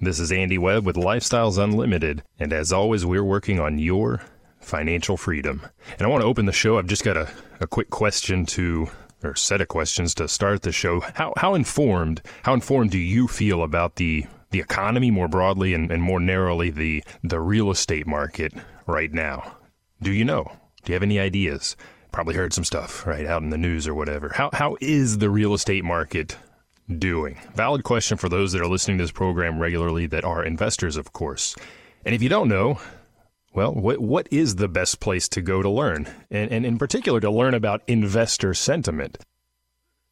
This 0.00 0.18
is 0.18 0.32
Andy 0.32 0.58
Webb 0.58 0.84
with 0.84 0.96
Lifestyles 0.96 1.56
Unlimited, 1.56 2.24
and 2.38 2.52
as 2.52 2.72
always, 2.72 3.06
we're 3.06 3.24
working 3.24 3.60
on 3.60 3.78
your 3.78 4.22
financial 4.60 5.16
freedom. 5.16 5.62
And 5.92 6.02
I 6.02 6.08
want 6.08 6.22
to 6.22 6.26
open 6.26 6.46
the 6.46 6.52
show. 6.52 6.78
I've 6.78 6.88
just 6.88 7.04
got 7.04 7.16
a, 7.16 7.30
a 7.60 7.66
quick 7.68 7.90
question 7.90 8.44
to, 8.46 8.88
or 9.22 9.36
set 9.36 9.60
of 9.60 9.68
questions 9.68 10.12
to 10.14 10.26
start 10.26 10.62
the 10.62 10.72
show. 10.72 11.00
How, 11.00 11.32
how 11.36 11.54
informed, 11.54 12.22
how 12.42 12.54
informed 12.54 12.90
do 12.90 12.98
you 12.98 13.28
feel 13.28 13.62
about 13.62 13.96
the 13.96 14.26
the 14.50 14.60
economy 14.60 15.10
more 15.10 15.26
broadly 15.26 15.74
and, 15.74 15.90
and 15.90 16.02
more 16.02 16.20
narrowly 16.20 16.70
the 16.70 17.02
the 17.22 17.40
real 17.40 17.70
estate 17.70 18.06
market 18.06 18.52
right 18.86 19.12
now? 19.12 19.56
Do 20.02 20.12
you 20.12 20.24
know? 20.24 20.50
Do 20.82 20.92
you 20.92 20.94
have 20.94 21.02
any 21.02 21.20
ideas? 21.20 21.76
Probably 22.12 22.34
heard 22.34 22.52
some 22.52 22.64
stuff 22.64 23.06
right 23.06 23.26
out 23.26 23.42
in 23.42 23.50
the 23.50 23.58
news 23.58 23.88
or 23.88 23.94
whatever. 23.94 24.32
How 24.34 24.50
how 24.52 24.76
is 24.80 25.18
the 25.18 25.30
real 25.30 25.54
estate 25.54 25.84
market 25.84 26.36
doing? 26.88 27.38
Valid 27.54 27.84
question 27.84 28.16
for 28.16 28.28
those 28.28 28.52
that 28.52 28.60
are 28.60 28.66
listening 28.66 28.98
to 28.98 29.04
this 29.04 29.12
program 29.12 29.58
regularly 29.58 30.06
that 30.06 30.24
are 30.24 30.44
investors, 30.44 30.96
of 30.96 31.12
course. 31.12 31.56
And 32.04 32.14
if 32.14 32.22
you 32.22 32.28
don't 32.28 32.48
know, 32.48 32.78
well, 33.54 33.72
what 33.72 34.00
what 34.00 34.28
is 34.30 34.56
the 34.56 34.68
best 34.68 35.00
place 35.00 35.28
to 35.30 35.40
go 35.40 35.62
to 35.62 35.70
learn? 35.70 36.08
And, 36.30 36.50
and 36.50 36.66
in 36.66 36.76
particular, 36.76 37.20
to 37.20 37.30
learn 37.30 37.54
about 37.54 37.82
investor 37.86 38.52
sentiment. 38.52 39.18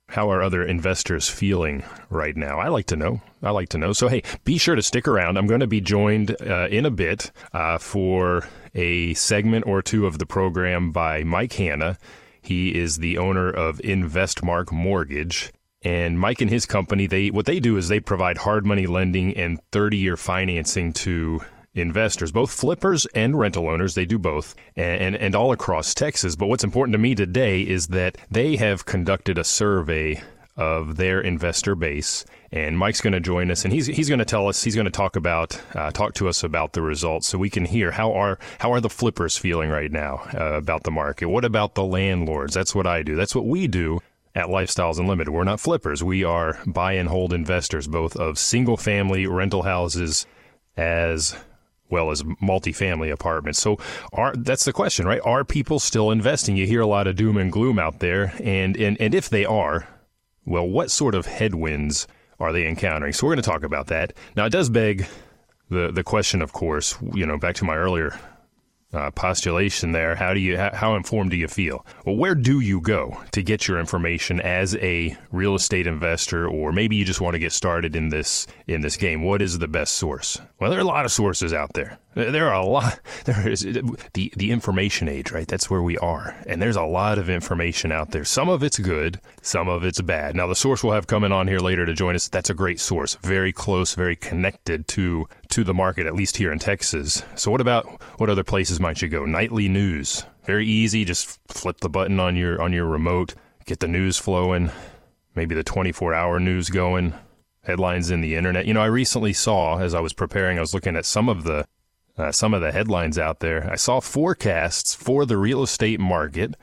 How 0.09 0.31
are 0.31 0.43
other 0.43 0.63
investors 0.63 1.29
feeling 1.29 1.85
right 2.11 2.37
now? 2.37 2.59
I 2.59 2.69
like 2.69 2.87
to 2.87 2.97
know. 2.97 3.23
I 3.43 3.51
like 3.51 3.71
to 3.71 3.79
know. 3.79 3.93
So, 3.95 4.09
hey, 4.09 4.23
be 4.45 4.59
sure 4.59 4.75
to 4.75 4.83
stick 4.83 5.09
around. 5.09 5.39
I'm 5.39 5.47
going 5.47 5.61
to 5.61 5.67
be 5.67 5.81
joined 5.81 6.37
uh, 6.43 6.69
in 6.71 6.85
a 6.85 6.91
bit 6.91 7.33
uh, 7.53 7.79
for 7.79 8.47
a 8.75 9.15
segment 9.15 9.67
or 9.67 9.81
two 9.81 10.07
of 10.07 10.19
the 10.19 10.27
program 10.27 10.93
by 10.93 11.25
Mike 11.25 11.55
Hanna. 11.55 11.97
He 12.43 12.79
is 12.79 12.99
the 12.99 13.17
owner 13.17 13.51
of 13.51 13.79
InvestMark 13.79 14.71
Mortgage. 14.71 15.51
And 15.85 16.19
Mike 16.19 16.41
and 16.41 16.51
his 16.51 16.67
company, 16.67 17.07
they 17.07 17.31
what 17.31 17.47
they 17.47 17.61
do 17.61 17.77
is 17.77 17.89
they 17.89 18.01
provide 18.01 18.39
hard 18.39 18.65
money 18.65 18.87
lending 18.87 19.37
and 19.37 19.61
30-year 19.73 20.17
financing 20.17 20.93
to 20.93 21.41
investors, 21.75 22.31
both 22.33 22.53
flippers 22.53 23.07
and 23.15 23.39
rental 23.39 23.69
owners. 23.69 23.95
They 23.95 24.05
do 24.05 24.19
both, 24.19 24.55
and, 24.77 25.03
and, 25.03 25.17
and 25.17 25.35
all 25.35 25.53
across 25.53 25.95
Texas. 25.95 26.37
But 26.37 26.47
what's 26.47 26.65
important 26.65 26.95
to 26.95 26.99
me 26.99 27.15
today 27.15 27.63
is 27.63 27.89
that 27.89 28.17
they 28.31 28.57
have 28.57 28.85
conducted 28.85 29.39
a 29.39 29.45
survey 29.45 30.23
of 30.57 30.97
their 30.97 31.21
investor 31.21 31.75
base. 31.75 32.27
And 32.53 32.77
Mike's 32.79 33.01
going 33.01 33.15
to 33.15 33.21
join 33.21 33.51
us, 33.51 33.65
and 33.65 33.73
he's 33.73 33.87
he's 33.87 34.09
going 34.09 34.19
to 34.19 34.27
tell 34.27 34.47
us 34.47 34.63
he's 34.63 34.75
going 34.75 34.85
to 34.85 34.91
talk 34.91 35.17
about 35.17 35.59
uh, 35.75 35.91
talk 35.91 36.13
to 36.15 36.29
us 36.29 36.45
about 36.45 36.75
the 36.75 36.83
results, 36.83 37.27
so 37.27 37.39
we 37.39 37.49
can 37.49 37.65
hear 37.65 37.91
how 37.91 38.13
are 38.13 38.39
how 38.59 38.71
are 38.75 38.81
the 38.81 38.91
flippers 38.91 39.39
feeling 39.39 39.71
right 39.71 39.91
now 39.91 40.23
uh, 40.39 40.53
about 40.53 40.83
the 40.83 40.91
market. 40.91 41.31
What 41.31 41.47
about 41.47 41.75
the 41.75 41.85
landlords? 41.85 42.53
That's 42.53 42.75
what 42.75 42.87
I 42.87 43.03
do. 43.03 43.17
That's 43.17 43.35
what 43.35 43.47
we 43.47 43.67
do 43.67 44.01
at 44.35 44.47
Lifestyles 44.47 44.99
Unlimited. 44.99 45.33
We're 45.33 45.45
not 45.45 45.61
flippers. 45.61 46.03
We 46.03 46.25
are 46.25 46.59
buy 46.67 46.93
and 46.93 47.09
hold 47.09 47.33
investors, 47.33 47.87
both 47.87 48.17
of 48.17 48.39
single 48.39 48.77
family 48.77 49.27
rental 49.27 49.63
houses 49.63 50.27
as 50.77 51.37
well 51.91 52.11
as 52.11 52.23
multifamily 52.23 53.13
apartments. 53.13 53.61
So 53.61 53.79
are 54.13 54.35
that's 54.35 54.65
the 54.65 54.73
question, 54.73 55.07
right? 55.07 55.21
Are 55.25 55.45
people 55.45 55.79
still 55.79 56.11
investing? 56.11 56.57
You 56.57 56.67
hear 56.67 56.81
a 56.81 56.87
lot 56.87 57.07
of 57.07 57.17
doom 57.17 57.37
and 57.37 57.53
gloom 57.53 57.79
out 57.79 58.01
there, 58.01 58.33
and 58.43 58.77
and, 58.77 58.99
and 59.01 59.15
if 59.15 59.29
they 59.29 59.45
are, 59.45 59.87
well, 60.47 60.67
what 60.67 60.91
sort 60.91 61.15
of 61.15 61.27
headwinds 61.27 62.07
are 62.41 62.53
they 62.53 62.67
encountering? 62.67 63.13
So 63.13 63.27
we're 63.27 63.35
going 63.35 63.43
to 63.43 63.51
talk 63.51 63.63
about 63.63 63.89
that. 63.89 64.15
Now 64.35 64.47
it 64.47 64.51
does 64.51 64.71
beg 64.71 65.07
the 65.69 65.93
the 65.93 66.03
question, 66.03 66.41
of 66.41 66.53
course, 66.53 66.97
you 67.13 67.27
know, 67.27 67.37
back 67.37 67.57
to 67.57 67.65
my 67.65 67.77
earlier 67.77 68.19
uh, 68.93 69.11
postulation 69.11 69.93
there. 69.93 70.15
How 70.15 70.35
do 70.35 70.41
you 70.41 70.57
how, 70.57 70.71
how 70.73 70.97
informed 70.97 71.31
do 71.31 71.37
you 71.37 71.49
feel? 71.49 71.85
Well, 72.05 72.17
where 72.17 72.35
do 72.35 72.61
you 72.61 72.81
go 72.81 73.23
to 73.33 73.43
get 73.43 73.69
your 73.69 73.79
information 73.79 74.41
as 74.41 74.77
a 74.77 75.17
real 75.31 75.55
estate 75.55 75.87
investor, 75.87 76.47
or 76.47 76.73
maybe 76.73 76.97
you 76.97 77.05
just 77.05 77.21
want 77.21 77.35
to 77.35 77.39
get 77.39 77.53
started 77.53 77.97
in 77.97 78.11
this 78.11 78.47
in 78.67 78.81
this 78.81 78.97
game? 78.97 79.23
What 79.23 79.43
is 79.43 79.59
the 79.59 79.69
best 79.69 79.95
source? 79.95 80.41
Well, 80.61 80.71
there 80.71 80.79
are 80.79 80.83
a 80.83 80.87
lot 80.87 81.05
of 81.05 81.13
sources 81.13 81.53
out 81.53 81.73
there. 81.75 81.99
There 82.15 82.49
are 82.49 82.61
a 82.61 82.65
lot. 82.65 82.99
There 83.25 83.49
is 83.49 83.61
the 83.61 84.33
the 84.37 84.51
information 84.51 85.09
age, 85.09 85.31
right? 85.31 85.47
That's 85.47 85.71
where 85.71 85.83
we 85.83 85.97
are, 85.99 86.35
and 86.47 86.61
there's 86.61 86.77
a 86.77 86.83
lot 86.83 87.19
of 87.19 87.31
information 87.31 87.93
out 87.93 88.11
there. 88.11 88.25
Some 88.25 88.49
of 88.49 88.65
it's 88.65 88.81
good, 88.81 89.21
some 89.43 89.69
of 89.69 89.85
it's 89.85 90.01
bad. 90.01 90.35
Now, 90.35 90.49
the 90.49 90.57
source 90.57 90.83
we'll 90.83 90.95
have 90.95 91.07
coming 91.07 91.31
on 91.31 91.47
here 91.47 91.61
later 91.61 91.87
to 91.87 91.95
join 91.95 92.17
us. 92.17 92.27
That's 92.27 92.51
a 92.51 92.55
great 92.55 92.81
source, 92.81 93.15
very 93.23 93.53
close, 93.53 93.95
very 93.95 94.17
connected 94.17 94.89
to 94.89 95.29
to 95.51 95.63
the 95.63 95.73
market, 95.73 96.07
at 96.07 96.17
least 96.17 96.37
here 96.37 96.51
in 96.51 96.59
Texas. 96.59 97.23
So, 97.37 97.53
what 97.53 97.61
about 97.61 97.87
what 98.19 98.29
other 98.29 98.43
places 98.43 98.81
might 98.81 99.01
you 99.01 99.09
go? 99.09 99.25
Nightly 99.25 99.69
news, 99.69 100.25
very 100.45 100.67
easy. 100.67 101.05
Just 101.05 101.39
flip 101.47 101.79
the 101.79 101.89
button 101.89 102.19
on 102.19 102.35
your 102.35 102.61
on 102.61 102.73
your 102.73 102.87
remote, 102.87 103.37
get 103.67 103.79
the 103.79 103.89
news 103.89 104.19
flowing. 104.19 104.73
Maybe 105.37 105.55
the 105.55 105.63
24 105.65 106.13
hour 106.13 106.41
news 106.41 106.71
going 106.71 107.15
headlines 107.65 108.11
in 108.11 108.21
the 108.21 108.35
internet. 108.35 108.67
You 108.67 108.75
know, 108.75 108.83
I 108.83 108.87
recently 108.87 109.33
saw 109.33 109.79
as 109.79 109.95
I 109.95 110.01
was 110.01 110.13
preparing, 110.13 110.59
I 110.59 110.61
was 110.61 110.75
looking 110.75 110.97
at 110.97 111.05
some 111.05 111.29
of 111.29 111.45
the 111.45 111.65
uh, 112.19 112.33
some 112.33 112.55
of 112.55 112.61
the 112.61 112.73
headlines 112.73 113.19
out 113.19 113.41
there. 113.41 113.69
I 113.71 113.77
saw 113.77 114.01
forecasts 114.01 114.95
for 114.95 115.25
the 115.25 115.37
real 115.37 115.63
estate 115.63 116.01
market. 116.01 116.55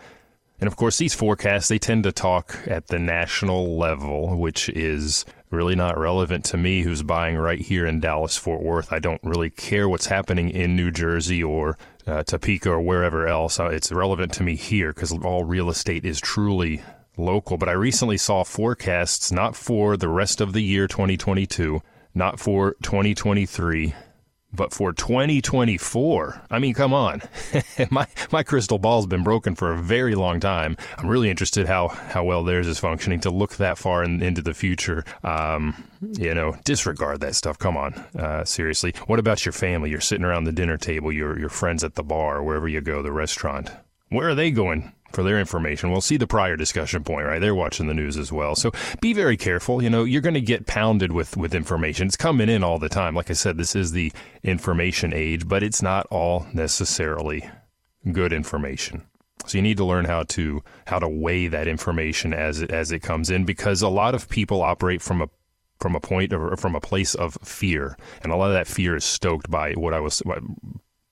And 0.59 0.67
of 0.67 0.75
course, 0.75 0.97
these 0.97 1.13
forecasts, 1.13 1.69
they 1.69 1.79
tend 1.79 2.03
to 2.03 2.11
talk 2.11 2.57
at 2.67 2.87
the 2.87 2.99
national 2.99 3.77
level, 3.77 4.37
which 4.37 4.69
is 4.69 5.25
really 5.49 5.75
not 5.75 5.97
relevant 5.97 6.45
to 6.45 6.57
me 6.57 6.81
who's 6.81 7.01
buying 7.01 7.37
right 7.37 7.59
here 7.59 7.85
in 7.85 7.99
Dallas, 7.99 8.37
Fort 8.37 8.61
Worth. 8.61 8.91
I 8.91 8.99
don't 8.99 9.21
really 9.23 9.49
care 9.49 9.87
what's 9.89 10.07
happening 10.07 10.49
in 10.49 10.75
New 10.75 10.91
Jersey 10.91 11.41
or 11.41 11.77
uh, 12.05 12.23
Topeka 12.23 12.71
or 12.71 12.81
wherever 12.81 13.27
else. 13.27 13.59
Uh, 13.59 13.67
it's 13.67 13.91
relevant 13.91 14.33
to 14.33 14.43
me 14.43 14.55
here 14.55 14.93
because 14.93 15.11
all 15.11 15.45
real 15.45 15.69
estate 15.69 16.05
is 16.05 16.19
truly 16.19 16.81
local. 17.17 17.57
But 17.57 17.69
I 17.69 17.73
recently 17.73 18.17
saw 18.17 18.43
forecasts 18.43 19.31
not 19.31 19.55
for 19.55 19.97
the 19.97 20.09
rest 20.09 20.41
of 20.41 20.53
the 20.53 20.61
year 20.61 20.87
2022, 20.87 21.81
not 22.13 22.39
for 22.39 22.75
2023, 22.83 23.95
but 24.51 24.73
for 24.73 24.91
2024, 24.91 26.41
I 26.49 26.59
mean, 26.59 26.73
come 26.73 26.93
on. 26.93 27.21
my 27.91 28.07
my 28.31 28.43
crystal 28.43 28.79
ball's 28.79 29.05
been 29.05 29.23
broken 29.23 29.55
for 29.55 29.71
a 29.71 29.77
very 29.77 30.15
long 30.15 30.39
time. 30.39 30.75
I'm 30.97 31.07
really 31.07 31.29
interested 31.29 31.67
how 31.67 31.89
how 31.89 32.23
well 32.23 32.43
theirs 32.43 32.67
is 32.67 32.79
functioning 32.79 33.19
to 33.21 33.29
look 33.29 33.57
that 33.57 33.77
far 33.77 34.03
in, 34.03 34.21
into 34.21 34.41
the 34.41 34.53
future. 34.53 35.05
Um, 35.23 35.83
you 36.01 36.33
know, 36.33 36.55
disregard 36.63 37.21
that 37.21 37.35
stuff. 37.35 37.59
Come 37.59 37.77
on, 37.77 37.93
uh, 38.17 38.43
seriously. 38.43 38.93
What 39.07 39.19
about 39.19 39.45
your 39.45 39.53
family? 39.53 39.89
You're 39.89 40.01
sitting 40.01 40.25
around 40.25 40.45
the 40.45 40.51
dinner 40.51 40.77
table. 40.77 41.11
Your 41.11 41.37
your 41.39 41.49
friends 41.49 41.83
at 41.83 41.95
the 41.95 42.03
bar, 42.03 42.43
wherever 42.43 42.67
you 42.67 42.81
go, 42.81 43.01
the 43.01 43.11
restaurant. 43.11 43.71
Where 44.09 44.29
are 44.29 44.35
they 44.35 44.49
going 44.49 44.91
for 45.11 45.23
their 45.23 45.39
information. 45.39 45.91
We'll 45.91 46.01
see 46.01 46.17
the 46.17 46.27
prior 46.27 46.55
discussion 46.55 47.03
point, 47.03 47.25
right? 47.25 47.39
They're 47.39 47.55
watching 47.55 47.87
the 47.87 47.93
news 47.93 48.17
as 48.17 48.31
well. 48.31 48.55
So 48.55 48.71
be 49.01 49.13
very 49.13 49.37
careful. 49.37 49.81
You 49.81 49.89
know, 49.89 50.03
you're 50.03 50.21
going 50.21 50.33
to 50.33 50.41
get 50.41 50.67
pounded 50.67 51.11
with, 51.11 51.37
with 51.37 51.55
information. 51.55 52.07
It's 52.07 52.15
coming 52.15 52.49
in 52.49 52.63
all 52.63 52.79
the 52.79 52.89
time. 52.89 53.15
Like 53.15 53.29
I 53.29 53.33
said, 53.33 53.57
this 53.57 53.75
is 53.75 53.91
the 53.91 54.11
information 54.43 55.13
age, 55.13 55.47
but 55.47 55.63
it's 55.63 55.81
not 55.81 56.07
all 56.07 56.45
necessarily 56.53 57.49
good 58.11 58.33
information. 58.33 59.03
So 59.45 59.57
you 59.57 59.61
need 59.61 59.77
to 59.77 59.85
learn 59.85 60.05
how 60.05 60.23
to 60.23 60.63
how 60.85 60.99
to 60.99 61.07
weigh 61.07 61.47
that 61.47 61.67
information 61.67 62.33
as 62.33 62.61
it 62.61 62.71
as 62.71 62.91
it 62.91 62.99
comes 62.99 63.29
in 63.29 63.45
because 63.45 63.81
a 63.81 63.89
lot 63.89 64.13
of 64.13 64.29
people 64.29 64.61
operate 64.61 65.01
from 65.01 65.21
a 65.21 65.29
from 65.79 65.95
a 65.95 65.99
point 65.99 66.33
or 66.33 66.55
from 66.57 66.75
a 66.75 66.81
place 66.81 67.15
of 67.15 67.37
fear, 67.41 67.97
and 68.21 68.31
a 68.31 68.35
lot 68.35 68.47
of 68.47 68.53
that 68.53 68.67
fear 68.67 68.95
is 68.95 69.05
stoked 69.05 69.49
by 69.49 69.73
what 69.73 69.93
I 69.93 70.01
was 70.01 70.21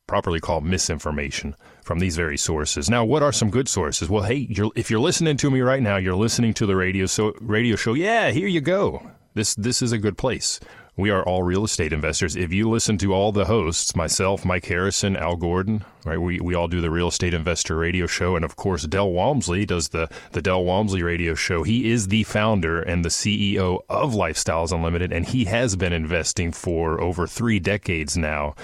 properly 0.07 0.39
called 0.39 0.63
misinformation 0.63 1.56
from 1.83 2.00
these 2.00 2.15
very 2.15 2.38
sources. 2.38 2.89
Now, 2.89 3.06
what 3.06 3.24
are 3.24 3.31
some 3.31 3.50
good 3.50 3.68
sources? 3.68 4.09
Well, 4.09 4.24
hey, 4.24 4.48
you're, 4.50 4.71
if 4.75 4.89
you're 4.89 5.00
listening 5.00 5.38
to 5.38 5.51
me 5.51 5.62
right 5.62 5.81
now, 5.81 5.98
you're 5.98 6.15
listening 6.15 6.54
to 6.56 6.65
the 6.65 6.75
radio 6.75 7.06
so 7.06 7.33
radio 7.39 7.75
show. 7.75 7.94
Yeah, 7.94 8.31
here 8.31 8.48
you 8.48 8.62
go. 8.62 9.12
This 9.33 9.54
this 9.56 9.81
is 9.81 9.92
a 9.92 9.98
good 9.98 10.18
place. 10.18 10.59
We 10.98 11.12
are 11.12 11.24
all 11.24 11.44
real 11.44 11.63
estate 11.63 11.94
investors. 11.94 12.36
If 12.36 12.51
you 12.51 12.68
listen 12.68 12.98
to 12.98 13.13
all 13.13 13.31
the 13.31 13.45
hosts, 13.45 13.95
myself, 13.95 14.44
Mike 14.44 14.65
Harrison, 14.65 15.15
Al 15.15 15.36
Gordon, 15.36 15.86
right? 16.04 16.19
We, 16.19 16.39
we 16.39 16.56
all 16.56 16.68
do 16.68 16.81
the 16.81 16.89
real 16.89 17.09
estate 17.09 17.36
investor 17.36 17.77
radio 17.77 18.07
show. 18.07 18.36
And 18.36 18.44
of 18.44 18.56
course, 18.56 18.81
Del 18.81 19.12
Walmsley 19.12 19.63
does 19.63 19.89
the, 19.89 20.09
the 20.31 20.42
Del 20.42 20.63
Walmsley 20.63 21.04
radio 21.04 21.36
show. 21.36 21.62
He 21.62 21.92
is 21.92 22.07
the 22.07 22.24
founder 22.24 22.81
and 22.81 23.06
the 23.06 23.09
CEO 23.09 23.81
of 23.88 24.13
Lifestyles 24.13 24.71
Unlimited, 24.71 25.13
and 25.13 25.27
he 25.27 25.45
has 25.45 25.75
been 25.75 25.94
investing 25.94 26.51
for 26.51 27.00
over 27.00 27.27
three 27.27 27.59
decades 27.59 28.18
now 28.18 28.56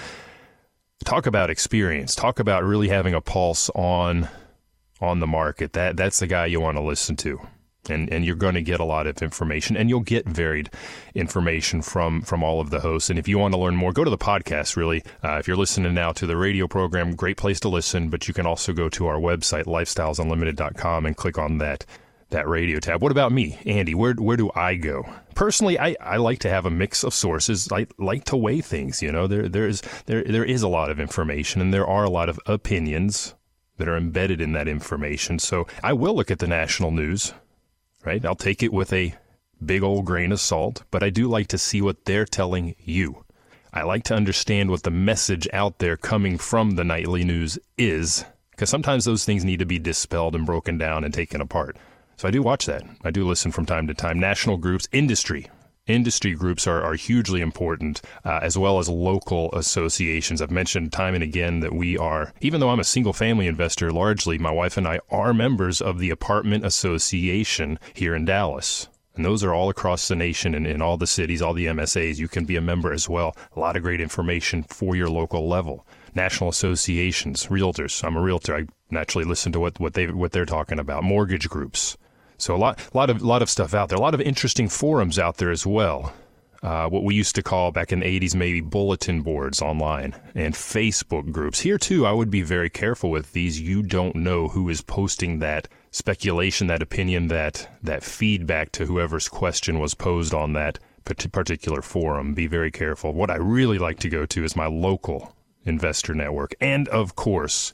talk 1.04 1.26
about 1.26 1.50
experience. 1.50 2.14
Talk 2.14 2.38
about 2.40 2.64
really 2.64 2.88
having 2.88 3.14
a 3.14 3.20
pulse 3.20 3.70
on 3.74 4.28
on 5.00 5.20
the 5.20 5.26
market. 5.26 5.72
That 5.74 5.96
that's 5.96 6.18
the 6.20 6.26
guy 6.26 6.46
you 6.46 6.60
want 6.60 6.76
to 6.76 6.82
listen 6.82 7.16
to. 7.16 7.40
and 7.90 8.10
and 8.12 8.24
you're 8.24 8.34
going 8.36 8.54
to 8.54 8.62
get 8.62 8.80
a 8.80 8.84
lot 8.84 9.06
of 9.06 9.20
information 9.22 9.76
and 9.76 9.88
you'll 9.90 10.00
get 10.00 10.26
varied 10.26 10.70
information 11.14 11.82
from 11.82 12.22
from 12.22 12.42
all 12.42 12.60
of 12.60 12.70
the 12.70 12.80
hosts 12.80 13.10
and 13.10 13.18
if 13.18 13.28
you 13.28 13.38
want 13.38 13.52
to 13.52 13.60
learn 13.60 13.76
more 13.76 13.92
go 13.92 14.04
to 14.04 14.10
the 14.10 14.18
podcast 14.18 14.76
really 14.76 15.02
uh, 15.22 15.36
if 15.36 15.46
you're 15.46 15.56
listening 15.56 15.92
now 15.94 16.10
to 16.12 16.26
the 16.26 16.36
radio 16.36 16.66
program 16.66 17.14
great 17.14 17.36
place 17.36 17.60
to 17.60 17.68
listen 17.68 18.08
but 18.08 18.26
you 18.26 18.34
can 18.34 18.46
also 18.46 18.72
go 18.72 18.88
to 18.88 19.06
our 19.06 19.18
website 19.18 19.64
lifestylesunlimited.com 19.64 21.06
and 21.06 21.16
click 21.16 21.38
on 21.38 21.58
that 21.58 21.84
that 22.34 22.48
radio 22.48 22.78
tab. 22.80 23.02
What 23.02 23.12
about 23.12 23.32
me, 23.32 23.58
Andy? 23.64 23.94
Where 23.94 24.12
where 24.14 24.36
do 24.36 24.50
I 24.54 24.74
go? 24.74 25.08
Personally, 25.34 25.78
I, 25.78 25.96
I 26.00 26.18
like 26.18 26.38
to 26.40 26.50
have 26.50 26.66
a 26.66 26.70
mix 26.70 27.02
of 27.02 27.14
sources. 27.14 27.68
I 27.72 27.86
like 27.98 28.24
to 28.24 28.36
weigh 28.36 28.60
things. 28.60 29.02
You 29.02 29.10
know, 29.10 29.26
there 29.26 29.48
there's 29.48 29.82
there 30.06 30.22
there 30.22 30.44
is 30.44 30.62
a 30.62 30.68
lot 30.68 30.90
of 30.90 31.00
information, 31.00 31.60
and 31.60 31.72
there 31.72 31.86
are 31.86 32.04
a 32.04 32.10
lot 32.10 32.28
of 32.28 32.38
opinions 32.46 33.34
that 33.78 33.88
are 33.88 33.96
embedded 33.96 34.40
in 34.40 34.52
that 34.52 34.68
information. 34.68 35.38
So 35.38 35.66
I 35.82 35.92
will 35.92 36.14
look 36.14 36.30
at 36.30 36.38
the 36.38 36.46
national 36.46 36.90
news, 36.90 37.32
right? 38.04 38.24
I'll 38.24 38.36
take 38.36 38.62
it 38.62 38.72
with 38.72 38.92
a 38.92 39.14
big 39.64 39.82
old 39.82 40.04
grain 40.04 40.30
of 40.30 40.40
salt, 40.40 40.84
but 40.90 41.02
I 41.02 41.10
do 41.10 41.26
like 41.26 41.48
to 41.48 41.58
see 41.58 41.82
what 41.82 42.04
they're 42.04 42.26
telling 42.26 42.76
you. 42.78 43.24
I 43.72 43.82
like 43.82 44.04
to 44.04 44.14
understand 44.14 44.70
what 44.70 44.84
the 44.84 44.92
message 44.92 45.48
out 45.52 45.78
there 45.78 45.96
coming 45.96 46.38
from 46.38 46.72
the 46.72 46.84
nightly 46.84 47.24
news 47.24 47.58
is, 47.76 48.24
because 48.52 48.70
sometimes 48.70 49.04
those 49.04 49.24
things 49.24 49.44
need 49.44 49.58
to 49.58 49.66
be 49.66 49.80
dispelled 49.80 50.36
and 50.36 50.46
broken 50.46 50.78
down 50.78 51.02
and 51.02 51.12
taken 51.12 51.40
apart. 51.40 51.76
So 52.24 52.28
I 52.28 52.30
do 52.30 52.42
watch 52.42 52.64
that. 52.64 52.84
I 53.04 53.10
do 53.10 53.28
listen 53.28 53.52
from 53.52 53.66
time 53.66 53.86
to 53.86 53.92
time. 53.92 54.18
National 54.18 54.56
groups, 54.56 54.88
industry. 54.92 55.50
Industry 55.86 56.32
groups 56.32 56.66
are, 56.66 56.82
are 56.82 56.94
hugely 56.94 57.42
important, 57.42 58.00
uh, 58.24 58.40
as 58.40 58.56
well 58.56 58.78
as 58.78 58.88
local 58.88 59.52
associations. 59.52 60.40
I've 60.40 60.50
mentioned 60.50 60.90
time 60.90 61.14
and 61.14 61.22
again 61.22 61.60
that 61.60 61.74
we 61.74 61.98
are, 61.98 62.32
even 62.40 62.60
though 62.60 62.70
I'm 62.70 62.80
a 62.80 62.84
single 62.84 63.12
family 63.12 63.46
investor 63.46 63.92
largely, 63.92 64.38
my 64.38 64.50
wife 64.50 64.78
and 64.78 64.88
I 64.88 65.00
are 65.10 65.34
members 65.34 65.82
of 65.82 65.98
the 65.98 66.08
Apartment 66.08 66.64
Association 66.64 67.78
here 67.92 68.14
in 68.14 68.24
Dallas. 68.24 68.88
And 69.14 69.22
those 69.22 69.44
are 69.44 69.52
all 69.52 69.68
across 69.68 70.08
the 70.08 70.16
nation 70.16 70.54
and 70.54 70.66
in 70.66 70.80
all 70.80 70.96
the 70.96 71.06
cities, 71.06 71.42
all 71.42 71.52
the 71.52 71.66
MSAs. 71.66 72.18
You 72.18 72.28
can 72.28 72.46
be 72.46 72.56
a 72.56 72.62
member 72.62 72.94
as 72.94 73.06
well. 73.06 73.36
A 73.54 73.60
lot 73.60 73.76
of 73.76 73.82
great 73.82 74.00
information 74.00 74.62
for 74.62 74.96
your 74.96 75.10
local 75.10 75.46
level. 75.46 75.86
National 76.14 76.48
associations, 76.48 77.48
realtors. 77.48 78.02
I'm 78.02 78.16
a 78.16 78.22
realtor. 78.22 78.56
I 78.56 78.66
naturally 78.90 79.26
listen 79.26 79.52
to 79.52 79.60
what, 79.60 79.78
what 79.78 79.92
they 79.92 80.06
what 80.06 80.32
they're 80.32 80.46
talking 80.46 80.78
about. 80.78 81.04
Mortgage 81.04 81.50
groups. 81.50 81.98
So 82.44 82.54
a 82.54 82.58
lot, 82.58 82.78
lot 82.94 83.08
of, 83.08 83.22
lot 83.22 83.40
of 83.40 83.48
stuff 83.48 83.72
out 83.72 83.88
there. 83.88 83.96
A 83.96 84.02
lot 84.02 84.12
of 84.12 84.20
interesting 84.20 84.68
forums 84.68 85.18
out 85.18 85.38
there 85.38 85.50
as 85.50 85.64
well. 85.64 86.12
Uh, 86.62 86.86
what 86.90 87.02
we 87.02 87.14
used 87.14 87.34
to 87.36 87.42
call 87.42 87.72
back 87.72 87.90
in 87.90 88.00
the 88.00 88.20
80s 88.20 88.34
maybe 88.34 88.60
bulletin 88.60 89.22
boards 89.22 89.62
online 89.62 90.14
and 90.34 90.52
Facebook 90.52 91.32
groups. 91.32 91.60
Here 91.60 91.78
too, 91.78 92.04
I 92.04 92.12
would 92.12 92.30
be 92.30 92.42
very 92.42 92.68
careful 92.68 93.10
with 93.10 93.32
these. 93.32 93.62
You 93.62 93.82
don't 93.82 94.16
know 94.16 94.48
who 94.48 94.68
is 94.68 94.82
posting 94.82 95.38
that 95.38 95.68
speculation, 95.90 96.66
that 96.66 96.82
opinion, 96.82 97.28
that 97.28 97.66
that 97.82 98.04
feedback 98.04 98.72
to 98.72 98.84
whoever's 98.84 99.28
question 99.28 99.78
was 99.78 99.94
posed 99.94 100.34
on 100.34 100.52
that 100.52 100.78
particular 101.06 101.80
forum. 101.80 102.34
Be 102.34 102.46
very 102.46 102.70
careful. 102.70 103.14
What 103.14 103.30
I 103.30 103.36
really 103.36 103.78
like 103.78 104.00
to 104.00 104.10
go 104.10 104.26
to 104.26 104.44
is 104.44 104.54
my 104.54 104.66
local 104.66 105.34
investor 105.64 106.14
network, 106.14 106.54
and 106.60 106.88
of 106.88 107.16
course, 107.16 107.72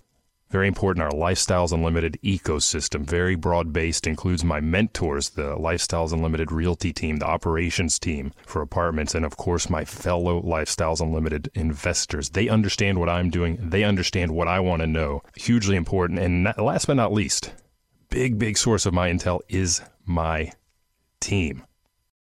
very 0.50 0.67
important, 0.67 1.05
our 1.05 1.12
Lifestyles 1.12 1.73
Unlimited 1.73 2.19
ecosystem, 2.25 3.06
very 3.06 3.37
broad 3.37 3.73
based, 3.73 4.06
includes 4.06 4.43
my 4.43 4.61
mentors, 4.61 5.31
the 5.31 5.56
Lifestyles 5.56 6.12
Unlimited 6.12 6.50
Realty 6.50 6.93
team, 6.93 7.19
the 7.19 7.26
operations 7.26 7.99
team 8.00 8.32
for 8.47 8.61
apartments, 8.61 9.14
and 9.14 9.25
of 9.25 9.37
course, 9.37 9.70
my 9.70 9.85
fellow 9.85 10.43
Lifestyles 10.43 11.00
Unlimited 11.00 11.50
investors. 11.55 12.31
They 12.31 12.49
understand 12.49 12.99
what 12.99 13.08
I'm 13.08 13.31
doing, 13.31 13.58
they 13.62 13.85
understand 13.85 14.32
what 14.32 14.49
I 14.49 14.58
want 14.58 14.82
to 14.82 14.88
know. 14.88 15.23
Hugely 15.37 15.76
important. 15.76 16.19
And 16.19 16.52
last 16.58 16.87
but 16.87 16.94
not 16.94 17.12
least, 17.12 17.52
big, 18.08 18.38
big 18.38 18.58
source 18.58 18.87
of 18.87 18.93
my 18.93 19.08
intel 19.08 19.41
is 19.49 19.81
my 20.05 20.50
team. 21.20 21.62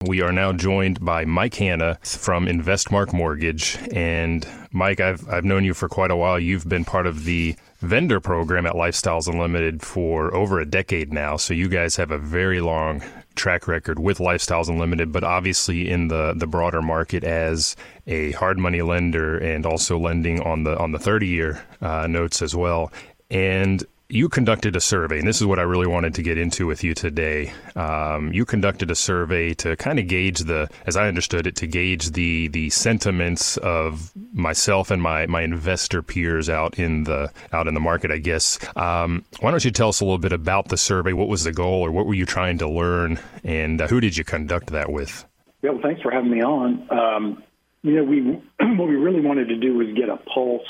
We 0.06 0.22
are 0.22 0.34
now 0.34 0.52
joined 0.52 1.04
by 1.04 1.24
Mike 1.24 1.56
Hanna 1.56 1.98
from 2.04 2.46
InvestMark 2.46 3.14
Mortgage. 3.14 3.78
And 3.94 4.46
Mike, 4.72 5.00
I've, 5.00 5.28
I've 5.30 5.46
known 5.46 5.64
you 5.64 5.74
for 5.74 5.88
quite 5.88 6.12
a 6.12 6.16
while. 6.16 6.38
You've 6.38 6.68
been 6.68 6.84
part 6.84 7.08
of 7.08 7.24
the 7.24 7.56
vendor 7.84 8.20
program 8.20 8.66
at 8.66 8.74
Lifestyles 8.74 9.28
Unlimited 9.28 9.82
for 9.82 10.34
over 10.34 10.60
a 10.60 10.66
decade 10.66 11.12
now. 11.12 11.38
So 11.38 11.54
you 11.54 11.68
guys 11.68 11.96
have 11.98 12.12
a 12.12 12.18
very 12.18 12.62
long 12.62 13.04
track 13.36 13.68
record 13.68 14.00
with 14.00 14.20
Lifestyles 14.20 14.70
Unlimited, 14.70 15.12
but 15.12 15.24
obviously 15.24 15.90
in 15.90 16.08
the, 16.08 16.34
the 16.36 16.48
broader 16.48 16.82
market 16.82 17.24
as 17.24 17.76
a 18.08 18.32
hard 18.32 18.58
money 18.58 18.82
lender 18.82 19.38
and 19.38 19.66
also 19.66 19.98
lending 20.00 20.42
on 20.42 20.64
the 20.64 20.78
on 20.78 20.92
the 20.92 21.00
30 21.00 21.28
year 21.28 21.66
uh, 21.82 22.08
notes 22.08 22.42
as 22.42 22.56
well. 22.56 22.92
And 23.30 23.84
you 24.14 24.30
conducted 24.30 24.76
a 24.76 24.80
survey, 24.80 25.18
and 25.18 25.28
this 25.28 25.42
is 25.42 25.48
what 25.48 25.58
I 25.58 25.64
really 25.64 25.88
wanted 25.88 26.14
to 26.16 26.22
get 26.22 26.38
into 26.38 26.68
with 26.68 26.84
you 26.84 26.94
today. 26.94 27.52
Um, 27.76 28.32
you 28.32 28.46
conducted 28.46 28.92
a 28.92 28.96
survey 28.96 29.56
to 29.56 29.76
kind 29.78 29.98
of 29.98 30.08
gauge 30.08 30.42
the, 30.42 30.70
as 30.86 30.96
I 30.96 31.08
understood 31.08 31.48
it, 31.48 31.56
to 31.58 31.68
gauge 31.68 32.12
the 32.12 32.48
the 32.50 32.70
sentiments 32.70 33.58
of 33.58 34.12
myself 34.32 34.92
and 34.92 35.02
my 35.02 35.26
my 35.26 35.42
investor 35.42 36.04
peers 36.04 36.48
out 36.48 36.78
in 36.78 37.06
the 37.06 37.32
out 37.52 37.68
in 37.68 37.74
the 37.74 37.80
market. 37.80 38.12
I 38.12 38.20
guess. 38.20 38.60
Um, 38.76 39.26
why 39.40 39.50
don't 39.50 39.66
you 39.66 39.72
tell 39.72 39.90
us 39.90 40.00
a 40.00 40.06
little 40.06 40.20
bit 40.20 40.34
about 40.34 40.70
the 40.70 40.78
survey? 40.78 41.14
What 41.14 41.28
was 41.28 41.44
the 41.44 41.52
goal, 41.52 41.82
or 41.82 41.92
what 41.92 42.06
were 42.06 42.14
you 42.14 42.28
trying 42.28 42.60
to 42.60 42.70
learn, 42.70 43.20
and 43.44 43.82
uh, 43.82 43.88
who 43.88 44.00
did 44.00 44.16
you 44.16 44.24
conduct 44.24 44.68
that 44.68 44.92
with? 44.92 45.26
Yeah, 45.64 45.72
well, 45.72 45.82
thanks 45.82 46.04
for 46.04 46.12
having 46.12 46.30
me 46.30 46.44
on. 46.44 46.88
Um, 46.92 47.44
you 47.82 47.96
know, 47.96 48.04
we 48.04 48.22
what 48.78 48.88
we 48.88 48.96
really 48.96 49.22
wanted 49.22 49.48
to 49.48 49.56
do 49.56 49.74
was 49.76 49.88
get 49.96 50.10
a 50.10 50.18
pulse 50.18 50.62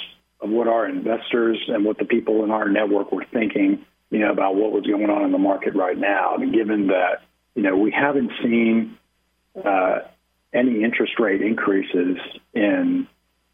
of 0.44 0.50
what 0.50 0.68
our 0.68 0.88
investors 0.88 1.58
and 1.70 1.86
what 1.86 1.98
the 1.98 2.06
people 2.06 2.44
in 2.44 2.52
our 2.52 2.68
network 2.68 3.12
were 3.12 3.26
thinking, 3.32 3.86
you 4.10 4.20
know, 4.20 4.32
about 4.32 4.56
what 4.56 4.74
was 4.74 4.86
going 4.86 5.10
on 5.10 5.24
in 5.24 5.32
the 5.32 5.38
market 5.38 5.74
right 5.74 5.98
now. 5.98 6.36
Mean, 6.38 6.52
given 6.52 6.88
that, 6.88 7.22
you 7.56 7.64
know, 7.64 7.78
we 7.78 7.92
haven't 7.92 8.32
seen 8.44 8.98
uh, 9.64 10.00
any 10.54 10.84
interest 10.84 11.14
rate 11.18 11.42
increases 11.42 12.18
in 12.54 13.08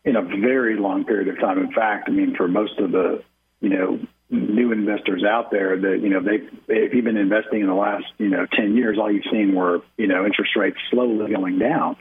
in 0.04 0.16
a 0.16 0.22
very 0.22 0.78
long 0.78 1.06
period 1.06 1.28
of 1.28 1.40
time. 1.40 1.60
In 1.60 1.72
fact, 1.72 2.08
I 2.08 2.12
mean, 2.12 2.36
for 2.36 2.48
most 2.48 2.80
of 2.80 2.92
the, 2.92 3.22
you 3.62 3.70
know, 3.70 4.00
new 4.32 4.72
investors 4.72 5.24
out 5.24 5.52
there 5.52 5.78
that, 5.78 6.00
you 6.02 6.10
know, 6.10 6.22
they 6.22 6.48
if 6.74 6.94
you've 6.94 7.06
been 7.06 7.18
investing 7.18 7.62
in 7.62 7.68
the 7.68 7.76
last, 7.76 8.06
you 8.18 8.30
know, 8.30 8.48
10 8.52 8.76
years, 8.76 8.98
all 8.98 9.12
you've 9.12 9.26
seen 9.32 9.54
were, 9.54 9.82
you 9.98 10.08
know, 10.08 10.26
interest 10.26 10.56
rates 10.56 10.78
slowly 10.90 11.32
going 11.32 11.60
down, 11.60 11.98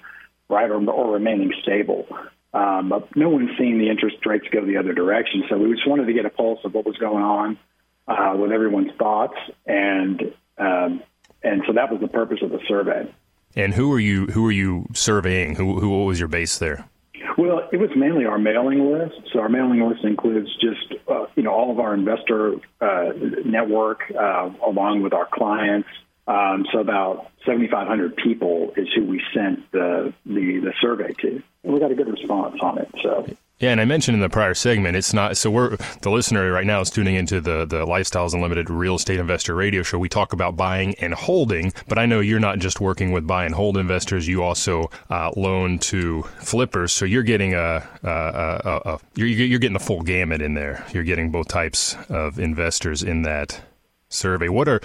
right, 0.49 0.71
or, 0.71 0.83
or 0.91 1.13
remaining 1.13 1.53
stable. 1.63 2.07
Um, 2.55 2.89
but 2.89 3.15
no 3.15 3.29
one's 3.29 3.51
seen 3.59 3.79
the 3.79 3.91
interest 3.91 4.25
rates 4.25 4.47
go 4.51 4.65
the 4.65 4.79
other 4.79 4.95
direction. 4.95 5.45
So 5.49 5.59
we 5.59 5.71
just 5.75 5.87
wanted 5.87 6.07
to 6.07 6.13
get 6.13 6.25
a 6.25 6.31
pulse 6.31 6.61
of 6.65 6.73
what 6.73 6.87
was 6.87 6.97
going 6.97 7.23
on 7.23 7.59
uh, 8.07 8.37
with 8.37 8.53
everyone's 8.53 8.93
thoughts, 8.99 9.37
and 9.67 10.35
um, 10.57 11.03
and 11.43 11.63
so 11.67 11.75
that 11.75 11.91
was 11.93 12.01
the 12.01 12.09
purpose 12.09 12.39
of 12.43 12.51
the 12.51 12.61
survey. 12.67 13.13
And 13.55 13.75
who 13.75 13.93
are 13.93 14.01
you? 14.01 14.27
Who 14.27 14.47
are 14.47 14.53
you 14.53 14.87
surveying? 14.95 15.57
Who, 15.57 15.79
who 15.79 15.91
what 15.91 16.07
was 16.07 16.19
your 16.19 16.29
base 16.29 16.59
there? 16.59 16.89
Well, 17.37 17.69
it 17.71 17.77
was 17.77 17.91
mainly 17.95 18.25
our 18.25 18.39
mailing 18.39 18.91
list. 18.91 19.21
So 19.33 19.41
our 19.41 19.49
mailing 19.49 19.87
list 19.87 20.05
includes 20.05 20.49
just 20.59 21.01
uh, 21.07 21.27
you 21.37 21.43
know 21.43 21.53
all 21.53 21.71
of 21.71 21.79
our 21.79 21.93
investor 21.93 22.55
uh, 22.81 23.11
network, 23.45 24.01
uh, 24.19 24.51
along 24.67 25.03
with 25.03 25.13
our 25.13 25.29
clients, 25.31 25.89
um, 26.29 26.67
so 26.71 26.79
about 26.79 27.31
7,500 27.47 28.17
people 28.17 28.75
is 28.77 28.87
who 28.95 29.07
we 29.07 29.23
sent 29.35 29.71
the, 29.73 30.13
the, 30.27 30.61
the 30.63 30.73
survey 30.81 31.15
to. 31.23 31.43
And 31.65 31.73
we 31.73 31.81
got 31.81 31.91
a 31.91 31.95
good 31.95 32.09
response 32.09 32.57
on 32.63 32.79
it. 32.79 32.89
So. 33.03 33.27
Yeah, 33.59 33.73
and 33.73 33.81
I 33.81 33.85
mentioned 33.87 34.15
in 34.15 34.21
the 34.21 34.29
prior 34.29 34.55
segment, 34.55 34.97
it's 34.97 35.13
not 35.13 35.37
so. 35.37 35.51
We're 35.51 35.77
the 36.03 36.11
listener 36.11 36.53
right 36.53 36.65
now 36.65 36.81
is 36.81 36.91
tuning 36.91 37.17
into 37.17 37.41
the 37.41 37.65
the 37.65 37.85
Lifestyles 37.85 38.33
Unlimited 38.33 38.71
Real 38.71 38.95
Estate 38.95 39.19
Investor 39.19 39.57
Radio 39.57 39.83
Show. 39.83 39.99
We 39.99 40.09
talk 40.09 40.33
about 40.33 40.57
buying 40.57 40.95
and 41.01 41.13
holding, 41.13 41.73
but 41.89 41.99
I 41.99 42.07
know 42.07 42.21
you're 42.21 42.39
not 42.39 42.61
just 42.61 42.81
working 42.81 43.11
with 43.11 43.27
buy 43.27 43.45
and 43.45 43.53
hold 43.53 43.77
investors. 43.77 44.29
You 44.29 44.45
also 44.45 44.91
uh, 45.11 45.33
loan 45.37 45.81
to 45.81 46.23
flippers, 46.39 46.93
so 46.93 47.05
you're 47.05 47.25
getting 47.25 47.55
a, 47.55 47.85
a, 48.05 48.09
a, 48.09 48.81
a 48.93 49.01
you're 49.17 49.27
you're 49.27 49.59
getting 49.59 49.73
the 49.73 49.81
full 49.81 50.03
gamut 50.03 50.41
in 50.41 50.55
there. 50.55 50.87
You're 50.93 51.03
getting 51.03 51.33
both 51.33 51.49
types 51.49 51.97
of 52.09 52.39
investors 52.39 53.03
in 53.03 53.23
that 53.23 53.61
survey. 54.09 54.49
What 54.49 54.69
are 54.69 54.81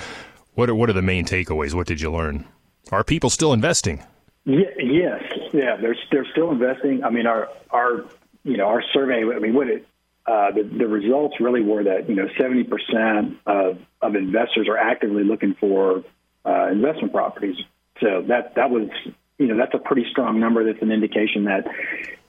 what 0.55 0.67
are 0.67 0.75
what 0.75 0.89
are 0.89 0.93
the 0.93 1.03
main 1.03 1.25
takeaways? 1.25 1.75
What 1.75 1.85
did 1.85 2.01
you 2.01 2.11
learn? 2.11 2.47
Are 2.91 3.03
people 3.03 3.29
still 3.29 3.53
investing? 3.53 4.03
Yeah, 4.45 4.65
yes, 4.77 5.21
yeah, 5.53 5.77
they're 5.79 5.95
they're 6.11 6.25
still 6.31 6.51
investing. 6.51 7.03
I 7.03 7.11
mean, 7.11 7.27
our 7.27 7.49
our 7.69 8.05
you 8.43 8.57
know 8.57 8.65
our 8.65 8.83
survey. 8.91 9.23
I 9.23 9.39
mean, 9.39 9.53
what 9.53 9.67
it 9.67 9.87
uh, 10.25 10.51
the 10.51 10.63
the 10.63 10.87
results 10.87 11.35
really 11.39 11.61
were 11.61 11.83
that 11.83 12.09
you 12.09 12.15
know 12.15 12.27
seventy 12.39 12.63
percent 12.63 13.37
of 13.45 13.77
of 14.01 14.15
investors 14.15 14.67
are 14.67 14.77
actively 14.77 15.23
looking 15.23 15.55
for 15.59 16.03
uh, 16.45 16.67
investment 16.71 17.13
properties. 17.13 17.57
So 18.01 18.23
that 18.27 18.55
that 18.55 18.71
was 18.71 18.89
you 19.37 19.47
know 19.47 19.55
that's 19.55 19.75
a 19.75 19.79
pretty 19.79 20.05
strong 20.09 20.39
number. 20.39 20.65
That's 20.65 20.81
an 20.81 20.91
indication 20.91 21.45
that 21.45 21.67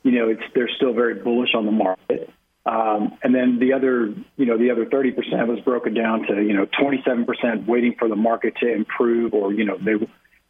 you 0.03 0.13
know 0.13 0.29
it's 0.29 0.43
they're 0.55 0.71
still 0.77 0.93
very 0.93 1.15
bullish 1.15 1.55
on 1.55 1.65
the 1.65 1.73
market. 1.73 2.31
Um, 2.67 3.19
and 3.23 3.35
then 3.35 3.59
the 3.59 3.75
other, 3.75 4.15
you 4.37 4.47
know, 4.47 4.57
the 4.57 4.71
other 4.71 4.87
30% 4.87 5.15
was 5.47 5.61
broken 5.61 5.93
down 5.93 6.23
to, 6.29 6.43
you 6.43 6.55
know, 6.55 6.65
27% 6.65 7.67
waiting 7.67 7.95
for 7.99 8.09
the 8.09 8.17
market 8.17 8.57
to 8.63 8.73
improve 8.73 9.35
or, 9.35 9.53
you 9.53 9.67
know, 9.67 9.77
they, 9.77 9.97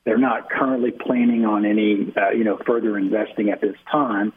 they're 0.04 0.18
not 0.18 0.50
currently 0.50 0.90
planning 0.90 1.44
on 1.44 1.64
any, 1.64 2.12
uh, 2.16 2.30
you 2.30 2.44
know, 2.44 2.58
further 2.66 2.98
investing 2.98 3.50
at 3.50 3.60
this 3.60 3.76
time. 3.90 4.32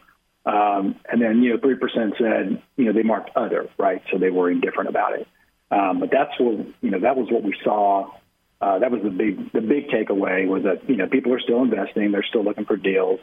Um, 0.46 0.96
and 1.12 1.22
then, 1.22 1.42
you 1.42 1.52
know, 1.52 1.58
3% 1.58 2.18
said, 2.18 2.62
you 2.78 2.86
know, 2.86 2.94
they 2.94 3.04
marked 3.04 3.32
other, 3.36 3.70
right? 3.78 4.02
So 4.12 4.18
they 4.18 4.30
were 4.30 4.50
indifferent 4.50 4.90
about 4.90 5.20
it. 5.20 5.28
Um, 5.70 6.00
but 6.00 6.10
that's 6.10 6.40
what, 6.40 6.66
you 6.82 6.92
know, 6.92 7.02
that 7.02 7.18
was 7.18 7.30
what 7.30 7.44
we 7.44 7.54
saw 7.64 8.12
uh, 8.60 8.80
that 8.80 8.92
was 8.92 9.02
the 9.04 9.10
big 9.10 9.52
the 9.52 9.62
big 9.62 9.90
takeaway 9.90 10.48
was 10.48 10.64
that 10.64 10.90
you 10.90 10.96
know 10.96 11.08
people 11.08 11.34
are 11.34 11.40
still 11.40 11.62
investing, 11.62 12.12
they're 12.12 12.26
still 12.28 12.44
looking 12.44 12.66
for 12.66 12.76
deals, 12.76 13.20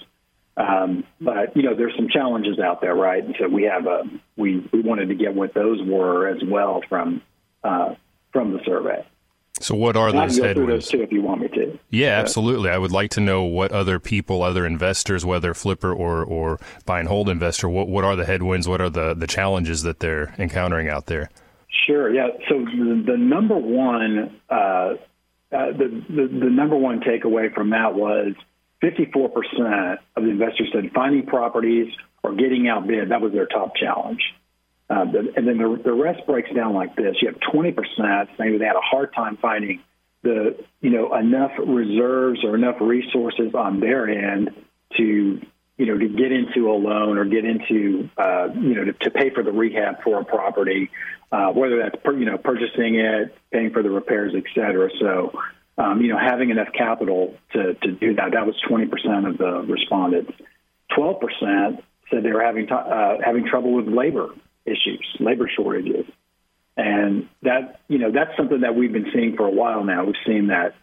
um, 0.56 1.04
but 1.20 1.56
you 1.56 1.62
know 1.62 1.74
there's 1.74 1.94
some 1.96 2.08
challenges 2.08 2.60
out 2.60 2.80
there, 2.80 2.94
right? 2.94 3.24
And 3.24 3.34
so 3.40 3.48
we 3.48 3.64
have 3.64 3.86
a 3.86 4.04
we 4.36 4.58
we 4.72 4.80
wanted 4.80 5.08
to 5.08 5.16
get 5.16 5.34
what 5.34 5.52
those 5.52 5.82
were 5.82 6.28
as 6.28 6.40
well 6.46 6.82
from 6.88 7.20
uh, 7.64 7.94
from 8.32 8.52
the 8.52 8.60
survey. 8.64 9.04
So, 9.60 9.74
what 9.74 9.96
are 9.96 10.10
those 10.10 10.38
headwinds? 10.38 10.88
Too, 10.88 11.02
if 11.02 11.12
you 11.12 11.22
want 11.22 11.42
me 11.42 11.48
to. 11.48 11.78
Yeah, 11.90 12.18
absolutely. 12.18 12.70
I 12.70 12.78
would 12.78 12.90
like 12.90 13.10
to 13.12 13.20
know 13.20 13.44
what 13.44 13.70
other 13.70 14.00
people, 14.00 14.42
other 14.42 14.66
investors, 14.66 15.24
whether 15.24 15.54
flipper 15.54 15.92
or, 15.92 16.24
or 16.24 16.58
buy 16.86 16.98
and 16.98 17.08
hold 17.08 17.28
investor, 17.28 17.68
what 17.68 17.88
what 17.88 18.04
are 18.04 18.16
the 18.16 18.24
headwinds? 18.24 18.66
What 18.66 18.80
are 18.80 18.90
the 18.90 19.14
the 19.14 19.28
challenges 19.28 19.82
that 19.82 20.00
they're 20.00 20.34
encountering 20.38 20.88
out 20.88 21.06
there? 21.06 21.30
Sure. 21.86 22.12
Yeah. 22.12 22.28
So 22.48 22.64
the, 22.64 23.04
the 23.06 23.16
number 23.16 23.56
one 23.56 24.40
uh, 24.50 24.54
uh, 24.54 24.96
the, 25.50 26.02
the 26.08 26.28
the 26.40 26.50
number 26.50 26.76
one 26.76 27.00
takeaway 27.00 27.54
from 27.54 27.70
that 27.70 27.94
was 27.94 28.34
54% 28.82 29.98
of 30.16 30.22
the 30.22 30.30
investors 30.30 30.68
said 30.72 30.90
finding 30.92 31.26
properties 31.26 31.92
or 32.22 32.34
getting 32.34 32.68
outbid 32.68 33.10
that 33.10 33.20
was 33.20 33.32
their 33.32 33.46
top 33.46 33.76
challenge. 33.76 34.20
Uh, 34.90 35.06
and 35.36 35.48
then 35.48 35.56
the, 35.56 35.80
the 35.82 35.92
rest 35.92 36.26
breaks 36.26 36.50
down 36.54 36.74
like 36.74 36.94
this: 36.94 37.16
you 37.22 37.28
have 37.28 37.38
20% 37.40 37.74
saying 38.36 38.58
they 38.58 38.66
had 38.66 38.76
a 38.76 38.80
hard 38.80 39.14
time 39.14 39.38
finding 39.40 39.82
the 40.22 40.56
you 40.80 40.90
know 40.90 41.14
enough 41.14 41.52
reserves 41.58 42.44
or 42.44 42.54
enough 42.54 42.76
resources 42.80 43.54
on 43.54 43.80
their 43.80 44.08
end 44.08 44.50
to 44.96 45.40
you 45.76 45.86
know 45.86 45.96
to 45.96 46.08
get 46.08 46.32
into 46.32 46.70
a 46.70 46.76
loan 46.76 47.16
or 47.16 47.24
get 47.24 47.44
into 47.44 48.10
uh, 48.18 48.48
you 48.54 48.74
know 48.74 48.84
to, 48.84 48.92
to 48.92 49.10
pay 49.10 49.30
for 49.30 49.42
the 49.42 49.52
rehab 49.52 50.02
for 50.02 50.20
a 50.20 50.24
property, 50.24 50.90
uh, 51.32 51.50
whether 51.52 51.78
that's 51.78 51.96
per, 52.02 52.12
you 52.12 52.26
know 52.26 52.36
purchasing 52.36 52.96
it, 52.96 53.34
paying 53.52 53.70
for 53.70 53.82
the 53.82 53.90
repairs, 53.90 54.32
et 54.36 54.44
cetera. 54.54 54.90
So. 55.00 55.32
Um, 55.76 56.00
you 56.00 56.06
know, 56.06 56.16
having 56.16 56.50
enough 56.50 56.68
capital 56.72 57.34
to, 57.52 57.74
to 57.74 57.90
do 57.90 58.14
that, 58.14 58.30
that 58.34 58.46
was 58.46 58.54
20% 58.70 59.28
of 59.28 59.38
the 59.38 59.72
respondents. 59.72 60.30
12% 60.96 61.82
said 62.08 62.22
they 62.22 62.30
were 62.30 62.44
having, 62.44 62.68
t- 62.68 62.72
uh, 62.72 63.16
having 63.24 63.44
trouble 63.44 63.72
with 63.74 63.88
labor 63.88 64.28
issues, 64.66 65.06
labor 65.20 65.48
shortages. 65.54 66.06
And 66.76 67.28
that, 67.42 67.80
you 67.88 67.98
know, 67.98 68.10
that's 68.10 68.36
something 68.36 68.60
that 68.62 68.74
we've 68.74 68.92
been 68.92 69.10
seeing 69.14 69.36
for 69.36 69.46
a 69.46 69.50
while 69.50 69.84
now. 69.84 70.04
We've 70.04 70.14
seen 70.26 70.48
that, 70.48 70.74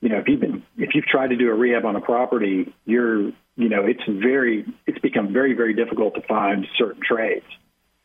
you 0.00 0.10
know, 0.10 0.18
if 0.18 0.28
you've 0.28 0.40
been, 0.40 0.62
if 0.76 0.94
you've 0.94 1.06
tried 1.06 1.28
to 1.28 1.36
do 1.36 1.48
a 1.50 1.54
rehab 1.54 1.86
on 1.86 1.96
a 1.96 2.00
property, 2.00 2.74
you're, 2.84 3.22
you 3.56 3.68
know, 3.70 3.86
it's 3.86 4.02
very, 4.06 4.66
it's 4.86 4.98
become 4.98 5.32
very, 5.32 5.54
very 5.54 5.74
difficult 5.74 6.14
to 6.16 6.22
find 6.22 6.66
certain 6.76 7.00
trades. 7.02 7.46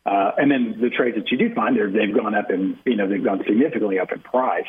Uh, 0.05 0.31
and 0.37 0.49
then 0.49 0.77
the 0.81 0.89
trades 0.89 1.17
that 1.17 1.29
you 1.31 1.37
do 1.37 1.53
find, 1.53 1.77
they've 1.77 2.15
gone 2.15 2.33
up 2.33 2.49
in, 2.49 2.79
you 2.85 2.95
know, 2.95 3.07
they've 3.07 3.23
gone 3.23 3.43
significantly 3.45 3.99
up 3.99 4.11
in 4.11 4.19
price. 4.19 4.65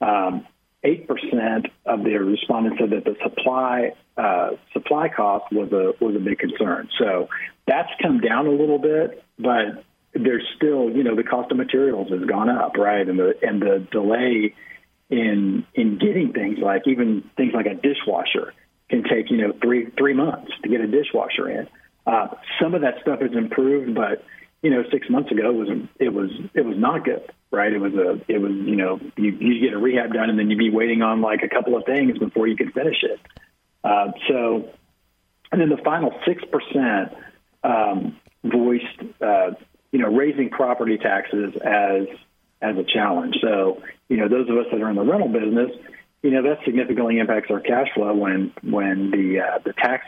Um, 0.00 0.46
8% 0.84 1.70
of 1.86 2.02
the 2.02 2.16
respondents 2.18 2.78
said 2.80 2.90
that 2.90 3.04
the 3.04 3.16
supply 3.22 3.92
uh, 4.16 4.50
supply 4.72 5.08
cost 5.08 5.52
was 5.52 5.72
a 5.72 6.04
was 6.04 6.16
a 6.16 6.18
big 6.18 6.38
concern. 6.38 6.88
So 6.98 7.28
that's 7.66 7.88
come 8.00 8.20
down 8.20 8.46
a 8.46 8.50
little 8.50 8.78
bit, 8.78 9.22
but 9.38 9.84
there's 10.12 10.44
still, 10.56 10.90
you 10.90 11.04
know, 11.04 11.16
the 11.16 11.22
cost 11.22 11.50
of 11.50 11.56
materials 11.56 12.10
has 12.10 12.24
gone 12.24 12.48
up, 12.48 12.76
right? 12.76 13.08
And 13.08 13.18
the 13.18 13.34
and 13.42 13.62
the 13.62 13.86
delay 13.90 14.54
in 15.08 15.64
in 15.74 15.98
getting 15.98 16.32
things 16.32 16.58
like 16.60 16.82
even 16.86 17.30
things 17.36 17.52
like 17.54 17.66
a 17.66 17.74
dishwasher 17.74 18.52
can 18.90 19.04
take, 19.04 19.30
you 19.30 19.38
know, 19.38 19.52
three 19.62 19.90
three 19.96 20.14
months 20.14 20.50
to 20.62 20.68
get 20.68 20.80
a 20.80 20.86
dishwasher 20.86 21.48
in. 21.48 21.68
Uh, 22.06 22.28
some 22.60 22.74
of 22.74 22.80
that 22.80 22.94
stuff 23.02 23.20
has 23.20 23.32
improved, 23.32 23.94
but 23.94 24.24
you 24.62 24.70
know, 24.70 24.82
six 24.90 25.08
months 25.08 25.30
ago 25.30 25.50
it 25.50 25.54
was 25.54 25.68
it 26.00 26.12
was 26.12 26.30
it 26.54 26.64
was 26.64 26.76
not 26.76 27.04
good, 27.04 27.30
right? 27.52 27.72
It 27.72 27.78
was 27.78 27.92
a 27.94 28.20
it 28.28 28.40
was 28.40 28.52
you 28.52 28.76
know 28.76 28.98
you 29.16 29.30
you 29.30 29.60
get 29.60 29.74
a 29.74 29.78
rehab 29.78 30.12
done 30.12 30.30
and 30.30 30.38
then 30.38 30.50
you'd 30.50 30.58
be 30.58 30.70
waiting 30.70 31.02
on 31.02 31.20
like 31.20 31.42
a 31.42 31.48
couple 31.48 31.76
of 31.76 31.84
things 31.84 32.18
before 32.18 32.48
you 32.48 32.56
could 32.56 32.72
finish 32.72 32.96
it. 33.02 33.20
Uh, 33.84 34.12
so, 34.28 34.70
and 35.50 35.60
then 35.60 35.68
the 35.68 35.80
final 35.84 36.12
six 36.26 36.42
percent 36.44 37.12
um, 37.62 38.16
voiced 38.42 38.86
uh, 39.20 39.50
you 39.92 39.98
know 39.98 40.08
raising 40.08 40.50
property 40.50 40.98
taxes 40.98 41.54
as 41.62 42.06
as 42.62 42.76
a 42.76 42.84
challenge. 42.84 43.36
So 43.40 43.82
you 44.08 44.16
know 44.16 44.28
those 44.28 44.48
of 44.48 44.56
us 44.56 44.66
that 44.72 44.80
are 44.80 44.90
in 44.90 44.96
the 44.96 45.04
rental 45.04 45.28
business, 45.28 45.70
you 46.22 46.30
know 46.30 46.42
that 46.42 46.64
significantly 46.64 47.18
impacts 47.18 47.50
our 47.50 47.60
cash 47.60 47.88
flow 47.94 48.14
when 48.14 48.52
when 48.62 49.10
the 49.10 49.40
uh, 49.40 49.58
the 49.64 49.74
tax 49.74 50.04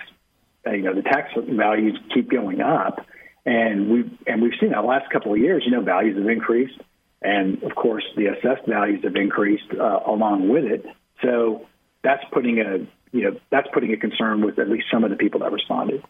you 0.66 0.82
know 0.82 0.94
the 0.94 1.02
tax 1.02 1.30
values 1.36 1.98
keep 2.12 2.30
going 2.30 2.62
up 2.62 3.06
and 3.46 3.90
we 3.90 4.18
and 4.26 4.42
we've 4.42 4.52
seen 4.60 4.70
that 4.70 4.84
last 4.84 5.10
couple 5.10 5.32
of 5.32 5.38
years. 5.38 5.62
You 5.64 5.72
know, 5.72 5.82
values 5.82 6.16
have 6.16 6.28
increased, 6.28 6.80
and 7.24 7.62
of 7.62 7.74
course, 7.74 8.04
the 8.16 8.26
assessed 8.26 8.68
values 8.68 9.02
have 9.04 9.16
increased 9.16 9.72
uh, 9.72 10.00
along 10.06 10.48
with 10.48 10.64
it. 10.64 10.84
So 11.22 11.66
that's 12.02 12.22
putting 12.32 12.60
a 12.60 12.86
you 13.16 13.24
know 13.24 13.40
that's 13.50 13.68
putting 13.72 13.92
a 13.92 13.96
concern 13.96 14.44
with 14.44 14.58
at 14.58 14.68
least 14.68 14.86
some 14.92 15.04
of 15.04 15.10
the 15.10 15.16
people 15.16 15.40
that 15.40 15.52
responded. 15.52 16.04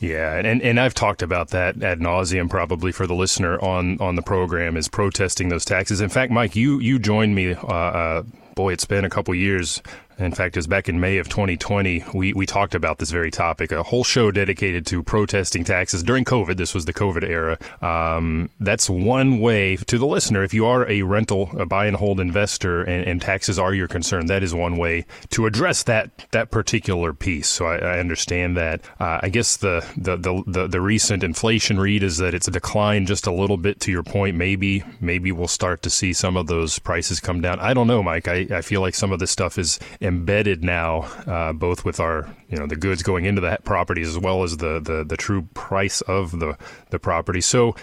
Yeah, 0.00 0.34
and, 0.36 0.60
and 0.60 0.80
I've 0.80 0.94
talked 0.94 1.22
about 1.22 1.50
that 1.50 1.80
ad 1.82 2.00
nauseum 2.00 2.50
probably 2.50 2.90
for 2.90 3.06
the 3.06 3.14
listener 3.14 3.60
on, 3.60 4.00
on 4.00 4.16
the 4.16 4.22
program 4.22 4.76
is 4.76 4.88
protesting 4.88 5.50
those 5.50 5.64
taxes. 5.64 6.00
In 6.00 6.08
fact, 6.08 6.32
Mike, 6.32 6.56
you 6.56 6.80
you 6.80 6.98
joined 6.98 7.36
me. 7.36 7.54
Uh, 7.54 7.66
uh, 7.66 8.22
boy, 8.56 8.72
it's 8.72 8.84
been 8.84 9.04
a 9.04 9.10
couple 9.10 9.34
years 9.36 9.80
in 10.18 10.32
fact, 10.32 10.56
it 10.56 10.58
was 10.58 10.66
back 10.66 10.88
in 10.88 11.00
May 11.00 11.18
of 11.18 11.28
2020, 11.28 12.04
we, 12.12 12.32
we 12.32 12.44
talked 12.44 12.74
about 12.74 12.98
this 12.98 13.10
very 13.10 13.30
topic, 13.30 13.70
a 13.70 13.82
whole 13.82 14.04
show 14.04 14.30
dedicated 14.30 14.84
to 14.86 15.02
protesting 15.02 15.64
taxes 15.64 16.02
during 16.02 16.24
COVID. 16.24 16.56
This 16.56 16.74
was 16.74 16.86
the 16.86 16.92
COVID 16.92 17.22
era. 17.22 17.58
Um, 17.80 18.50
that's 18.58 18.90
one 18.90 19.38
way 19.38 19.76
to 19.76 19.98
the 19.98 20.06
listener. 20.06 20.42
If 20.42 20.52
you 20.52 20.66
are 20.66 20.88
a 20.88 21.02
rental, 21.02 21.50
a 21.56 21.66
buy 21.66 21.86
and 21.86 21.96
hold 21.96 22.18
investor, 22.18 22.82
and, 22.82 23.06
and 23.06 23.22
taxes 23.22 23.58
are 23.58 23.72
your 23.72 23.86
concern, 23.86 24.26
that 24.26 24.42
is 24.42 24.54
one 24.54 24.76
way 24.76 25.06
to 25.30 25.46
address 25.46 25.84
that 25.84 26.10
that 26.32 26.50
particular 26.50 27.12
piece. 27.12 27.48
So 27.48 27.66
I, 27.66 27.76
I 27.76 27.98
understand 28.00 28.56
that. 28.56 28.80
Uh, 28.98 29.20
I 29.22 29.28
guess 29.28 29.56
the, 29.56 29.86
the, 29.96 30.16
the, 30.16 30.42
the, 30.46 30.66
the 30.66 30.80
recent 30.80 31.22
inflation 31.22 31.78
read 31.78 32.02
is 32.02 32.16
that 32.18 32.34
it's 32.34 32.48
a 32.48 32.52
decline 32.52 33.06
just 33.06 33.26
a 33.26 33.32
little 33.32 33.56
bit 33.56 33.80
to 33.80 33.92
your 33.92 34.02
point. 34.02 34.36
Maybe, 34.36 34.82
maybe 35.00 35.30
we'll 35.30 35.48
start 35.48 35.82
to 35.82 35.90
see 35.90 36.12
some 36.12 36.36
of 36.36 36.48
those 36.48 36.78
prices 36.78 37.20
come 37.20 37.40
down. 37.40 37.60
I 37.60 37.72
don't 37.72 37.86
know, 37.86 38.02
Mike. 38.02 38.26
I, 38.26 38.46
I 38.50 38.62
feel 38.62 38.80
like 38.80 38.94
some 38.94 39.12
of 39.12 39.20
this 39.20 39.30
stuff 39.30 39.58
is 39.58 39.78
embedded 40.08 40.64
now, 40.64 41.02
uh, 41.26 41.52
both 41.52 41.84
with 41.84 42.00
our 42.00 42.34
you 42.48 42.58
know 42.58 42.66
the 42.66 42.76
goods 42.76 43.02
going 43.02 43.26
into 43.26 43.40
the 43.40 43.58
properties 43.62 44.08
as 44.08 44.18
well 44.18 44.42
as 44.42 44.56
the, 44.56 44.80
the 44.80 45.04
the 45.04 45.16
true 45.16 45.42
price 45.54 46.00
of 46.02 46.38
the 46.40 46.56
the 46.90 46.98
property. 46.98 47.40
So 47.40 47.76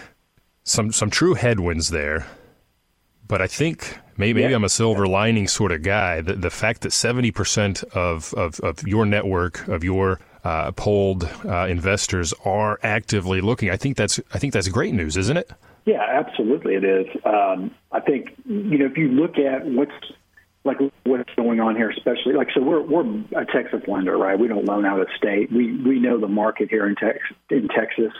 some 0.64 0.92
some 0.92 1.08
true 1.08 1.34
headwinds 1.34 1.88
there. 1.90 2.26
But 3.28 3.42
I 3.42 3.46
think 3.46 3.98
maybe, 4.16 4.42
maybe. 4.42 4.54
I'm 4.54 4.64
a 4.64 4.68
silver 4.68 5.06
lining 5.06 5.48
sort 5.48 5.72
of 5.72 5.82
guy. 5.82 6.20
The, 6.20 6.34
the 6.34 6.50
fact 6.50 6.82
that 6.82 6.90
70% 6.90 7.82
of, 7.86 8.32
of, 8.34 8.60
of 8.60 8.86
your 8.86 9.04
network, 9.04 9.66
of 9.66 9.82
your 9.82 10.20
uh, 10.44 10.70
polled 10.70 11.28
uh, 11.44 11.66
investors 11.66 12.32
are 12.44 12.78
actively 12.84 13.40
looking. 13.40 13.68
I 13.68 13.76
think 13.76 13.96
that's 13.96 14.20
I 14.32 14.38
think 14.38 14.52
that's 14.52 14.68
great 14.68 14.94
news, 14.94 15.16
isn't 15.16 15.36
it? 15.36 15.50
Yeah, 15.86 16.02
absolutely, 16.08 16.74
it 16.74 16.84
is. 16.84 17.06
Um, 17.24 17.72
I 17.90 18.00
think 18.00 18.30
you 18.44 18.78
know 18.78 18.86
if 18.86 18.96
you 18.96 19.08
look 19.08 19.38
at 19.38 19.66
what's 19.66 19.92
like 20.66 20.78
what's 21.04 21.32
going 21.36 21.60
on 21.60 21.76
here, 21.76 21.90
especially 21.90 22.34
like 22.34 22.48
so 22.54 22.60
we're 22.60 22.82
we're 22.82 23.06
a 23.36 23.46
Texas 23.46 23.82
lender, 23.86 24.16
right? 24.16 24.38
We 24.38 24.48
don't 24.48 24.64
loan 24.64 24.84
out 24.84 25.00
of 25.00 25.08
state. 25.16 25.50
We 25.50 25.76
we 25.80 26.00
know 26.00 26.20
the 26.20 26.28
market 26.28 26.68
here 26.68 26.86
in 26.86 26.96
Texas 26.96 27.36
in 27.50 27.68
Texas. 27.68 28.12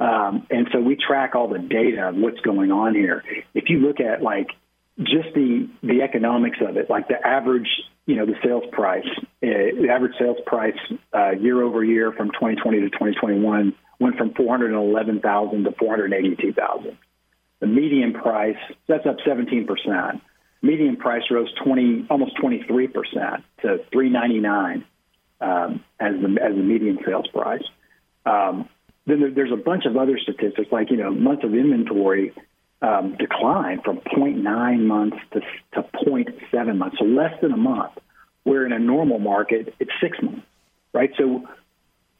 Um, 0.00 0.46
and 0.50 0.68
so 0.72 0.80
we 0.80 0.96
track 0.96 1.36
all 1.36 1.46
the 1.46 1.60
data 1.60 2.08
of 2.08 2.16
what's 2.16 2.40
going 2.40 2.72
on 2.72 2.94
here. 2.94 3.22
If 3.54 3.68
you 3.68 3.78
look 3.78 4.00
at 4.00 4.22
like 4.22 4.48
just 4.98 5.32
the 5.34 5.68
the 5.82 6.02
economics 6.02 6.58
of 6.66 6.76
it, 6.76 6.90
like 6.90 7.08
the 7.08 7.24
average, 7.24 7.68
you 8.06 8.16
know, 8.16 8.26
the 8.26 8.34
sales 8.42 8.64
price, 8.72 9.06
uh, 9.16 9.22
the 9.40 9.88
average 9.90 10.14
sales 10.18 10.38
price 10.44 10.78
uh, 11.14 11.30
year 11.30 11.62
over 11.62 11.84
year 11.84 12.10
from 12.12 12.28
2020 12.32 12.80
to 12.80 12.90
2021 12.90 13.74
went 14.00 14.16
from 14.16 14.34
411,000 14.34 15.64
to 15.64 15.72
482,000. 15.78 16.98
The 17.60 17.66
median 17.68 18.12
price 18.12 18.56
that's 18.88 19.06
up 19.06 19.18
17 19.24 19.66
percent 19.66 20.20
median 20.62 20.96
price 20.96 21.22
rose 21.30 21.52
20, 21.64 22.06
almost 22.08 22.36
23 22.40 22.86
percent 22.88 23.44
to 23.62 23.78
399 23.92 24.84
um, 25.40 25.84
as 26.00 26.14
the 26.20 26.38
as 26.42 26.54
the 26.54 26.62
median 26.62 26.98
sales 27.04 27.26
price. 27.28 27.64
Um, 28.24 28.68
then 29.06 29.20
there, 29.20 29.30
there's 29.30 29.52
a 29.52 29.56
bunch 29.56 29.84
of 29.84 29.96
other 29.96 30.18
statistics, 30.18 30.70
like 30.70 30.90
you 30.90 30.96
know, 30.96 31.10
months 31.10 31.44
of 31.44 31.54
inventory 31.54 32.32
um, 32.80 33.16
from 33.84 33.98
0.9 33.98 34.80
months 34.80 35.16
to, 35.32 35.40
to 35.74 35.88
0.7 36.04 36.76
months, 36.76 36.96
so 36.98 37.04
less 37.04 37.32
than 37.40 37.52
a 37.52 37.56
month. 37.56 37.92
Where 38.44 38.66
in 38.66 38.72
a 38.72 38.78
normal 38.78 39.20
market, 39.20 39.72
it's 39.78 39.90
six 40.00 40.20
months, 40.20 40.42
right? 40.92 41.10
So 41.16 41.46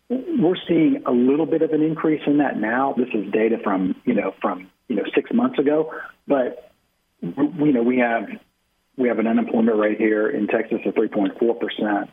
we're 0.08 0.56
seeing 0.68 1.02
a 1.06 1.11
little 1.11 1.46
bit 1.46 1.62
of 1.62 1.70
an 1.70 1.82
increase 1.82 2.22
in 2.26 2.38
that 2.38 2.58
now. 2.58 2.94
This 2.96 3.08
is 3.14 3.32
data 3.32 3.58
from 3.62 3.96
you 4.04 4.14
know 4.14 4.34
from 4.40 4.70
you 4.88 4.96
know 4.96 5.04
six 5.14 5.30
months 5.32 5.58
ago, 5.58 5.92
but 6.28 6.71
you 7.22 7.72
know, 7.72 7.82
we 7.82 7.98
have 7.98 8.28
we 8.96 9.08
have 9.08 9.18
an 9.18 9.26
unemployment 9.26 9.78
rate 9.78 9.98
here 9.98 10.28
in 10.28 10.48
Texas 10.48 10.80
of 10.84 10.94
3.4 10.94 11.60
percent. 11.60 12.10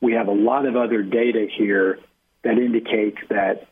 We 0.00 0.14
have 0.14 0.28
a 0.28 0.32
lot 0.32 0.66
of 0.66 0.76
other 0.76 1.02
data 1.02 1.46
here 1.56 1.98
that 2.42 2.58
indicates 2.58 3.18
that, 3.28 3.68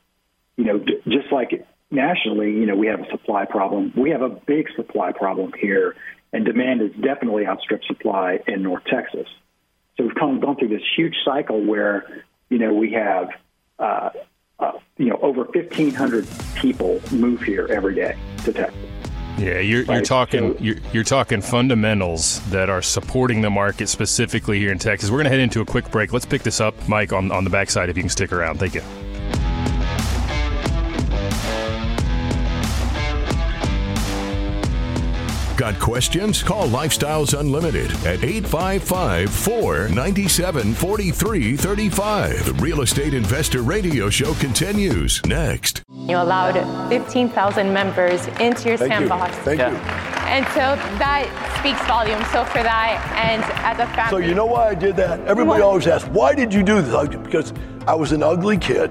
you 0.56 0.64
know, 0.64 0.78
just 1.09 1.32
like 1.32 1.66
nationally, 1.90 2.52
you 2.52 2.66
know, 2.66 2.76
we 2.76 2.87
have 2.88 3.00
a 3.00 3.11
supply 3.11 3.47
problem. 3.47 3.92
We 3.97 4.11
have 4.11 4.23
a 4.23 4.28
big 4.28 4.68
supply 4.76 5.12
problem 5.12 5.52
here 5.59 5.97
and 6.32 6.44
demand 6.44 6.82
is 6.82 6.92
definitely 6.92 7.47
outstripped 7.47 7.87
supply 7.87 8.40
in 8.47 8.62
North 8.62 8.85
Texas. 8.85 9.26
So 9.97 10.04
we've 10.04 10.14
come, 10.14 10.40
gone 10.40 10.56
through 10.56 10.68
this 10.68 10.82
huge 10.97 11.16
cycle 11.25 11.64
where, 11.64 12.25
you 12.49 12.59
know, 12.59 12.73
we 12.73 12.92
have, 12.92 13.30
uh, 13.78 14.11
uh, 14.59 14.73
you 14.97 15.06
know, 15.06 15.18
over 15.23 15.44
1,500 15.44 16.26
people 16.54 17.00
move 17.11 17.42
here 17.42 17.66
every 17.70 17.94
day 17.94 18.16
to 18.44 18.52
Texas. 18.52 19.00
Yeah, 19.40 19.61
you're, 19.61 19.85
you're 19.85 20.02
talking 20.02 20.54
you're, 20.61 20.76
you're 20.92 21.02
talking 21.02 21.40
fundamentals 21.40 22.40
that 22.50 22.68
are 22.68 22.82
supporting 22.82 23.40
the 23.40 23.49
market 23.49 23.88
specifically 23.88 24.59
here 24.59 24.70
in 24.70 24.78
Texas. 24.78 25.11
We're 25.11 25.16
going 25.16 25.25
to 25.25 25.30
head 25.30 25.40
into 25.40 25.62
a 25.62 25.64
quick 25.64 25.90
break. 25.90 26.12
Let's 26.12 26.26
pick 26.26 26.42
this 26.42 26.61
up, 26.61 26.75
Mike, 26.87 27.14
on, 27.14 27.32
on 27.32 27.44
the 27.44 27.50
backside 27.50 27.88
if 27.88 27.97
you 27.97 28.02
can 28.02 28.11
stick 28.11 28.32
around. 28.32 28.59
Thank 28.59 28.75
you. 28.75 28.82
Got 35.56 35.78
questions? 35.78 36.42
Call 36.42 36.68
Lifestyles 36.68 37.38
Unlimited 37.38 37.90
at 38.06 38.23
855 38.23 39.30
497 39.30 40.75
4335. 40.75 42.44
The 42.44 42.52
Real 42.62 42.82
Estate 42.82 43.14
Investor 43.14 43.62
Radio 43.62 44.11
Show 44.11 44.35
continues 44.35 45.25
next. 45.25 45.82
You 46.09 46.16
allowed 46.16 46.54
15,000 46.88 47.73
members 47.73 48.26
into 48.40 48.69
your 48.69 48.76
Thank 48.76 48.92
sandbox. 48.92 49.37
You. 49.37 49.42
Thank 49.42 49.61
you. 49.61 49.78
And 50.30 50.47
so 50.49 50.76
that 50.99 51.26
speaks 51.59 51.80
volumes. 51.87 52.26
So 52.30 52.45
for 52.45 52.62
that, 52.62 52.99
and 53.16 53.42
as 53.64 53.78
a 53.78 53.87
family. 53.95 54.11
So 54.11 54.28
you 54.28 54.35
know 54.35 54.47
why 54.47 54.69
I 54.69 54.75
did 54.75 54.97
that? 54.97 55.21
Everybody 55.21 55.61
What? 55.61 55.62
always 55.62 55.87
asks, 55.87 56.09
why 56.11 56.35
did 56.35 56.54
you 56.54 56.62
do 56.62 56.80
this? 56.80 57.09
Because 57.16 57.52
I 57.87 57.95
was 57.95 58.12
an 58.12 58.23
ugly 58.23 58.57
kid. 58.59 58.90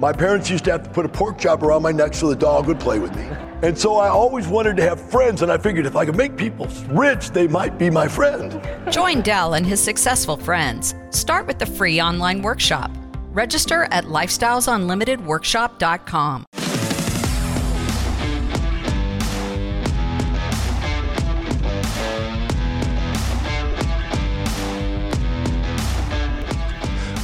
My 0.00 0.12
parents 0.12 0.48
used 0.48 0.64
to 0.64 0.72
have 0.72 0.82
to 0.84 0.90
put 0.90 1.04
a 1.04 1.08
pork 1.08 1.38
chop 1.38 1.62
around 1.62 1.82
my 1.82 1.92
neck 1.92 2.14
so 2.14 2.28
the 2.28 2.36
dog 2.36 2.66
would 2.66 2.80
play 2.80 2.98
with 2.98 3.14
me. 3.16 3.28
And 3.62 3.76
so 3.76 3.96
I 3.96 4.08
always 4.08 4.46
wanted 4.46 4.76
to 4.76 4.82
have 4.84 5.00
friends, 5.00 5.42
and 5.42 5.50
I 5.50 5.58
figured 5.58 5.84
if 5.86 5.96
I 5.96 6.06
could 6.06 6.16
make 6.16 6.36
people 6.36 6.68
rich, 6.90 7.30
they 7.30 7.48
might 7.48 7.76
be 7.76 7.90
my 7.90 8.06
friend. 8.06 8.60
Join 8.90 9.20
Del 9.22 9.54
and 9.54 9.66
his 9.66 9.80
successful 9.82 10.36
friends. 10.36 10.94
Start 11.10 11.46
with 11.46 11.58
the 11.58 11.66
free 11.66 12.00
online 12.00 12.42
workshop. 12.42 12.92
Register 13.38 13.86
at 13.92 14.04
lifestylesunlimitedworkshop.com. 14.06 16.67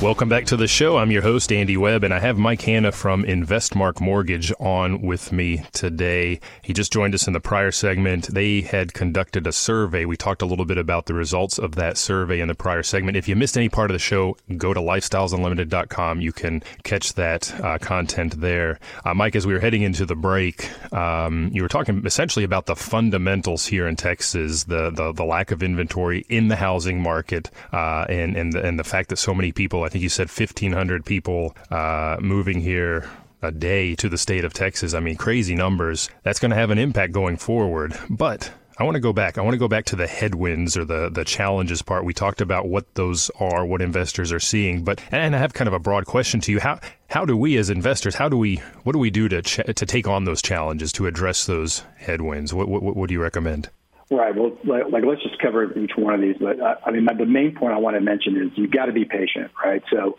Welcome 0.04 0.28
back 0.28 0.44
to 0.46 0.58
the 0.58 0.68
show. 0.68 0.99
I'm 0.99 1.11
your 1.11 1.23
host, 1.23 1.50
Andy 1.50 1.78
Webb, 1.78 2.04
and 2.04 2.12
I 2.12 2.18
have 2.18 2.37
Mike 2.37 2.61
Hanna 2.61 2.92
from 2.92 3.25
InvestMark 3.25 4.02
Mortgage 4.02 4.52
on 4.61 5.00
with 5.00 5.32
me 5.32 5.64
today. 5.73 6.40
He 6.61 6.75
just 6.75 6.92
joined 6.92 7.14
us 7.14 7.26
in 7.26 7.32
the 7.32 7.40
prior 7.40 7.70
segment. 7.70 8.26
They 8.26 8.61
had 8.61 8.92
conducted 8.92 9.46
a 9.46 9.52
survey. 9.52 10.04
We 10.04 10.18
talked 10.18 10.42
a 10.42 10.44
little 10.44 10.66
bit 10.66 10.76
about 10.76 11.06
the 11.06 11.14
results 11.14 11.58
of 11.58 11.76
that 11.76 11.96
survey 11.96 12.40
in 12.40 12.49
the 12.49 12.54
prior 12.54 12.82
segment. 12.82 13.16
If 13.16 13.28
you 13.28 13.34
missed 13.34 13.56
any 13.56 13.70
part 13.70 13.90
of 13.90 13.94
the 13.94 13.99
show, 13.99 14.37
go 14.58 14.75
to 14.75 14.80
lifestylesunlimited.com. 14.80 16.20
You 16.20 16.32
can 16.32 16.62
catch 16.82 17.14
that 17.14 17.58
uh, 17.64 17.78
content 17.78 18.42
there. 18.42 18.80
Uh, 19.06 19.14
Mike, 19.14 19.34
as 19.34 19.46
we 19.46 19.54
were 19.54 19.61
heading 19.61 19.80
into 19.80 20.04
the 20.04 20.14
break, 20.14 20.68
um, 20.92 21.49
you 21.54 21.62
were 21.62 21.68
talking 21.68 22.04
essentially 22.04 22.44
about 22.44 22.66
the 22.66 22.76
fundamentals 22.76 23.64
here 23.64 23.88
in 23.88 23.96
Texas, 23.96 24.64
the 24.64 24.90
the, 24.90 25.12
the 25.12 25.25
lack 25.25 25.50
of 25.50 25.62
inventory 25.62 26.26
in 26.28 26.49
the 26.49 26.56
housing 26.56 27.00
market, 27.00 27.50
uh, 27.73 28.04
and 28.11 28.37
and 28.37 28.52
the, 28.52 28.62
and 28.62 28.78
the 28.78 28.84
fact 28.84 29.08
that 29.08 29.16
so 29.16 29.34
many 29.34 29.50
people, 29.50 29.82
I 29.82 29.93
think 29.94 30.02
you 30.02 30.08
said 30.08 30.28
1,500 30.28 31.04
people 31.04 31.56
uh, 31.70 32.16
moving 32.20 32.60
here 32.60 33.08
a 33.42 33.52
day 33.52 33.94
to 33.94 34.08
the 34.08 34.18
state 34.18 34.44
of 34.44 34.52
Texas. 34.52 34.92
I 34.92 34.98
mean, 34.98 35.14
crazy 35.14 35.54
numbers. 35.54 36.10
That's 36.24 36.40
going 36.40 36.50
to 36.50 36.56
have 36.56 36.70
an 36.70 36.78
impact 36.78 37.12
going 37.12 37.36
forward. 37.36 37.96
But 38.10 38.50
I 38.76 38.82
want 38.82 38.96
to 38.96 39.00
go 39.00 39.12
back. 39.12 39.38
I 39.38 39.42
want 39.42 39.54
to 39.54 39.58
go 39.58 39.68
back 39.68 39.84
to 39.86 39.96
the 39.96 40.08
headwinds 40.08 40.76
or 40.76 40.84
the 40.84 41.10
the 41.10 41.24
challenges 41.24 41.80
part. 41.80 42.04
We 42.04 42.12
talked 42.12 42.40
about 42.40 42.66
what 42.66 42.92
those 42.96 43.30
are, 43.38 43.64
what 43.64 43.82
investors 43.82 44.32
are 44.32 44.40
seeing. 44.40 44.82
But 44.82 45.00
and 45.12 45.36
I 45.36 45.38
have 45.38 45.54
kind 45.54 45.68
of 45.68 45.74
a 45.74 45.78
broad 45.78 46.06
question 46.06 46.40
to 46.40 46.50
you. 46.50 46.58
How 46.58 46.80
how 47.08 47.24
do 47.24 47.36
we 47.36 47.56
as 47.56 47.70
investors? 47.70 48.16
How 48.16 48.28
do 48.28 48.36
we 48.36 48.56
what 48.82 48.94
do 48.94 48.98
we 48.98 49.10
do 49.10 49.28
to 49.28 49.42
ch- 49.42 49.60
to 49.64 49.86
take 49.86 50.08
on 50.08 50.24
those 50.24 50.42
challenges 50.42 50.90
to 50.94 51.06
address 51.06 51.46
those 51.46 51.84
headwinds? 51.98 52.52
What 52.52 52.66
what, 52.66 52.83
what 52.83 53.07
do 53.07 53.14
you 53.14 53.22
recommend? 53.22 53.70
Right. 54.10 54.34
Well, 54.36 54.56
like, 54.64 54.84
like 54.90 55.04
let's 55.04 55.22
just 55.22 55.38
cover 55.40 55.76
each 55.78 55.92
one 55.96 56.14
of 56.14 56.20
these. 56.20 56.36
But 56.38 56.60
I 56.60 56.90
mean, 56.90 57.04
my, 57.04 57.14
the 57.14 57.26
main 57.26 57.54
point 57.54 57.72
I 57.72 57.78
want 57.78 57.96
to 57.96 58.00
mention 58.00 58.36
is 58.36 58.50
you've 58.56 58.70
got 58.70 58.86
to 58.86 58.92
be 58.92 59.04
patient, 59.04 59.50
right? 59.62 59.82
So, 59.90 60.18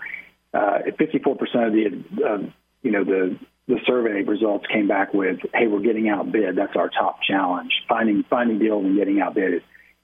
uh, 0.54 0.80
54% 1.00 1.68
of 1.68 1.74
the, 1.74 2.52
you 2.82 2.92
know, 2.92 3.04
the 3.04 3.38
the 3.68 3.80
survey 3.88 4.22
results 4.22 4.66
came 4.72 4.88
back 4.88 5.14
with, 5.14 5.40
"Hey, 5.54 5.68
we're 5.68 5.80
getting 5.80 6.08
outbid. 6.10 6.56
That's 6.56 6.76
our 6.76 6.90
top 6.90 7.22
challenge: 7.24 7.72
finding 7.90 8.24
finding 8.30 8.60
deals 8.60 8.86
and 8.86 8.96
getting 8.96 9.20
outbid." 9.20 9.64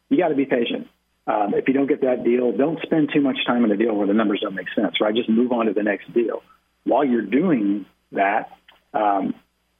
You 0.09 0.17
got 0.17 0.29
to 0.29 0.35
be 0.35 0.45
patient. 0.45 0.87
Um, 1.27 1.53
if 1.53 1.67
you 1.67 1.73
don't 1.73 1.87
get 1.87 2.01
that 2.01 2.23
deal, 2.23 2.51
don't 2.51 2.81
spend 2.81 3.11
too 3.13 3.21
much 3.21 3.37
time 3.45 3.63
on 3.63 3.71
a 3.71 3.77
deal 3.77 3.93
where 3.93 4.07
the 4.07 4.13
numbers 4.13 4.41
don't 4.41 4.55
make 4.55 4.67
sense, 4.75 4.99
right? 4.99 5.13
Just 5.15 5.29
move 5.29 5.51
on 5.51 5.67
to 5.67 5.73
the 5.73 5.83
next 5.83 6.11
deal. 6.13 6.41
While 6.83 7.05
you're 7.05 7.21
doing 7.21 7.85
that, 8.11 8.49
um, 8.93 9.35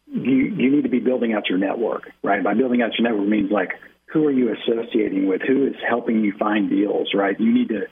you 0.06 0.36
you 0.36 0.72
need 0.72 0.84
to 0.84 0.90
be 0.90 1.00
building 1.00 1.34
out 1.34 1.50
your 1.50 1.58
network, 1.58 2.12
right? 2.24 2.44
By 2.44 2.54
building 2.54 2.82
out 2.82 2.92
your 2.98 3.10
network 3.10 3.28
means 3.28 3.52
like 3.52 3.72
who 4.12 4.26
are 4.28 4.32
you 4.32 4.54
associating 4.54 5.28
with? 5.28 5.42
Who 5.42 5.68
is 5.68 5.76
helping 5.88 6.24
you 6.24 6.34
find 6.38 6.70
deals, 6.70 7.10
right? 7.14 7.40
You 7.40 7.54
need 7.54 7.70
to 7.70 7.88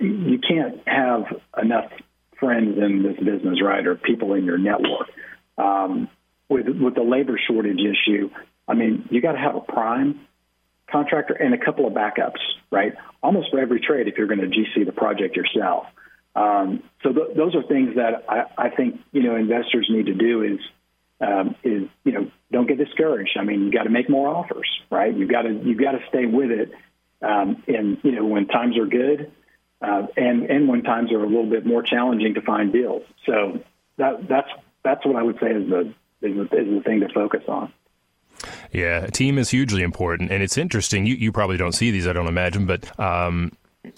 you 0.00 0.38
can't 0.38 0.80
have 0.86 1.24
enough 1.60 1.90
friends 2.38 2.76
in 2.78 3.02
this 3.02 3.16
business, 3.16 3.62
right, 3.62 3.86
or 3.86 3.94
people 3.94 4.34
in 4.34 4.44
your 4.44 4.58
network. 4.58 5.08
Um, 5.58 6.08
with 6.48 6.66
with 6.68 6.94
the 6.94 7.02
labor 7.02 7.38
shortage 7.46 7.80
issue, 7.80 8.30
I 8.68 8.74
mean, 8.74 9.08
you 9.10 9.20
got 9.20 9.32
to 9.32 9.38
have 9.38 9.56
a 9.56 9.60
prime 9.60 10.20
contractor 10.90 11.34
and 11.34 11.54
a 11.54 11.64
couple 11.64 11.86
of 11.86 11.92
backups, 11.92 12.40
right? 12.70 12.92
Almost 13.22 13.50
for 13.50 13.58
every 13.58 13.80
trade 13.80 14.08
if 14.08 14.16
you're 14.16 14.28
going 14.28 14.40
to 14.40 14.46
GC 14.46 14.86
the 14.86 14.92
project 14.92 15.36
yourself. 15.36 15.86
Um, 16.36 16.82
so 17.02 17.12
th- 17.12 17.36
those 17.36 17.54
are 17.54 17.62
things 17.62 17.96
that 17.96 18.24
I, 18.28 18.66
I 18.66 18.70
think 18.70 19.00
you 19.12 19.22
know 19.22 19.36
investors 19.36 19.88
need 19.90 20.06
to 20.06 20.14
do 20.14 20.42
is 20.42 20.60
um, 21.20 21.54
is 21.62 21.88
you 22.04 22.12
know 22.12 22.30
don't 22.52 22.66
get 22.66 22.78
discouraged. 22.78 23.36
I 23.38 23.44
mean, 23.44 23.64
you 23.64 23.72
got 23.72 23.84
to 23.84 23.90
make 23.90 24.08
more 24.08 24.28
offers, 24.28 24.68
right? 24.90 25.14
You 25.14 25.26
got 25.26 25.42
to 25.42 25.52
you 25.52 25.74
got 25.74 25.92
to 25.92 26.00
stay 26.08 26.26
with 26.26 26.50
it, 26.50 26.72
um, 27.22 27.62
and 27.66 27.98
you 28.02 28.12
know 28.12 28.24
when 28.24 28.46
times 28.46 28.78
are 28.78 28.86
good, 28.86 29.32
uh, 29.80 30.06
and 30.16 30.44
and 30.50 30.68
when 30.68 30.82
times 30.82 31.12
are 31.12 31.22
a 31.22 31.26
little 31.26 31.48
bit 31.48 31.66
more 31.66 31.82
challenging 31.82 32.34
to 32.34 32.42
find 32.42 32.72
deals. 32.72 33.02
So 33.24 33.60
that 33.96 34.28
that's 34.28 34.48
that's 34.82 35.04
what 35.06 35.16
I 35.16 35.22
would 35.22 35.38
say 35.40 35.50
is 35.52 35.68
the 35.68 35.94
is 36.22 36.36
the, 36.36 36.42
is 36.56 36.74
the 36.74 36.82
thing 36.84 37.00
to 37.00 37.08
focus 37.08 37.42
on. 37.48 37.72
Yeah, 38.70 39.06
team 39.06 39.38
is 39.38 39.50
hugely 39.50 39.82
important, 39.82 40.30
and 40.30 40.42
it's 40.42 40.58
interesting. 40.58 41.06
You 41.06 41.14
you 41.14 41.32
probably 41.32 41.56
don't 41.56 41.72
see 41.72 41.90
these, 41.90 42.06
I 42.06 42.12
don't 42.12 42.26
imagine, 42.26 42.66
but 42.66 42.98
um, 43.00 43.52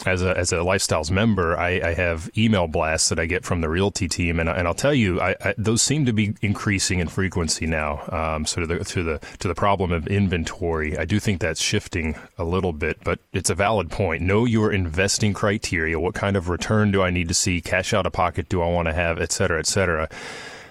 as 0.07 0.23
a 0.23 0.37
as 0.37 0.53
a 0.53 0.57
lifestyles 0.57 1.11
member, 1.11 1.57
I, 1.57 1.81
I, 1.83 1.95
have 1.95 2.31
email 2.37 2.67
blasts 2.69 3.09
that 3.09 3.19
I 3.19 3.27
get 3.27 3.45
from 3.45 3.61
the 3.61 3.69
realty 3.69 4.09
team, 4.09 4.41
and, 4.41 4.49
and 4.49 4.67
I'll 4.67 4.75
tell 4.75 4.95
you, 4.95 5.21
I, 5.21 5.35
I, 5.41 5.55
those 5.57 5.83
seem 5.83 6.07
to 6.07 6.13
be 6.13 6.35
increasing 6.43 6.99
in 7.01 7.09
frequency 7.09 7.67
now. 7.67 8.03
Um, 8.09 8.47
so 8.47 8.61
to 8.61 8.67
the 8.67 8.85
to 8.85 9.03
the 9.03 9.21
to 9.39 9.49
the 9.49 9.55
problem 9.55 9.93
of 9.93 10.07
inventory, 10.07 10.97
I 10.99 11.05
do 11.05 11.21
think 11.21 11.41
that's 11.41 11.61
shifting 11.61 12.17
a 12.37 12.45
little 12.45 12.73
bit, 12.73 12.99
but 13.05 13.19
it's 13.33 13.51
a 13.51 13.55
valid 13.55 13.91
point. 13.91 14.23
Know 14.23 14.45
your 14.45 14.73
investing 14.73 15.33
criteria. 15.33 15.99
What 15.99 16.15
kind 16.15 16.37
of 16.37 16.49
return 16.49 16.91
do 16.91 17.03
I 17.03 17.11
need 17.11 17.29
to 17.29 17.35
see? 17.35 17.61
Cash 17.61 17.93
out 17.93 18.07
of 18.07 18.13
pocket 18.13 18.49
do 18.49 18.63
I 18.63 18.69
want 18.69 18.87
to 18.87 18.95
have, 18.95 19.21
et 19.21 19.33
cetera, 19.33 19.59
et 19.59 19.67
cetera 19.67 20.09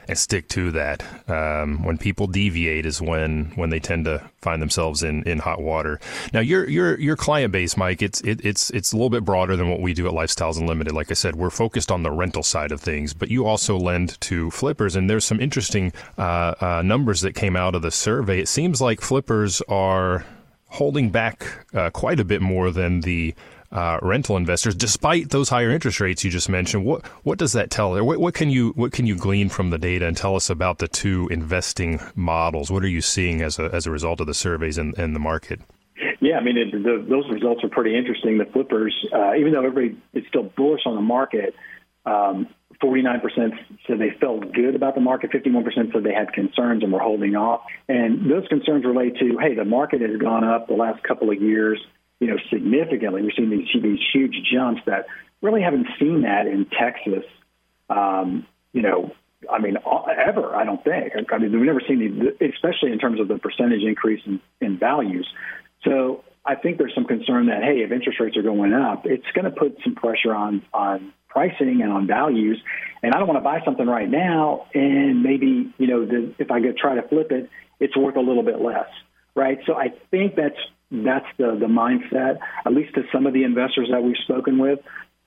and 0.07 0.17
stick 0.17 0.47
to 0.49 0.71
that. 0.71 1.03
Um, 1.29 1.83
when 1.83 1.97
people 1.97 2.27
deviate 2.27 2.85
is 2.85 3.01
when 3.01 3.51
when 3.55 3.69
they 3.69 3.79
tend 3.79 4.05
to 4.05 4.29
find 4.41 4.61
themselves 4.61 5.03
in, 5.03 5.23
in 5.23 5.39
hot 5.39 5.61
water. 5.61 5.99
Now 6.33 6.39
your 6.39 6.67
your 6.69 6.99
your 6.99 7.15
client 7.15 7.51
base, 7.51 7.75
Mike, 7.77 8.01
it's 8.01 8.21
it, 8.21 8.43
it's 8.45 8.69
it's 8.71 8.93
a 8.93 8.95
little 8.95 9.09
bit 9.09 9.25
broader 9.25 9.55
than 9.55 9.69
what 9.69 9.81
we 9.81 9.93
do 9.93 10.07
at 10.07 10.13
Lifestyles 10.13 10.59
Unlimited. 10.59 10.93
Like 10.93 11.11
I 11.11 11.15
said, 11.15 11.35
we're 11.35 11.49
focused 11.49 11.91
on 11.91 12.03
the 12.03 12.11
rental 12.11 12.43
side 12.43 12.71
of 12.71 12.81
things, 12.81 13.13
but 13.13 13.29
you 13.29 13.45
also 13.45 13.77
lend 13.77 14.19
to 14.21 14.51
flippers, 14.51 14.95
and 14.95 15.09
there's 15.09 15.25
some 15.25 15.39
interesting 15.39 15.91
uh, 16.17 16.55
uh, 16.59 16.81
numbers 16.83 17.21
that 17.21 17.35
came 17.35 17.55
out 17.55 17.75
of 17.75 17.81
the 17.81 17.91
survey. 17.91 18.39
It 18.39 18.47
seems 18.47 18.81
like 18.81 19.01
flippers 19.01 19.61
are 19.67 20.25
holding 20.69 21.09
back 21.09 21.65
uh, 21.73 21.89
quite 21.89 22.19
a 22.19 22.25
bit 22.25 22.41
more 22.41 22.71
than 22.71 23.01
the 23.01 23.33
uh, 23.71 23.99
rental 24.01 24.37
investors, 24.37 24.75
despite 24.75 25.29
those 25.29 25.49
higher 25.49 25.71
interest 25.71 25.99
rates 25.99 26.23
you 26.23 26.31
just 26.31 26.49
mentioned. 26.49 26.85
What 26.85 27.05
what 27.23 27.37
does 27.37 27.53
that 27.53 27.69
tell? 27.69 28.01
What, 28.03 28.19
what 28.19 28.33
can 28.33 28.49
you 28.49 28.69
what 28.75 28.91
can 28.91 29.05
you 29.05 29.15
glean 29.15 29.49
from 29.49 29.69
the 29.69 29.77
data 29.77 30.07
and 30.07 30.15
tell 30.15 30.35
us 30.35 30.49
about 30.49 30.79
the 30.79 30.87
two 30.87 31.27
investing 31.29 31.99
models? 32.15 32.71
What 32.71 32.83
are 32.83 32.89
you 32.89 33.01
seeing 33.01 33.41
as 33.41 33.59
a 33.59 33.69
as 33.73 33.85
a 33.85 33.91
result 33.91 34.21
of 34.21 34.27
the 34.27 34.33
surveys 34.33 34.77
in, 34.77 34.93
in 34.97 35.13
the 35.13 35.19
market? 35.19 35.59
Yeah, 36.21 36.37
I 36.37 36.43
mean 36.43 36.57
it, 36.57 36.71
the, 36.71 37.05
those 37.09 37.29
results 37.29 37.63
are 37.63 37.69
pretty 37.69 37.97
interesting. 37.97 38.37
The 38.37 38.45
flippers, 38.45 38.95
uh, 39.13 39.35
even 39.35 39.53
though 39.53 39.65
everybody 39.65 39.99
is 40.13 40.23
still 40.29 40.43
bullish 40.43 40.81
on 40.85 40.95
the 40.95 41.01
market, 41.01 41.53
um, 42.05 42.47
49% 42.81 43.21
said 43.87 43.99
they 43.99 44.11
felt 44.19 44.53
good 44.53 44.75
about 44.75 44.95
the 44.95 45.01
market. 45.01 45.31
51% 45.31 45.91
said 45.91 46.03
they 46.03 46.13
had 46.13 46.31
concerns 46.33 46.83
and 46.83 46.93
were 46.93 46.99
holding 46.99 47.35
off. 47.35 47.61
And 47.89 48.29
those 48.29 48.47
concerns 48.47 48.85
relate 48.85 49.17
to, 49.17 49.37
hey, 49.39 49.55
the 49.55 49.65
market 49.65 50.01
has 50.01 50.15
gone 50.17 50.43
up 50.43 50.67
the 50.67 50.75
last 50.75 51.01
couple 51.03 51.31
of 51.31 51.41
years 51.41 51.79
you 52.19 52.27
know, 52.27 52.37
significantly. 52.49 53.21
We're 53.21 53.31
seeing 53.35 53.49
these, 53.49 53.67
these 53.81 53.99
huge 54.13 54.35
jumps 54.51 54.81
that 54.85 55.05
really 55.41 55.61
haven't 55.61 55.87
seen 55.99 56.21
that 56.21 56.47
in 56.47 56.65
Texas. 56.65 57.23
Um, 57.89 58.45
you 58.73 58.81
know, 58.81 59.11
I 59.51 59.59
mean, 59.59 59.77
ever. 59.77 60.55
I 60.55 60.65
don't 60.65 60.83
think. 60.83 61.13
I 61.31 61.37
mean, 61.37 61.51
we've 61.51 61.61
never 61.61 61.81
seen 61.87 61.99
these, 61.99 62.51
especially 62.53 62.91
in 62.91 62.99
terms 62.99 63.19
of 63.19 63.27
the 63.27 63.37
percentage 63.37 63.83
increase 63.83 64.21
in, 64.25 64.41
in 64.59 64.77
values. 64.77 65.27
So 65.83 66.23
I 66.45 66.55
think 66.55 66.77
there's 66.77 66.95
some 66.95 67.05
concern 67.05 67.47
that 67.47 67.63
hey, 67.63 67.81
if 67.81 67.91
interest 67.91 68.19
rates 68.19 68.35
are 68.37 68.41
going 68.41 68.73
up, 68.73 69.05
it's 69.05 69.29
going 69.33 69.45
to 69.45 69.51
put 69.51 69.77
some 69.83 69.95
pressure 69.95 70.33
on 70.33 70.63
on 70.73 71.13
pricing 71.27 71.81
and 71.81 71.91
on 71.91 72.07
values. 72.07 72.59
And 73.03 73.13
I 73.13 73.19
don't 73.19 73.27
want 73.27 73.37
to 73.37 73.43
buy 73.43 73.61
something 73.63 73.85
right 73.85 74.09
now, 74.09 74.65
and 74.73 75.21
maybe 75.21 75.71
you 75.77 75.87
know 75.87 76.05
the, 76.05 76.33
if 76.39 76.49
I 76.49 76.59
go 76.59 76.73
try 76.75 76.95
to 76.95 77.07
flip 77.07 77.31
it, 77.31 77.49
it's 77.79 77.95
worth 77.95 78.15
a 78.15 78.21
little 78.21 78.43
bit 78.43 78.59
less, 78.59 78.89
right? 79.35 79.59
So 79.67 79.75
I 79.75 79.93
think 80.09 80.35
that's 80.35 80.57
that's 80.91 81.25
the 81.37 81.57
the 81.59 81.67
mindset, 81.67 82.39
at 82.65 82.73
least 82.73 82.95
to 82.95 83.03
some 83.11 83.25
of 83.25 83.33
the 83.33 83.43
investors 83.43 83.89
that 83.91 84.03
we've 84.03 84.17
spoken 84.23 84.57
with. 84.57 84.79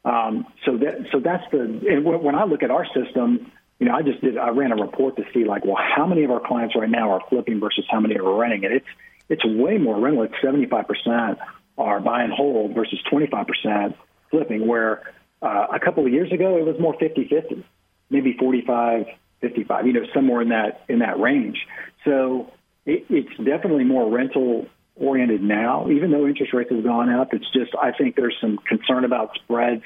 Um, 0.04 0.46
so 0.64 0.78
that 0.78 1.06
so 1.12 1.20
that's 1.20 1.44
the 1.50 1.60
and 1.60 2.04
when 2.04 2.34
I 2.34 2.44
look 2.44 2.62
at 2.62 2.70
our 2.70 2.86
system, 2.86 3.52
you 3.78 3.86
know, 3.86 3.94
I 3.94 4.02
just 4.02 4.20
did 4.22 4.38
I 4.38 4.50
ran 4.50 4.72
a 4.72 4.76
report 4.76 5.16
to 5.16 5.24
see 5.34 5.44
like, 5.44 5.64
well, 5.64 5.76
how 5.76 6.06
many 6.06 6.24
of 6.24 6.30
our 6.30 6.40
clients 6.40 6.74
right 6.76 6.88
now 6.88 7.10
are 7.10 7.20
flipping 7.28 7.60
versus 7.60 7.84
how 7.90 8.00
many 8.00 8.18
are 8.18 8.34
renting, 8.34 8.64
and 8.64 8.74
it's 8.74 8.86
it's 9.28 9.44
way 9.44 9.76
more 9.76 10.00
rental. 10.00 10.22
It's 10.22 10.34
seventy 10.42 10.66
five 10.66 10.86
percent 10.88 11.38
are 11.76 12.00
buy 12.00 12.22
and 12.22 12.32
hold 12.32 12.74
versus 12.74 12.98
twenty 13.10 13.26
five 13.26 13.46
percent 13.46 13.96
flipping. 14.30 14.66
Where 14.66 15.02
uh, 15.42 15.66
a 15.72 15.80
couple 15.80 16.06
of 16.06 16.12
years 16.12 16.32
ago 16.32 16.56
it 16.56 16.64
was 16.66 16.78
more 16.78 16.94
50-50, 16.98 17.64
maybe 18.10 18.36
45 18.38 19.06
55, 19.40 19.86
you 19.86 19.92
know, 19.94 20.04
somewhere 20.12 20.42
in 20.42 20.50
that 20.50 20.84
in 20.88 20.98
that 20.98 21.18
range. 21.18 21.66
So 22.04 22.52
it, 22.84 23.06
it's 23.08 23.36
definitely 23.38 23.84
more 23.84 24.10
rental 24.10 24.66
oriented 25.00 25.42
now, 25.42 25.88
even 25.88 26.10
though 26.10 26.26
interest 26.26 26.52
rates 26.52 26.70
have 26.70 26.84
gone 26.84 27.10
up. 27.10 27.32
It's 27.32 27.50
just 27.52 27.72
I 27.74 27.92
think 27.92 28.16
there's 28.16 28.36
some 28.40 28.58
concern 28.58 29.04
about 29.04 29.34
spreads 29.34 29.82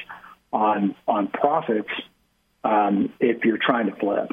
on 0.53 0.94
on 1.07 1.29
profits 1.29 1.90
um, 2.64 3.12
if 3.20 3.44
you're 3.44 3.59
trying 3.59 3.87
to 3.87 3.96
flip. 3.96 4.33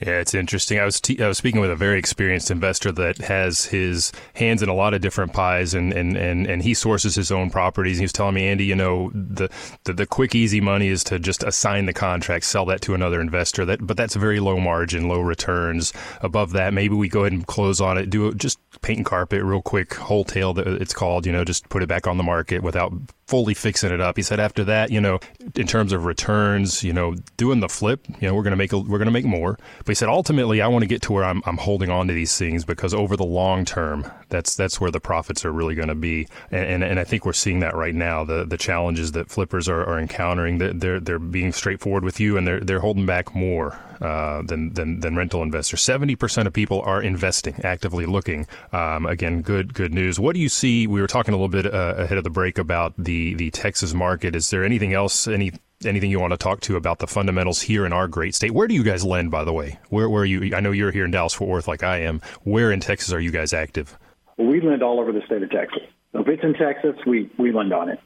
Yeah, 0.00 0.20
it's 0.20 0.34
interesting. 0.34 0.78
I 0.78 0.84
was 0.84 1.00
t- 1.00 1.20
I 1.22 1.26
was 1.26 1.38
speaking 1.38 1.60
with 1.60 1.70
a 1.70 1.76
very 1.76 1.98
experienced 1.98 2.50
investor 2.50 2.92
that 2.92 3.18
has 3.18 3.66
his 3.66 4.12
hands 4.34 4.62
in 4.62 4.68
a 4.68 4.74
lot 4.74 4.94
of 4.94 5.00
different 5.00 5.32
pies, 5.32 5.74
and, 5.74 5.92
and, 5.92 6.16
and, 6.16 6.46
and 6.46 6.62
he 6.62 6.74
sources 6.74 7.14
his 7.16 7.32
own 7.32 7.50
properties. 7.50 7.98
He 7.98 8.04
was 8.04 8.12
telling 8.12 8.34
me, 8.34 8.46
Andy, 8.46 8.64
you 8.64 8.76
know, 8.76 9.10
the, 9.12 9.50
the, 9.84 9.92
the 9.92 10.06
quick, 10.06 10.34
easy 10.34 10.60
money 10.60 10.88
is 10.88 11.02
to 11.04 11.18
just 11.18 11.42
assign 11.42 11.86
the 11.86 11.92
contract, 11.92 12.44
sell 12.44 12.64
that 12.66 12.82
to 12.82 12.94
another 12.94 13.20
investor. 13.20 13.64
That, 13.64 13.84
but 13.84 13.96
that's 13.96 14.14
a 14.14 14.20
very 14.20 14.38
low 14.38 14.58
margin, 14.58 15.08
low 15.08 15.20
returns. 15.20 15.92
Above 16.20 16.52
that, 16.52 16.72
maybe 16.72 16.94
we 16.94 17.08
go 17.08 17.20
ahead 17.20 17.32
and 17.32 17.46
close 17.46 17.80
on 17.80 17.98
it, 17.98 18.10
do 18.10 18.28
it, 18.28 18.36
just 18.36 18.58
paint 18.82 18.98
and 18.98 19.06
carpet 19.06 19.42
real 19.42 19.62
quick, 19.62 19.94
wholesale. 19.94 20.54
That 20.54 20.68
it's 20.68 20.94
called, 20.94 21.26
you 21.26 21.32
know, 21.32 21.44
just 21.44 21.68
put 21.68 21.82
it 21.82 21.88
back 21.88 22.06
on 22.06 22.16
the 22.16 22.22
market 22.22 22.62
without 22.62 22.92
fully 23.26 23.54
fixing 23.54 23.90
it 23.90 24.00
up. 24.00 24.16
He 24.16 24.22
said 24.22 24.38
after 24.38 24.64
that, 24.64 24.90
you 24.90 25.00
know, 25.00 25.18
in 25.56 25.66
terms 25.66 25.92
of 25.92 26.04
returns, 26.04 26.84
you 26.84 26.92
know, 26.92 27.14
doing 27.36 27.60
the 27.60 27.68
flip, 27.68 28.06
you 28.20 28.28
know, 28.28 28.34
we're 28.34 28.44
to 28.44 28.56
make 28.56 28.72
a, 28.72 28.78
we're 28.78 29.02
to 29.02 29.10
make 29.10 29.24
more. 29.24 29.58
But 29.78 29.88
he 29.88 29.94
said 29.94 30.08
ultimately, 30.08 30.60
I 30.60 30.68
want 30.68 30.82
to 30.82 30.88
get 30.88 31.02
to 31.02 31.12
where 31.12 31.24
I'm 31.24 31.42
I'm 31.46 31.58
holding 31.58 31.90
on 31.90 32.08
to 32.08 32.14
these 32.14 32.36
things 32.36 32.64
because 32.64 32.94
over 32.94 33.16
the 33.16 33.24
long 33.24 33.64
term, 33.64 34.10
that's 34.28 34.54
that's 34.56 34.80
where 34.80 34.90
the 34.90 35.00
profits 35.00 35.44
are 35.44 35.52
really 35.52 35.74
going 35.74 35.88
to 35.88 35.94
be. 35.94 36.26
And, 36.50 36.64
and, 36.66 36.84
and 36.84 37.00
I 37.00 37.04
think 37.04 37.24
we're 37.24 37.32
seeing 37.32 37.60
that 37.60 37.74
right 37.74 37.94
now. 37.94 38.24
The 38.24 38.44
the 38.44 38.56
challenges 38.56 39.12
that 39.12 39.30
flippers 39.30 39.68
are, 39.68 39.84
are 39.84 39.98
encountering, 39.98 40.58
they're 40.58 41.00
they're 41.00 41.18
being 41.18 41.52
straightforward 41.52 42.04
with 42.04 42.20
you, 42.20 42.36
and 42.36 42.46
they're 42.46 42.60
they're 42.60 42.80
holding 42.80 43.06
back 43.06 43.34
more 43.34 43.78
uh, 44.00 44.42
than, 44.42 44.72
than 44.74 45.00
than 45.00 45.16
rental 45.16 45.42
investors. 45.42 45.82
Seventy 45.82 46.16
percent 46.16 46.46
of 46.46 46.52
people 46.52 46.80
are 46.82 47.02
investing, 47.02 47.54
actively 47.64 48.06
looking. 48.06 48.46
Um, 48.72 49.06
again, 49.06 49.42
good 49.42 49.74
good 49.74 49.94
news. 49.94 50.18
What 50.18 50.34
do 50.34 50.40
you 50.40 50.48
see? 50.48 50.86
We 50.86 51.00
were 51.00 51.06
talking 51.06 51.34
a 51.34 51.36
little 51.36 51.48
bit 51.48 51.66
uh, 51.66 51.94
ahead 51.96 52.18
of 52.18 52.24
the 52.24 52.30
break 52.30 52.58
about 52.58 52.94
the 52.98 53.34
the 53.34 53.50
Texas 53.50 53.94
market. 53.94 54.34
Is 54.34 54.50
there 54.50 54.64
anything 54.64 54.92
else? 54.92 55.28
Any 55.28 55.52
anything 55.86 56.10
you 56.10 56.20
want 56.20 56.32
to 56.32 56.36
talk 56.36 56.60
to 56.62 56.76
about 56.76 56.98
the 56.98 57.06
fundamentals 57.06 57.60
here 57.62 57.86
in 57.86 57.92
our 57.92 58.08
great 58.08 58.34
state? 58.34 58.52
Where 58.52 58.68
do 58.68 58.74
you 58.74 58.82
guys 58.82 59.04
lend, 59.04 59.30
by 59.30 59.44
the 59.44 59.52
way? 59.52 59.78
Where 59.90 60.08
where 60.08 60.22
are 60.22 60.26
you? 60.26 60.54
I 60.54 60.60
know 60.60 60.72
you're 60.72 60.92
here 60.92 61.04
in 61.04 61.10
Dallas 61.10 61.34
Fort 61.34 61.50
Worth, 61.50 61.68
like 61.68 61.82
I 61.82 61.98
am. 61.98 62.20
Where 62.42 62.72
in 62.72 62.80
Texas 62.80 63.12
are 63.12 63.20
you 63.20 63.30
guys 63.30 63.52
active? 63.52 63.98
Well, 64.36 64.48
we 64.48 64.60
lend 64.60 64.82
all 64.82 65.00
over 65.00 65.12
the 65.12 65.22
state 65.26 65.42
of 65.42 65.50
Texas. 65.50 65.82
So 66.12 66.20
if 66.20 66.28
it's 66.28 66.42
in 66.42 66.54
Texas, 66.54 66.96
we 67.06 67.30
we 67.38 67.52
lend 67.52 67.72
on 67.72 67.88
it. 67.88 68.00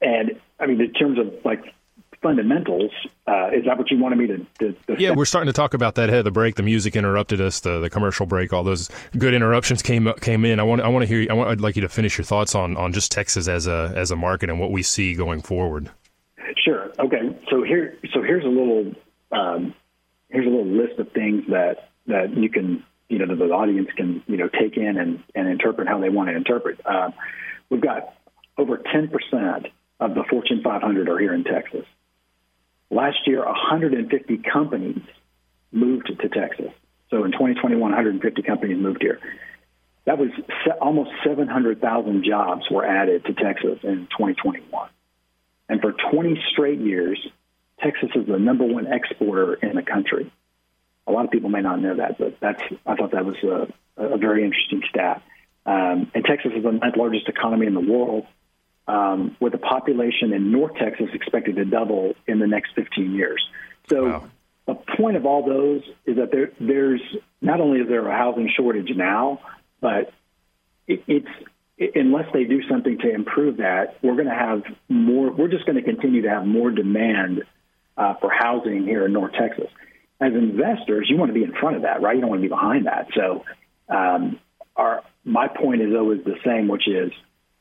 And 0.00 0.32
I 0.60 0.66
mean, 0.66 0.80
in 0.80 0.92
terms 0.92 1.18
of 1.18 1.32
like 1.44 1.64
fundamentals. 2.24 2.90
Uh, 3.28 3.50
is 3.52 3.66
that 3.66 3.76
what 3.78 3.90
you 3.90 3.98
wanted 3.98 4.18
me 4.18 4.26
to? 4.26 4.38
to, 4.58 4.72
to 4.86 4.96
yeah, 4.98 5.12
we're 5.12 5.26
starting 5.26 5.46
to 5.46 5.52
talk 5.52 5.74
about 5.74 5.94
that 5.94 6.08
ahead 6.08 6.20
of 6.20 6.24
the 6.24 6.30
break. 6.30 6.56
The 6.56 6.62
music 6.62 6.96
interrupted 6.96 7.40
us. 7.40 7.60
The, 7.60 7.78
the 7.80 7.90
commercial 7.90 8.26
break. 8.26 8.52
All 8.52 8.64
those 8.64 8.90
good 9.16 9.34
interruptions 9.34 9.82
came 9.82 10.10
came 10.20 10.44
in. 10.44 10.58
I 10.58 10.64
want 10.64 10.80
I 10.80 10.88
want 10.88 11.02
to 11.02 11.06
hear. 11.06 11.30
I 11.30 11.34
want. 11.34 11.50
I'd 11.50 11.60
like 11.60 11.76
you 11.76 11.82
to 11.82 11.88
finish 11.88 12.18
your 12.18 12.24
thoughts 12.24 12.54
on 12.54 12.76
on 12.76 12.92
just 12.92 13.12
Texas 13.12 13.46
as 13.46 13.66
a 13.66 13.92
as 13.94 14.10
a 14.10 14.16
market 14.16 14.50
and 14.50 14.58
what 14.58 14.72
we 14.72 14.82
see 14.82 15.14
going 15.14 15.42
forward. 15.42 15.90
Okay. 16.98 17.36
So 17.50 17.62
here 17.62 17.96
so 18.12 18.22
here's 18.22 18.44
a 18.44 18.48
little 18.48 18.92
um, 19.32 19.74
here's 20.28 20.46
a 20.46 20.50
little 20.50 20.66
list 20.66 20.98
of 20.98 21.12
things 21.12 21.44
that 21.48 21.90
that 22.06 22.36
you 22.36 22.48
can 22.48 22.84
you 23.08 23.18
know 23.18 23.26
that 23.26 23.36
the 23.36 23.52
audience 23.52 23.88
can 23.96 24.22
you 24.26 24.36
know 24.36 24.48
take 24.48 24.76
in 24.76 24.98
and, 24.98 25.22
and 25.34 25.48
interpret 25.48 25.88
how 25.88 25.98
they 25.98 26.10
want 26.10 26.28
to 26.28 26.36
interpret. 26.36 26.80
Uh, 26.84 27.10
we've 27.70 27.80
got 27.80 28.14
over 28.56 28.78
10 28.78 29.08
percent 29.08 29.66
of 30.00 30.14
the 30.14 30.24
Fortune 30.28 30.60
500 30.62 31.08
are 31.08 31.18
here 31.18 31.34
in 31.34 31.44
Texas. 31.44 31.84
Last 32.90 33.26
year, 33.26 33.44
150 33.44 34.38
companies 34.52 35.00
moved 35.72 36.06
to 36.06 36.28
Texas. 36.28 36.70
So 37.10 37.24
in 37.24 37.32
2021, 37.32 37.80
150 37.80 38.42
companies 38.42 38.78
moved 38.78 39.02
here. 39.02 39.20
That 40.04 40.18
was 40.18 40.30
almost 40.80 41.10
700,000 41.24 42.24
jobs 42.24 42.64
were 42.70 42.84
added 42.84 43.24
to 43.24 43.32
Texas 43.32 43.78
in 43.82 44.06
2021. 44.10 44.88
And 45.68 45.80
for 45.80 45.94
20 46.10 46.42
straight 46.52 46.80
years, 46.80 47.18
Texas 47.82 48.10
is 48.14 48.26
the 48.26 48.38
number 48.38 48.64
one 48.64 48.86
exporter 48.86 49.54
in 49.54 49.76
the 49.76 49.82
country. 49.82 50.32
A 51.06 51.12
lot 51.12 51.24
of 51.24 51.30
people 51.30 51.50
may 51.50 51.60
not 51.60 51.80
know 51.80 51.96
that, 51.96 52.18
but 52.18 52.38
that's 52.40 52.62
I 52.86 52.94
thought 52.96 53.12
that 53.12 53.24
was 53.24 53.36
a, 53.42 53.68
a 54.02 54.16
very 54.16 54.44
interesting 54.44 54.82
stat. 54.88 55.22
Um, 55.66 56.10
and 56.14 56.24
Texas 56.24 56.52
is 56.56 56.62
the 56.62 56.72
ninth 56.72 56.96
largest 56.96 57.28
economy 57.28 57.66
in 57.66 57.74
the 57.74 57.80
world 57.80 58.26
um, 58.86 59.36
with 59.40 59.52
the 59.52 59.58
population 59.58 60.32
in 60.32 60.52
North 60.52 60.76
Texas 60.76 61.08
expected 61.14 61.56
to 61.56 61.64
double 61.64 62.14
in 62.26 62.38
the 62.38 62.46
next 62.46 62.74
15 62.74 63.14
years. 63.14 63.46
So 63.90 64.04
wow. 64.04 64.24
the 64.66 64.74
point 64.74 65.16
of 65.16 65.26
all 65.26 65.46
those 65.46 65.82
is 66.06 66.16
that 66.16 66.30
there, 66.30 66.52
there's 66.60 67.02
not 67.40 67.60
only 67.60 67.80
is 67.80 67.88
there 67.88 68.06
a 68.06 68.16
housing 68.16 68.50
shortage 68.54 68.90
now, 68.94 69.40
but 69.80 70.12
it, 70.86 71.02
it's 71.06 71.26
it, 71.26 71.44
unless 72.14 72.32
they 72.32 72.44
do 72.44 72.62
something 72.68 72.98
to 72.98 73.12
improve 73.12 73.58
that, 73.58 73.98
we're 74.02 74.14
going 74.14 74.28
to 74.28 74.34
have 74.34 74.62
more. 74.88 75.30
We're 75.30 75.48
just 75.48 75.66
going 75.66 75.76
to 75.76 75.82
continue 75.82 76.22
to 76.22 76.30
have 76.30 76.46
more 76.46 76.70
demand 76.70 77.42
uh, 77.96 78.14
for 78.20 78.30
housing 78.30 78.84
here 78.84 79.06
in 79.06 79.12
North 79.12 79.32
Texas. 79.32 79.66
As 80.20 80.32
investors, 80.32 81.08
you 81.10 81.16
want 81.16 81.30
to 81.30 81.34
be 81.34 81.42
in 81.42 81.52
front 81.52 81.76
of 81.76 81.82
that, 81.82 82.02
right? 82.02 82.14
You 82.14 82.20
don't 82.20 82.30
want 82.30 82.40
to 82.42 82.48
be 82.48 82.54
behind 82.54 82.86
that. 82.86 83.08
So, 83.14 83.44
um, 83.88 84.38
our 84.76 85.02
my 85.24 85.48
point 85.48 85.82
is 85.82 85.94
always 85.94 86.22
the 86.24 86.36
same, 86.44 86.68
which 86.68 86.86
is 86.86 87.12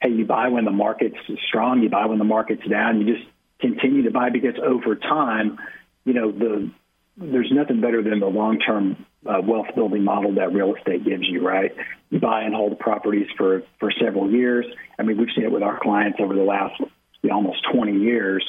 hey, 0.02 0.10
you 0.10 0.26
buy 0.26 0.50
when 0.50 0.66
the 0.66 0.72
market's 0.72 1.18
strong, 1.48 1.82
you 1.82 1.90
buy 1.90 2.06
when 2.06 2.20
the 2.20 2.26
market's 2.26 2.68
down, 2.68 3.02
you 3.02 3.16
just 3.16 3.28
continue 3.60 4.04
to 4.04 4.12
buy 4.12 4.30
because 4.30 4.56
over 4.62 4.96
time, 4.96 5.58
you 6.06 6.14
know, 6.14 6.32
the 6.32 6.70
there's 7.18 7.52
nothing 7.52 7.82
better 7.82 8.02
than 8.02 8.20
the 8.20 8.28
long-term 8.28 9.06
uh, 9.26 9.42
wealth 9.44 9.68
building 9.76 10.04
model 10.04 10.36
that 10.36 10.54
real 10.54 10.76
estate 10.76 11.06
gives 11.06 11.24
you, 11.28 11.46
right? 11.46 11.72
You 12.10 12.20
buy 12.20 12.42
and 12.44 12.54
hold 12.54 12.80
properties 12.80 13.28
for 13.38 13.64
for 13.80 13.92
several 13.92 14.32
years. 14.32 14.66
I 14.98 15.04
mean, 15.04 15.18
we've 15.18 15.30
seen 15.36 15.46
it 15.46 15.52
with 15.52 15.64
our 15.64 15.80
clients 15.80 16.20
over 16.22 16.34
the 16.36 16.44
last 16.44 16.80
you 16.80 17.30
know, 17.30 17.36
almost 17.36 17.66
20 17.74 18.00
years, 18.00 18.44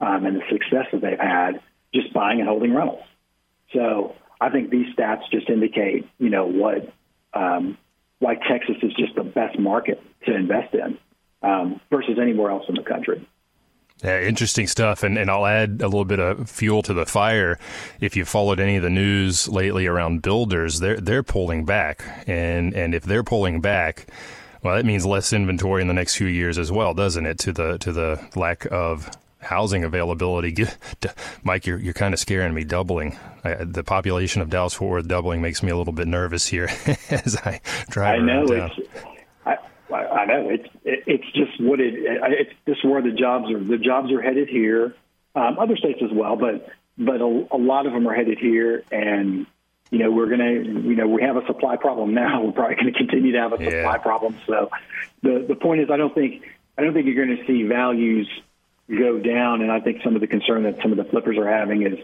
um, 0.00 0.24
and 0.26 0.36
the 0.36 0.42
success 0.50 0.86
that 0.92 1.00
they've 1.00 1.18
had 1.18 1.60
just 1.94 2.12
buying 2.12 2.40
and 2.40 2.48
holding 2.48 2.74
rentals. 2.74 3.02
So 3.72 4.14
I 4.40 4.50
think 4.50 4.70
these 4.70 4.94
stats 4.94 5.22
just 5.30 5.48
indicate, 5.48 6.08
you 6.18 6.30
know, 6.30 6.46
what 6.46 6.92
um, 7.34 7.78
why 8.18 8.34
Texas 8.34 8.76
is 8.82 8.92
just 8.94 9.14
the 9.14 9.24
best 9.24 9.58
market 9.58 10.00
to 10.26 10.34
invest 10.34 10.74
in 10.74 10.98
um, 11.42 11.80
versus 11.90 12.18
anywhere 12.20 12.50
else 12.50 12.64
in 12.68 12.74
the 12.74 12.82
country. 12.82 13.26
Yeah, 14.02 14.20
interesting 14.22 14.66
stuff, 14.66 15.02
and 15.02 15.18
and 15.18 15.30
I'll 15.30 15.46
add 15.46 15.82
a 15.82 15.86
little 15.86 16.06
bit 16.06 16.20
of 16.20 16.48
fuel 16.48 16.82
to 16.82 16.94
the 16.94 17.04
fire. 17.04 17.58
If 18.00 18.16
you 18.16 18.24
followed 18.24 18.58
any 18.58 18.76
of 18.76 18.82
the 18.82 18.90
news 18.90 19.46
lately 19.46 19.86
around 19.86 20.22
builders, 20.22 20.80
they're 20.80 20.98
they're 20.98 21.22
pulling 21.22 21.66
back, 21.66 22.02
and 22.26 22.74
and 22.74 22.94
if 22.94 23.04
they're 23.04 23.24
pulling 23.24 23.60
back, 23.60 24.06
well, 24.62 24.74
that 24.76 24.86
means 24.86 25.04
less 25.04 25.32
inventory 25.32 25.82
in 25.82 25.88
the 25.88 25.94
next 25.94 26.16
few 26.16 26.26
years 26.26 26.58
as 26.58 26.72
well, 26.72 26.94
doesn't 26.94 27.26
it? 27.26 27.38
To 27.40 27.52
the 27.52 27.78
to 27.78 27.92
the 27.92 28.26
lack 28.34 28.66
of 28.70 29.10
housing 29.40 29.84
availability. 29.84 30.66
Mike, 31.42 31.66
you're 31.66 31.78
you're 31.78 31.94
kind 31.94 32.14
of 32.14 32.20
scaring 32.20 32.54
me. 32.54 32.64
Doubling 32.64 33.18
I, 33.44 33.64
the 33.64 33.84
population 33.84 34.42
of 34.42 34.50
Dallas 34.50 34.74
Fort 34.74 34.90
Worth 34.90 35.08
doubling 35.08 35.42
makes 35.42 35.62
me 35.62 35.70
a 35.70 35.76
little 35.76 35.92
bit 35.92 36.08
nervous 36.08 36.46
here 36.46 36.70
as 37.10 37.36
I 37.36 37.60
drive. 37.88 38.20
I 38.20 38.24
know 38.24 38.44
it's. 38.44 38.88
I, 40.22 40.26
know 40.26 40.50
it's 40.50 40.68
it's 40.84 41.32
just 41.32 41.60
what 41.60 41.80
it 41.80 41.94
it's 41.96 42.52
just 42.66 42.84
where 42.84 43.02
the 43.02 43.12
jobs 43.12 43.50
are. 43.50 43.58
The 43.58 43.78
jobs 43.78 44.12
are 44.12 44.20
headed 44.20 44.48
here. 44.48 44.94
Um, 45.34 45.58
other 45.58 45.76
states 45.76 46.00
as 46.02 46.10
well, 46.12 46.36
but 46.36 46.68
but 46.98 47.20
a, 47.20 47.46
a 47.52 47.58
lot 47.58 47.86
of 47.86 47.92
them 47.92 48.06
are 48.08 48.14
headed 48.14 48.38
here, 48.38 48.82
and 48.90 49.46
you 49.90 49.98
know 49.98 50.10
we're 50.10 50.28
gonna 50.28 50.52
you 50.52 50.96
know 50.96 51.06
we 51.06 51.22
have 51.22 51.36
a 51.36 51.46
supply 51.46 51.76
problem 51.76 52.14
now. 52.14 52.42
We're 52.44 52.52
probably 52.52 52.76
going 52.76 52.92
to 52.92 52.98
continue 52.98 53.32
to 53.32 53.40
have 53.40 53.52
a 53.52 53.56
supply 53.56 53.70
yeah. 53.70 53.96
problem. 53.98 54.36
So 54.46 54.70
the 55.22 55.44
the 55.46 55.54
point 55.54 55.82
is, 55.82 55.90
I 55.90 55.96
don't 55.96 56.14
think 56.14 56.44
I 56.76 56.82
don't 56.82 56.94
think 56.94 57.06
you're 57.06 57.26
going 57.26 57.36
to 57.36 57.46
see 57.46 57.62
values 57.64 58.28
go 58.88 59.18
down. 59.18 59.62
And 59.62 59.70
I 59.70 59.80
think 59.80 60.02
some 60.02 60.14
of 60.14 60.20
the 60.20 60.26
concern 60.26 60.64
that 60.64 60.80
some 60.82 60.92
of 60.92 60.98
the 60.98 61.04
flippers 61.04 61.38
are 61.38 61.48
having 61.48 61.82
is 61.82 61.98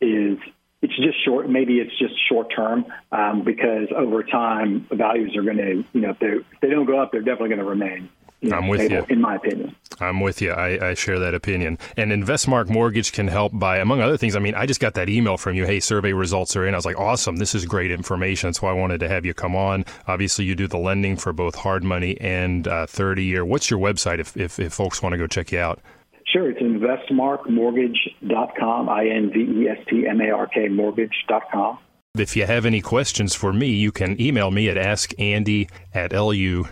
is 0.00 0.38
it's 0.82 0.96
just 0.96 1.22
short. 1.24 1.48
Maybe 1.48 1.78
it's 1.78 1.96
just 1.98 2.14
short 2.28 2.52
term 2.54 2.86
um, 3.12 3.42
because 3.44 3.88
over 3.94 4.22
time, 4.22 4.86
values 4.90 5.36
are 5.36 5.42
going 5.42 5.58
to, 5.58 5.84
you 5.92 6.00
know, 6.00 6.10
if, 6.10 6.22
if, 6.22 6.44
they 6.60 6.70
don't 6.70 6.86
go 6.86 6.98
up, 6.98 7.12
they're 7.12 7.20
definitely 7.20 7.50
going 7.50 7.58
to 7.58 7.64
remain. 7.64 8.08
You 8.40 8.48
know, 8.48 8.56
I'm 8.56 8.68
with 8.68 8.80
stable, 8.80 9.06
you. 9.06 9.14
In 9.14 9.20
my 9.20 9.36
opinion. 9.36 9.76
I'm 10.00 10.20
with 10.20 10.40
you. 10.40 10.52
I, 10.52 10.90
I, 10.90 10.94
share 10.94 11.18
that 11.18 11.34
opinion. 11.34 11.78
And 11.98 12.10
InvestMark 12.10 12.70
Mortgage 12.70 13.12
can 13.12 13.28
help 13.28 13.52
by, 13.54 13.76
among 13.76 14.00
other 14.00 14.16
things. 14.16 14.34
I 14.34 14.38
mean, 14.38 14.54
I 14.54 14.64
just 14.64 14.80
got 14.80 14.94
that 14.94 15.10
email 15.10 15.36
from 15.36 15.56
you. 15.56 15.66
Hey, 15.66 15.78
survey 15.78 16.14
results 16.14 16.56
are 16.56 16.66
in. 16.66 16.72
I 16.72 16.78
was 16.78 16.86
like, 16.86 16.98
awesome. 16.98 17.36
This 17.36 17.54
is 17.54 17.66
great 17.66 17.90
information. 17.90 18.48
That's 18.48 18.62
why 18.62 18.70
I 18.70 18.72
wanted 18.72 19.00
to 19.00 19.08
have 19.08 19.26
you 19.26 19.34
come 19.34 19.54
on. 19.54 19.84
Obviously, 20.06 20.46
you 20.46 20.54
do 20.54 20.66
the 20.66 20.78
lending 20.78 21.16
for 21.16 21.34
both 21.34 21.54
hard 21.54 21.84
money 21.84 22.18
and 22.18 22.66
uh, 22.66 22.86
30 22.86 23.24
year. 23.24 23.44
What's 23.44 23.70
your 23.70 23.78
website 23.78 24.20
if, 24.20 24.34
if, 24.38 24.58
if 24.58 24.72
folks 24.72 25.02
want 25.02 25.12
to 25.12 25.18
go 25.18 25.26
check 25.26 25.52
you 25.52 25.58
out? 25.58 25.80
Sure, 26.32 26.50
it's 26.50 26.60
investmarkmortgage.com, 26.60 28.88
I 28.88 29.08
N 29.08 29.30
V 29.32 29.40
E 29.40 29.68
S 29.68 29.78
T 29.88 30.06
M 30.06 30.20
A 30.20 30.30
R 30.30 30.46
K 30.46 30.68
mortgage.com. 30.68 31.78
If 32.16 32.36
you 32.36 32.46
have 32.46 32.66
any 32.66 32.80
questions 32.80 33.34
for 33.34 33.52
me, 33.52 33.66
you 33.68 33.90
can 33.92 34.20
email 34.20 34.50
me 34.50 34.68
at 34.68 34.76
askandy 34.76 35.70
at 35.94 36.10
luinc.com. 36.10 36.66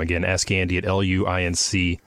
Again, 0.00 0.22
askandy 0.22 0.76
at 0.78 0.84
luinc.com. 0.84 1.98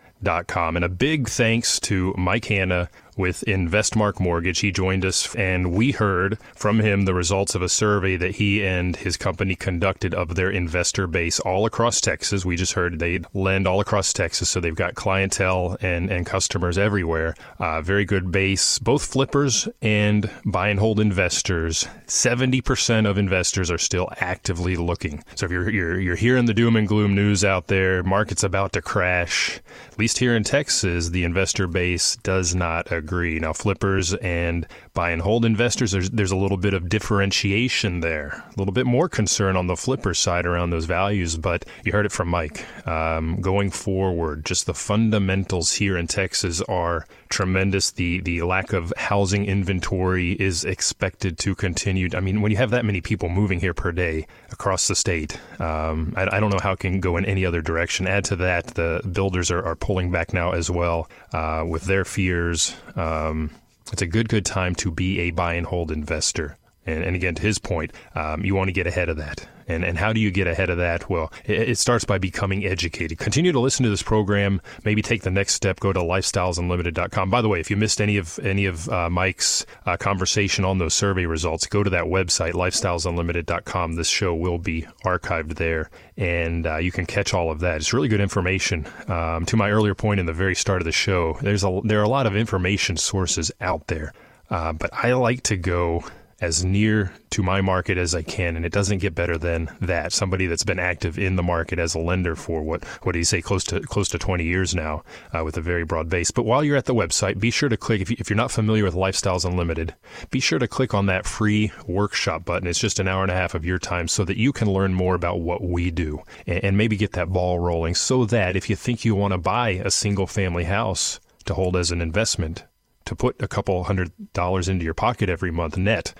And 0.76 0.86
a 0.86 0.90
big 0.90 1.28
thanks 1.28 1.80
to 1.82 2.14
Mike 2.18 2.46
Hanna 2.46 2.90
with 3.18 3.44
InvestMark 3.48 4.20
Mortgage. 4.20 4.60
He 4.60 4.72
joined 4.72 5.04
us 5.04 5.34
and 5.36 5.74
we 5.74 5.92
heard 5.92 6.38
from 6.56 6.80
him 6.80 7.06
the 7.06 7.14
results 7.14 7.56
of 7.56 7.62
a 7.62 7.70
survey 7.70 8.16
that 8.16 8.36
he 8.36 8.66
and 8.66 8.96
his 8.96 9.18
company 9.18 9.56
conducted 9.56 10.14
of 10.14 10.36
their 10.36 10.50
investor 10.50 11.08
base 11.08 11.40
all 11.40 11.66
across 11.66 12.00
Texas. 12.00 12.46
We 12.46 12.56
just 12.56 12.74
heard 12.74 13.00
they 13.00 13.22
lend 13.34 13.68
all 13.68 13.80
across 13.80 14.14
Texas, 14.14 14.50
so 14.50 14.60
they've 14.60 14.76
got 14.76 14.96
clientele 14.96 15.78
and, 15.82 16.10
and 16.10 16.26
customers 16.26 16.78
everywhere. 16.78 17.36
Uh, 17.60 17.82
very 17.82 18.06
good 18.06 18.32
base, 18.32 18.80
both 18.80 19.06
flippers 19.06 19.68
and 19.82 20.30
buy 20.46 20.70
and 20.70 20.80
hold 20.80 21.00
investors. 21.00 21.88
70% 22.06 23.10
of 23.10 23.18
investors 23.18 23.72
are 23.72 23.78
still 23.78 24.10
actively 24.18 24.76
looking. 24.76 25.24
So 25.36 25.46
if 25.48 25.52
you're, 25.52 25.70
you're, 25.70 26.00
you're 26.00 26.16
hearing 26.16 26.46
the 26.46 26.54
doom 26.54 26.76
and 26.76 26.88
gloom 26.88 27.16
news 27.16 27.44
out 27.44 27.68
there, 27.68 28.04
market's 28.04 28.44
about 28.44 28.74
to 28.74 28.82
crash, 28.82 29.60
at 29.92 30.00
least 30.00 30.20
here 30.20 30.36
in 30.36 30.44
Texas, 30.44 31.10
the 31.10 31.24
investor 31.24 31.68
base 31.68 32.16
does 32.18 32.54
not 32.54 32.92
agree 32.92 33.07
agree. 33.08 33.40
Now, 33.40 33.54
flippers 33.54 34.14
and 34.16 34.68
buy 34.94 35.12
and 35.12 35.22
hold 35.22 35.46
investors, 35.46 35.92
there's, 35.94 36.10
there's 36.10 36.32
a 36.32 36.36
little 36.36 36.58
bit 36.58 36.74
of 36.74 36.90
differentiation 36.90 38.02
there, 38.02 38.44
a 38.46 38.54
little 38.58 38.74
bit 38.74 38.86
more 38.86 39.08
concern 39.08 39.56
on 39.56 39.68
the 39.68 39.78
flipper 39.78 40.14
side 40.14 40.46
around 40.46 40.72
those 40.72 40.84
values. 40.86 41.38
But 41.38 41.64
you 41.86 41.94
heard 41.94 42.06
it 42.06 42.12
from 42.12 42.28
Mike. 42.28 42.66
Um, 42.86 43.40
going 43.40 43.72
forward, 43.72 44.46
just 44.46 44.66
the 44.66 44.74
fundamentals 44.74 45.74
here 45.74 45.98
in 45.98 46.08
Texas 46.08 46.62
are 46.64 47.06
tremendous. 47.30 47.92
The 47.92 48.20
the 48.22 48.42
lack 48.42 48.74
of 48.74 48.94
housing 48.98 49.46
inventory 49.46 50.34
is 50.34 50.66
expected 50.66 51.38
to 51.40 51.56
continue. 51.56 52.10
I 52.14 52.20
mean, 52.20 52.42
when 52.42 52.52
you 52.52 52.58
have 52.58 52.72
that 52.72 52.86
many 52.86 53.02
people 53.02 53.30
moving 53.30 53.60
here 53.60 53.74
per 53.74 53.92
day 53.92 54.28
across 54.52 54.88
the 54.88 54.96
state, 54.96 55.40
um, 55.60 56.14
I, 56.16 56.38
I, 56.38 56.40
don't 56.40 56.50
know 56.50 56.60
how 56.62 56.74
it 56.74 56.80
can 56.80 57.00
go 57.00 57.18
in 57.18 57.26
any 57.26 57.46
other 57.46 57.62
direction. 57.62 58.08
Add 58.08 58.26
to 58.26 58.36
that, 58.38 58.68
the 58.68 59.02
builders 59.12 59.52
are, 59.52 59.64
are 59.64 59.76
pulling 59.76 60.12
back 60.12 60.34
now 60.34 60.52
as 60.52 60.70
well 60.70 61.10
uh, 61.34 61.64
with 61.68 61.84
their 61.84 62.06
fears. 62.06 62.76
Um, 62.98 63.52
it's 63.94 64.02
a 64.02 64.08
good, 64.08 64.28
good 64.28 64.46
time 64.46 64.76
to 64.76 64.92
be 64.92 65.20
a 65.20 65.32
buy 65.32 65.54
and 65.54 65.66
hold 65.66 65.92
investor. 65.92 66.58
And, 66.88 67.04
and 67.04 67.16
again, 67.16 67.36
to 67.36 67.42
his 67.42 67.60
point, 67.60 67.92
um, 68.16 68.44
you 68.44 68.56
want 68.56 68.70
to 68.70 68.72
get 68.72 68.88
ahead 68.88 69.10
of 69.10 69.18
that. 69.18 69.46
And, 69.68 69.84
and 69.84 69.98
how 69.98 70.14
do 70.14 70.22
you 70.22 70.32
get 70.32 70.48
ahead 70.48 70.70
of 70.70 70.78
that? 70.78 71.10
Well, 71.10 71.32
it, 71.46 71.70
it, 71.70 71.78
starts 71.78 72.06
by 72.06 72.18
becoming 72.18 72.66
educated. 72.66 73.18
Continue 73.18 73.52
to 73.52 73.60
listen 73.60 73.84
to 73.84 73.90
this 73.90 74.02
program. 74.02 74.62
Maybe 74.86 75.02
take 75.02 75.24
the 75.24 75.32
next 75.32 75.56
step. 75.56 75.82
Go 75.82 75.92
to 75.92 76.00
lifestylesunlimited.com. 76.00 77.30
By 77.30 77.42
the 77.42 77.50
way, 77.50 77.60
if 77.60 77.70
you 77.70 77.76
missed 77.76 78.00
any 78.00 78.16
of 78.16 78.40
any 78.40 78.66
of 78.66 78.88
uh, 78.88 79.10
Mike's 79.10 79.66
uh, 79.86 79.98
conversation 79.98 80.64
on 80.64 80.78
those 80.78 80.94
survey 80.94 81.26
results, 81.26 81.68
go 81.68 81.84
to 81.84 81.90
that 81.90 82.06
website, 82.06 82.54
lifestylesunlimited.com. 82.54 83.96
This 83.96 84.08
show 84.08 84.34
will 84.34 84.58
be 84.58 84.88
archived 85.04 85.56
there, 85.56 85.90
and 86.16 86.66
uh, 86.66 86.78
you 86.78 86.94
can 86.94 87.06
catch 87.06 87.34
all 87.34 87.52
of 87.52 87.60
that. 87.60 87.76
It's 87.76 87.92
really 87.92 88.08
good 88.08 88.22
information. 88.22 88.88
Um, 89.10 89.46
to 89.48 89.58
my 89.58 89.70
earlier 89.70 89.96
point 89.96 90.22
in 90.22 90.26
the 90.26 90.34
very 90.34 90.56
start 90.56 90.82
of 90.82 90.86
the 90.86 90.94
show, 90.94 91.38
there's 91.42 91.66
a 91.66 91.82
there 91.84 92.00
are 92.00 92.04
a 92.04 92.10
lot 92.10 92.26
of 92.26 92.38
information 92.38 92.96
sources 92.96 93.52
out 93.60 93.88
there, 93.88 94.14
uh, 94.50 94.72
but 94.72 94.92
I 94.94 95.12
like 95.12 95.44
to 95.44 95.58
go 95.58 96.06
as 96.40 96.64
near 96.64 97.12
to 97.32 97.42
my 97.42 97.62
market 97.62 97.98
as 97.98 98.14
I 98.14 98.22
can, 98.22 98.56
and 98.56 98.66
it 98.66 98.72
doesn't 98.72 99.00
get 99.00 99.16
better 99.16 99.38
than 99.38 99.70
that. 99.82 100.14
Somebody 100.14 100.46
that's 100.46 100.64
been 100.64 100.80
active 100.80 101.18
in 101.18 101.36
the 101.36 101.44
market 101.44 101.80
as 101.80 101.96
a 101.96 102.00
lender 102.00 102.36
for 102.36 102.62
what 102.62 102.84
what 103.04 103.14
do 103.14 103.20
you 103.20 103.26
say 103.26 103.42
close 103.42 103.64
to 103.66 103.80
close 103.82 104.08
to 104.10 104.20
20 104.20 104.44
years 104.44 104.76
now, 104.76 105.04
uh, 105.36 105.44
with 105.44 105.58
a 105.58 105.62
very 105.62 105.84
broad 105.84 106.10
base. 106.10 106.30
But 106.30 106.44
while 106.44 106.64
you're 106.64 106.78
at 106.78 106.86
the 106.86 106.94
website, 106.94 107.40
be 107.40 107.50
sure 107.50 107.70
to 107.70 107.78
click 107.78 108.02
if, 108.02 108.12
you, 108.12 108.18
if 108.20 108.30
you're 108.30 108.38
not 108.38 108.52
familiar 108.52 108.84
with 108.84 108.94
Lifestyles 108.94 109.46
Unlimited, 109.46 109.96
be 110.30 110.40
sure 110.40 110.60
to 110.60 110.68
click 110.68 110.94
on 110.94 111.08
that 111.08 111.26
free 111.26 111.72
workshop 111.88 112.46
button. 112.46 112.68
It's 112.68 112.80
just 112.80 113.00
an 113.00 113.08
hour 113.08 113.24
and 113.24 113.32
a 113.32 113.36
half 113.36 113.56
of 113.56 113.66
your 113.66 113.80
time, 113.80 114.08
so 114.08 114.24
that 114.26 114.38
you 114.38 114.52
can 114.52 114.72
learn 114.72 114.94
more 114.94 115.16
about 115.16 115.40
what 115.40 115.64
we 115.64 115.90
do 115.90 116.22
and, 116.46 116.64
and 116.64 116.78
maybe 116.78 116.98
get 116.98 117.14
that 117.14 117.30
ball 117.30 117.60
rolling. 117.60 117.96
So 117.96 118.26
that 118.26 118.56
if 118.56 118.70
you 118.70 118.76
think 118.76 119.04
you 119.04 119.16
want 119.16 119.32
to 119.32 119.40
buy 119.40 119.70
a 119.70 119.90
single 119.90 120.28
family 120.28 120.66
house 120.66 121.20
to 121.46 121.56
hold 121.56 121.76
as 121.76 121.92
an 121.92 122.02
investment, 122.02 122.66
to 123.06 123.16
put 123.16 123.42
a 123.42 123.48
couple 123.48 123.86
hundred 123.86 124.12
dollars 124.34 124.68
into 124.68 124.84
your 124.84 124.94
pocket 124.94 125.30
every 125.30 125.50
month 125.50 125.78
net 125.78 126.14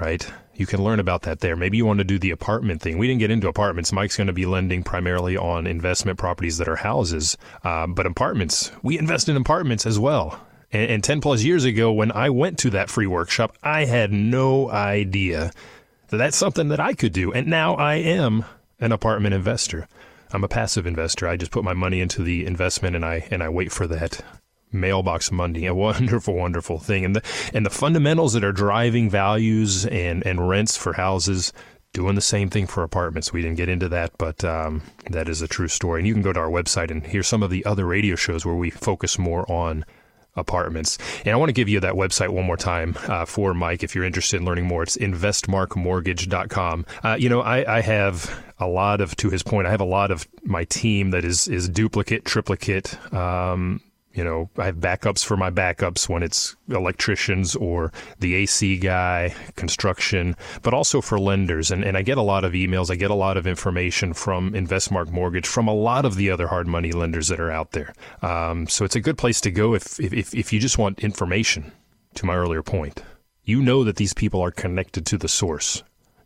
right? 0.00 0.26
You 0.54 0.66
can 0.66 0.82
learn 0.82 1.00
about 1.00 1.22
that 1.22 1.40
there. 1.40 1.56
Maybe 1.56 1.76
you 1.76 1.86
want 1.86 1.98
to 1.98 2.04
do 2.04 2.18
the 2.18 2.30
apartment 2.30 2.82
thing. 2.82 2.98
We 2.98 3.06
didn't 3.06 3.20
get 3.20 3.30
into 3.30 3.48
apartments. 3.48 3.92
Mike's 3.92 4.16
going 4.16 4.26
to 4.26 4.32
be 4.32 4.46
lending 4.46 4.82
primarily 4.82 5.36
on 5.36 5.66
investment 5.66 6.18
properties 6.18 6.58
that 6.58 6.68
are 6.68 6.76
houses, 6.76 7.36
uh, 7.64 7.86
but 7.86 8.06
apartments, 8.06 8.70
we 8.82 8.98
invest 8.98 9.28
in 9.28 9.36
apartments 9.36 9.86
as 9.86 9.98
well. 9.98 10.40
And, 10.72 10.90
and 10.90 11.04
10 11.04 11.20
plus 11.20 11.42
years 11.42 11.64
ago, 11.64 11.92
when 11.92 12.12
I 12.12 12.30
went 12.30 12.58
to 12.60 12.70
that 12.70 12.90
free 12.90 13.06
workshop, 13.06 13.56
I 13.62 13.84
had 13.84 14.12
no 14.12 14.70
idea 14.70 15.52
that 16.08 16.16
that's 16.16 16.36
something 16.36 16.68
that 16.68 16.80
I 16.80 16.92
could 16.92 17.12
do. 17.12 17.32
And 17.32 17.46
now 17.46 17.74
I 17.74 17.94
am 17.94 18.44
an 18.80 18.92
apartment 18.92 19.34
investor. 19.34 19.88
I'm 20.32 20.44
a 20.44 20.48
passive 20.48 20.86
investor. 20.86 21.28
I 21.28 21.36
just 21.36 21.52
put 21.52 21.64
my 21.64 21.74
money 21.74 22.00
into 22.00 22.22
the 22.22 22.46
investment 22.46 22.96
and 22.96 23.04
I 23.04 23.26
and 23.30 23.42
I 23.42 23.48
wait 23.48 23.70
for 23.70 23.86
that 23.86 24.22
Mailbox 24.72 25.30
Monday, 25.30 25.66
a 25.66 25.74
wonderful, 25.74 26.34
wonderful 26.34 26.78
thing, 26.78 27.04
and 27.04 27.16
the 27.16 27.22
and 27.54 27.64
the 27.64 27.70
fundamentals 27.70 28.32
that 28.32 28.44
are 28.44 28.52
driving 28.52 29.10
values 29.10 29.86
and 29.86 30.24
and 30.26 30.48
rents 30.48 30.76
for 30.76 30.94
houses, 30.94 31.52
doing 31.92 32.14
the 32.14 32.20
same 32.20 32.48
thing 32.48 32.66
for 32.66 32.82
apartments. 32.82 33.32
We 33.32 33.42
didn't 33.42 33.56
get 33.56 33.68
into 33.68 33.88
that, 33.90 34.12
but 34.18 34.44
um, 34.44 34.82
that 35.10 35.28
is 35.28 35.42
a 35.42 35.48
true 35.48 35.68
story. 35.68 36.00
And 36.00 36.08
you 36.08 36.14
can 36.14 36.22
go 36.22 36.32
to 36.32 36.40
our 36.40 36.50
website 36.50 36.90
and 36.90 37.06
hear 37.06 37.22
some 37.22 37.42
of 37.42 37.50
the 37.50 37.64
other 37.64 37.86
radio 37.86 38.16
shows 38.16 38.46
where 38.46 38.54
we 38.54 38.70
focus 38.70 39.18
more 39.18 39.50
on 39.50 39.84
apartments. 40.34 40.98
And 41.24 41.34
I 41.34 41.36
want 41.36 41.50
to 41.50 41.54
give 41.54 41.68
you 41.68 41.80
that 41.80 41.94
website 41.94 42.30
one 42.30 42.46
more 42.46 42.56
time 42.56 42.96
uh, 43.06 43.24
for 43.26 43.52
Mike 43.52 43.82
if 43.82 43.94
you're 43.94 44.04
interested 44.04 44.40
in 44.40 44.46
learning 44.46 44.66
more. 44.66 44.82
It's 44.82 44.96
investmarkmortgage.com. 44.96 46.86
Uh, 47.04 47.16
you 47.18 47.28
know, 47.28 47.42
I, 47.42 47.76
I, 47.76 47.80
have 47.82 48.44
a 48.58 48.66
lot 48.66 49.00
of, 49.00 49.14
to 49.16 49.28
his 49.28 49.42
point, 49.42 49.66
I 49.66 49.70
have 49.70 49.80
a 49.80 49.84
lot 49.84 50.10
of 50.10 50.26
my 50.42 50.64
team 50.64 51.10
that 51.10 51.24
is 51.24 51.48
is 51.48 51.68
duplicate, 51.68 52.24
triplicate. 52.24 53.12
Um, 53.12 53.82
you 54.14 54.22
know, 54.22 54.50
I 54.58 54.66
have 54.66 54.76
backups 54.76 55.24
for 55.24 55.36
my 55.36 55.50
backups 55.50 56.08
when 56.08 56.22
it's 56.22 56.54
electricians 56.68 57.56
or 57.56 57.92
the 58.18 58.34
AC 58.34 58.78
guy, 58.78 59.34
construction, 59.56 60.36
but 60.62 60.74
also 60.74 61.00
for 61.00 61.18
lenders. 61.18 61.70
And, 61.70 61.84
and 61.84 61.96
I 61.96 62.02
get 62.02 62.18
a 62.18 62.22
lot 62.22 62.44
of 62.44 62.52
emails. 62.52 62.90
I 62.90 62.96
get 62.96 63.10
a 63.10 63.14
lot 63.14 63.36
of 63.36 63.46
information 63.46 64.12
from 64.12 64.52
InvestMark 64.52 65.10
Mortgage 65.10 65.46
from 65.46 65.68
a 65.68 65.74
lot 65.74 66.04
of 66.04 66.16
the 66.16 66.30
other 66.30 66.48
hard 66.48 66.66
money 66.66 66.92
lenders 66.92 67.28
that 67.28 67.40
are 67.40 67.50
out 67.50 67.72
there. 67.72 67.94
Um, 68.20 68.66
so 68.66 68.84
it's 68.84 68.96
a 68.96 69.00
good 69.00 69.18
place 69.18 69.40
to 69.42 69.50
go 69.50 69.74
if, 69.74 69.98
if, 69.98 70.34
if 70.34 70.52
you 70.52 70.60
just 70.60 70.78
want 70.78 71.00
information, 71.00 71.72
to 72.14 72.26
my 72.26 72.34
earlier 72.34 72.62
point. 72.62 73.02
You 73.44 73.62
know 73.62 73.82
that 73.84 73.96
these 73.96 74.14
people 74.14 74.40
are 74.40 74.50
connected 74.50 75.06
to 75.06 75.18
the 75.18 75.28
source 75.28 75.82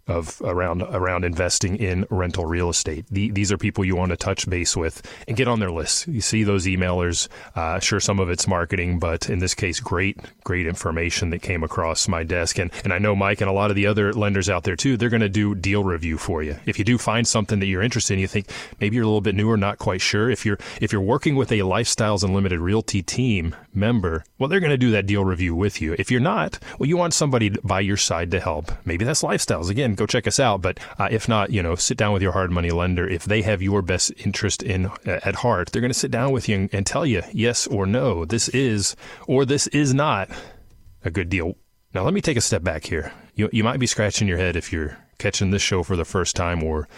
of 0.08 0.40
around 0.44 0.82
around 0.82 1.24
investing 1.24 1.76
in 1.76 2.06
rental 2.10 2.46
real 2.46 2.70
estate. 2.70 3.04
The, 3.10 3.30
these 3.30 3.50
are 3.50 3.58
people 3.58 3.84
you 3.84 3.96
want 3.96 4.10
to 4.10 4.16
touch 4.16 4.48
base 4.48 4.76
with 4.76 5.02
and 5.26 5.36
get 5.36 5.48
on 5.48 5.58
their 5.58 5.70
list. 5.70 6.06
You 6.06 6.20
see 6.20 6.44
those 6.44 6.66
emailers. 6.66 7.28
Uh, 7.54 7.80
sure, 7.80 8.00
some 8.00 8.20
of 8.20 8.30
it's 8.30 8.46
marketing, 8.46 8.98
but 8.98 9.28
in 9.28 9.40
this 9.40 9.54
case, 9.54 9.80
great 9.80 10.18
great 10.44 10.66
information 10.66 11.30
that 11.30 11.42
came 11.42 11.62
across 11.64 12.06
my 12.06 12.22
desk. 12.22 12.58
And 12.58 12.70
and 12.84 12.92
I 12.92 12.98
know 12.98 13.16
Mike 13.16 13.40
and 13.40 13.50
a 13.50 13.52
lot 13.52 13.70
of 13.70 13.76
the 13.76 13.86
other 13.86 14.12
lenders 14.12 14.48
out 14.48 14.62
there 14.64 14.76
too. 14.76 14.96
They're 14.96 15.10
going 15.10 15.20
to 15.22 15.28
do 15.28 15.54
deal 15.54 15.82
review 15.82 16.18
for 16.18 16.42
you. 16.42 16.56
If 16.66 16.78
you 16.78 16.84
do 16.84 16.98
find 16.98 17.26
something 17.26 17.58
that 17.58 17.66
you're 17.66 17.82
interested 17.82 18.14
in, 18.14 18.20
you 18.20 18.28
think 18.28 18.48
maybe 18.80 18.96
you're 18.96 19.04
a 19.04 19.08
little 19.08 19.20
bit 19.20 19.34
newer, 19.34 19.56
not 19.56 19.78
quite 19.78 20.00
sure. 20.00 20.30
If 20.30 20.46
you're 20.46 20.58
if 20.80 20.92
you're 20.92 21.00
working 21.02 21.34
with 21.34 21.50
a 21.50 21.58
Lifestyles 21.58 22.22
Unlimited 22.22 22.60
Realty 22.60 23.02
team 23.02 23.56
member, 23.74 24.24
well, 24.38 24.48
they're 24.48 24.60
going 24.60 24.70
to 24.70 24.78
do 24.78 24.92
that 24.92 25.06
deal 25.06 25.24
review 25.24 25.54
with 25.54 25.82
you. 25.82 25.96
If 25.98 26.10
you're 26.10 26.20
not, 26.20 26.58
well, 26.78 26.88
you 26.88 26.96
want 26.96 27.12
somebody 27.12 27.50
by 27.50 27.80
your 27.80 27.96
side 27.96 28.30
to 28.30 28.40
help. 28.40 28.70
Maybe 28.84 29.04
that's 29.04 29.22
Lifestyles 29.22 29.68
again 29.68 29.95
go 29.96 30.06
check 30.06 30.26
us 30.26 30.38
out. 30.38 30.62
But 30.62 30.78
uh, 30.98 31.08
if 31.10 31.28
not, 31.28 31.50
you 31.50 31.62
know, 31.62 31.74
sit 31.74 31.96
down 31.96 32.12
with 32.12 32.22
your 32.22 32.32
hard 32.32 32.50
money 32.50 32.70
lender. 32.70 33.08
If 33.08 33.24
they 33.24 33.42
have 33.42 33.62
your 33.62 33.82
best 33.82 34.12
interest 34.18 34.62
in 34.62 34.86
uh, 34.86 35.20
at 35.24 35.36
heart, 35.36 35.72
they're 35.72 35.82
going 35.82 35.92
to 35.92 35.98
sit 35.98 36.10
down 36.10 36.32
with 36.32 36.48
you 36.48 36.56
and, 36.56 36.74
and 36.74 36.86
tell 36.86 37.06
you 37.06 37.22
yes 37.32 37.66
or 37.66 37.86
no. 37.86 38.24
This 38.24 38.48
is 38.50 38.96
or 39.26 39.44
this 39.44 39.66
is 39.68 39.94
not 39.94 40.30
a 41.04 41.10
good 41.10 41.28
deal. 41.28 41.54
Now, 41.94 42.04
let 42.04 42.14
me 42.14 42.20
take 42.20 42.36
a 42.36 42.42
step 42.42 42.62
back 42.62 42.84
here. 42.84 43.12
You, 43.34 43.48
you 43.52 43.64
might 43.64 43.80
be 43.80 43.86
scratching 43.86 44.28
your 44.28 44.38
head 44.38 44.56
if 44.56 44.72
you're 44.72 44.98
catching 45.18 45.50
this 45.50 45.62
show 45.62 45.82
for 45.82 45.96
the 45.96 46.04
first 46.04 46.36
time 46.36 46.62
or 46.62 46.88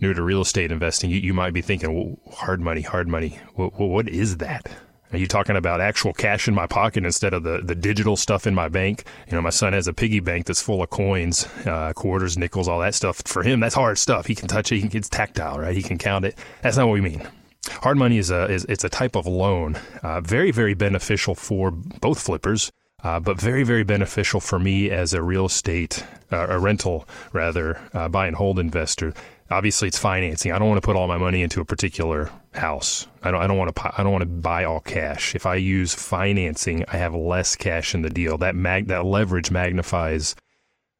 new 0.00 0.14
to 0.14 0.22
real 0.22 0.40
estate 0.40 0.72
investing. 0.72 1.10
You, 1.10 1.18
you 1.18 1.34
might 1.34 1.52
be 1.52 1.62
thinking, 1.62 1.94
well, 1.94 2.34
hard 2.34 2.60
money, 2.60 2.82
hard 2.82 3.08
money. 3.08 3.38
Well, 3.56 3.70
what 3.70 4.08
is 4.08 4.38
that? 4.38 4.70
Are 5.12 5.18
you 5.18 5.26
talking 5.26 5.56
about 5.56 5.80
actual 5.80 6.12
cash 6.12 6.48
in 6.48 6.54
my 6.54 6.66
pocket 6.66 7.04
instead 7.04 7.32
of 7.32 7.44
the, 7.44 7.60
the 7.62 7.74
digital 7.74 8.16
stuff 8.16 8.46
in 8.46 8.54
my 8.54 8.68
bank? 8.68 9.04
You 9.28 9.36
know, 9.36 9.42
my 9.42 9.50
son 9.50 9.72
has 9.72 9.86
a 9.86 9.92
piggy 9.92 10.20
bank 10.20 10.46
that's 10.46 10.60
full 10.60 10.82
of 10.82 10.90
coins, 10.90 11.46
uh, 11.64 11.92
quarters, 11.94 12.36
nickels, 12.36 12.66
all 12.68 12.80
that 12.80 12.94
stuff. 12.94 13.22
For 13.24 13.42
him, 13.42 13.60
that's 13.60 13.74
hard 13.74 13.98
stuff. 13.98 14.26
He 14.26 14.34
can 14.34 14.48
touch 14.48 14.72
it. 14.72 14.76
He 14.76 14.88
can, 14.88 14.96
it's 14.96 15.08
tactile, 15.08 15.58
right? 15.58 15.76
He 15.76 15.82
can 15.82 15.98
count 15.98 16.24
it. 16.24 16.36
That's 16.62 16.76
not 16.76 16.86
what 16.88 16.94
we 16.94 17.00
mean. 17.00 17.26
Hard 17.68 17.98
money 17.98 18.18
is 18.18 18.30
a 18.30 18.44
is 18.50 18.64
it's 18.66 18.84
a 18.84 18.88
type 18.88 19.16
of 19.16 19.26
loan, 19.26 19.76
uh, 20.02 20.20
very 20.20 20.52
very 20.52 20.74
beneficial 20.74 21.34
for 21.34 21.72
both 21.72 22.20
flippers, 22.20 22.70
uh, 23.02 23.18
but 23.18 23.40
very 23.40 23.64
very 23.64 23.82
beneficial 23.82 24.40
for 24.40 24.58
me 24.58 24.88
as 24.88 25.12
a 25.12 25.20
real 25.20 25.46
estate, 25.46 26.04
uh, 26.30 26.46
a 26.48 26.60
rental 26.60 27.08
rather, 27.32 27.80
uh, 27.92 28.08
buy 28.08 28.28
and 28.28 28.36
hold 28.36 28.60
investor 28.60 29.12
obviously 29.50 29.88
it's 29.88 29.98
financing. 29.98 30.52
I 30.52 30.58
don't 30.58 30.68
want 30.68 30.80
to 30.80 30.86
put 30.86 30.96
all 30.96 31.08
my 31.08 31.18
money 31.18 31.42
into 31.42 31.60
a 31.60 31.64
particular 31.64 32.30
house. 32.54 33.06
I 33.22 33.30
don't. 33.30 33.42
I 33.42 33.46
don't 33.46 33.58
want 33.58 33.74
to. 33.74 33.92
I 33.98 34.02
don't 34.02 34.12
want 34.12 34.22
to 34.22 34.26
buy 34.28 34.64
all 34.64 34.80
cash. 34.80 35.34
If 35.34 35.46
I 35.46 35.56
use 35.56 35.94
financing, 35.94 36.84
I 36.88 36.96
have 36.96 37.14
less 37.14 37.56
cash 37.56 37.94
in 37.94 38.02
the 38.02 38.10
deal. 38.10 38.38
That 38.38 38.54
mag 38.54 38.88
that 38.88 39.04
leverage 39.04 39.50
magnifies 39.50 40.34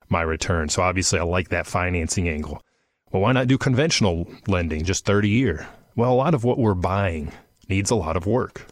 my 0.08 0.22
return. 0.22 0.68
So 0.68 0.82
obviously, 0.82 1.18
I 1.18 1.24
like 1.24 1.48
that 1.48 1.66
financing 1.66 2.28
angle. 2.28 2.62
Well, 3.10 3.22
why 3.22 3.32
not 3.32 3.46
do 3.46 3.58
conventional 3.58 4.28
lending, 4.46 4.84
just 4.84 5.04
30 5.04 5.28
year? 5.28 5.68
Well, 5.94 6.12
a 6.12 6.14
lot 6.14 6.34
of 6.34 6.44
what 6.44 6.58
we're 6.58 6.74
buying 6.74 7.32
needs 7.68 7.90
a 7.90 7.94
lot 7.94 8.16
of 8.16 8.26
work, 8.26 8.66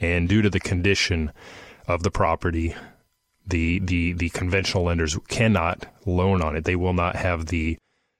and 0.00 0.28
due 0.28 0.42
to 0.42 0.50
the 0.50 0.60
condition 0.60 1.32
of 1.86 2.02
the 2.02 2.10
property, 2.10 2.74
the 3.46 3.78
the 3.80 4.14
the 4.14 4.30
conventional 4.30 4.84
lenders 4.84 5.16
cannot 5.28 5.86
loan 6.06 6.42
on 6.42 6.56
it. 6.56 6.64
They 6.64 6.76
will 6.76 6.94
not 6.94 7.16
have 7.16 7.46
the 7.46 7.78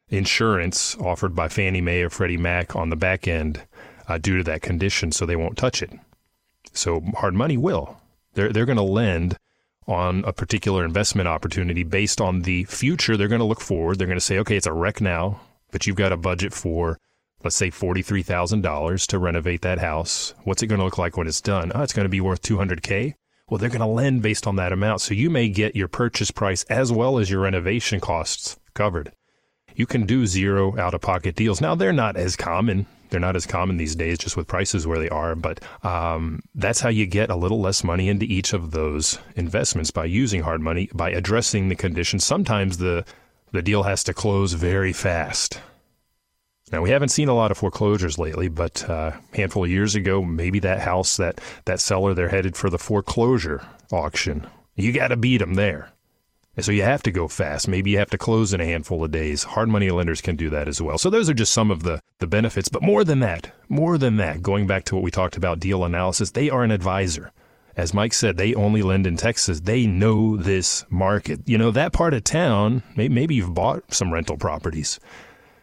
insurance 0.09 0.97
offered 0.99 1.35
by 1.35 1.49
Fannie 1.49 1.81
Mae 1.81 2.03
or 2.03 2.11
Freddie 2.11 2.37
Mac 2.37 2.77
on 2.77 2.91
the 2.91 2.97
back 2.97 3.27
end 3.27 3.63
uh, 4.09 4.19
due 4.19 4.39
to 4.39 4.45
that 4.45 4.63
condition, 4.63 5.13
so 5.13 5.25
they 5.25 5.37
won't 5.37 5.57
touch 5.57 5.83
it. 5.83 5.91
So 6.73 7.01
hard 7.17 7.35
money 7.35 7.57
will. 7.57 8.01
They're 8.35 8.53
they're 8.53 8.67
going 8.67 8.77
to 8.77 8.83
lend 8.83 9.37
on 9.87 10.25
a 10.25 10.33
particular 10.33 10.85
investment 10.85 11.29
opportunity 11.29 11.83
based 11.83 12.21
on 12.21 12.43
the 12.43 12.65
future. 12.65 13.17
They're 13.17 13.29
going 13.29 13.41
to 13.41 13.45
look 13.45 13.61
forward. 13.61 13.99
They're 13.99 14.07
going 14.07 14.19
to 14.19 14.25
say, 14.25 14.39
okay, 14.39 14.57
it's 14.57 14.67
a 14.67 14.73
wreck 14.73 15.01
now, 15.01 15.41
but 15.71 15.87
you've 15.87 15.97
got 15.97 16.13
a 16.13 16.17
budget 16.17 16.53
for 16.53 16.99
let's 17.43 17.57
say 17.57 17.71
$43,000 17.71 19.07
to 19.09 19.19
renovate 19.19 19.61
that 19.61 19.79
house. 19.79 20.33
What's 20.45 20.63
it 20.63 20.69
going 20.69 20.79
to 20.79 20.85
look 20.85 20.97
like 20.97 21.19
when 21.19 21.27
it's 21.27 21.43
done? 21.43 21.73
Oh, 21.75 21.83
it's 21.83 21.93
going 21.93 22.07
to 22.07 22.11
be 22.11 22.23
worth 22.23 22.41
200K. 22.41 23.15
Well, 23.51 23.59
they're 23.59 23.69
going 23.69 23.81
to 23.81 23.87
lend 23.87 24.23
based 24.23 24.47
on 24.47 24.57
that 24.57 24.73
amount. 24.73 25.03
So 25.03 25.13
you 25.13 25.29
may 25.29 25.51
get 25.51 25.77
your 25.77 25.87
purchase 25.87 26.31
price 26.31 26.65
as 26.65 26.91
well 26.91 27.19
as 27.19 27.31
your 27.31 27.43
renovation 27.43 28.01
costs 28.01 28.59
covered 28.73 29.13
you 29.75 29.87
can 29.87 30.07
do 30.07 30.27
zero 30.27 30.79
out 30.79 30.95
of 30.95 31.01
pocket 31.01 31.35
deals. 31.37 31.61
Now, 31.61 31.75
they're 31.75 31.93
not 31.93 32.17
as 32.17 32.37
common. 32.37 32.87
They're 33.11 33.21
not 33.21 33.37
as 33.37 33.47
common 33.47 33.77
these 33.77 33.95
days 33.95 34.19
just 34.19 34.37
with 34.37 34.47
prices 34.47 34.87
where 34.87 34.99
they 34.99 35.09
are, 35.09 35.35
but 35.35 35.61
um, 35.85 36.41
that's 36.55 36.81
how 36.81 36.89
you 36.89 37.07
get 37.07 37.31
a 37.31 37.37
little 37.37 37.61
less 37.61 37.85
money 37.85 38.09
into 38.09 38.27
each 38.27 38.53
of 38.53 38.73
those 38.73 39.19
investments 39.37 39.91
by 39.91 40.07
using 40.07 40.43
hard 40.43 40.61
money, 40.61 40.89
by 40.93 41.11
addressing 41.11 41.69
the 41.69 41.77
conditions. 41.77 42.25
Sometimes 42.25 42.79
the, 42.79 43.05
the 43.53 43.63
deal 43.63 43.85
has 43.85 44.03
to 44.05 44.15
close 44.15 44.55
very 44.55 44.93
fast. 44.93 45.61
Now 46.73 46.83
we 46.83 46.91
haven't 46.91 47.11
seen 47.11 47.29
a 47.29 47.35
lot 47.35 47.51
of 47.51 47.59
foreclosures 47.59 48.19
lately, 48.19 48.49
but 48.49 48.89
uh, 48.89 49.13
a 49.33 49.37
handful 49.37 49.65
of 49.65 49.71
years 49.71 49.95
ago, 49.95 50.23
maybe 50.23 50.59
that 50.61 50.81
house, 50.81 51.19
that 51.19 51.41
that 51.67 51.79
seller, 51.79 52.15
they're 52.15 52.31
headed 52.31 52.57
for 52.57 52.71
the 52.71 52.79
foreclosure 52.79 53.65
auction. 53.93 54.47
You 54.75 54.91
got 54.91 55.09
to 55.09 55.17
beat 55.17 55.39
them 55.39 55.55
there. 55.55 55.93
And 56.57 56.65
so 56.65 56.71
you 56.73 56.83
have 56.83 57.03
to 57.03 57.11
go 57.11 57.27
fast. 57.27 57.67
Maybe 57.67 57.91
you 57.91 57.99
have 57.99 58.11
to 58.11 58.19
close 58.19 58.55
in 58.55 58.61
a 58.61 58.65
handful 58.65 59.03
of 59.03 59.11
days. 59.11 59.43
Hard 59.43 59.69
money 59.69 59.91
lenders 59.91 60.21
can 60.21 60.37
do 60.37 60.51
that 60.51 60.69
as 60.69 60.81
well. 60.81 60.99
So 60.99 61.11
those 61.11 61.29
are 61.29 61.35
just 61.35 61.53
some 61.53 61.71
of 61.71 61.83
the, 61.83 62.01
the 62.19 62.29
benefits. 62.29 62.69
But 62.69 62.83
more 62.83 63.03
than 63.03 63.21
that, 63.21 63.53
more 63.69 63.99
than 63.99 64.19
that, 64.19 64.43
going 64.43 64.67
back 64.67 64.85
to 64.85 64.95
what 64.95 65.03
we 65.03 65.11
talked 65.11 65.37
about 65.37 65.59
deal 65.59 65.85
analysis, 65.85 66.31
they 66.31 66.51
are 66.51 66.63
an 66.63 66.71
advisor. 66.71 67.33
As 67.77 67.93
Mike 67.93 68.13
said, 68.13 68.37
they 68.37 68.55
only 68.55 68.83
lend 68.83 69.05
in 69.05 69.17
Texas. 69.17 69.61
They 69.61 69.85
know 69.85 70.37
this 70.37 70.85
market. 70.89 71.41
You 71.47 71.59
know, 71.59 71.73
that 71.73 71.93
part 71.93 72.15
of 72.15 72.23
town, 72.23 72.85
maybe 72.95 73.35
you've 73.35 73.55
bought 73.55 73.93
some 73.93 74.13
rental 74.13 74.37
properties 74.37 75.01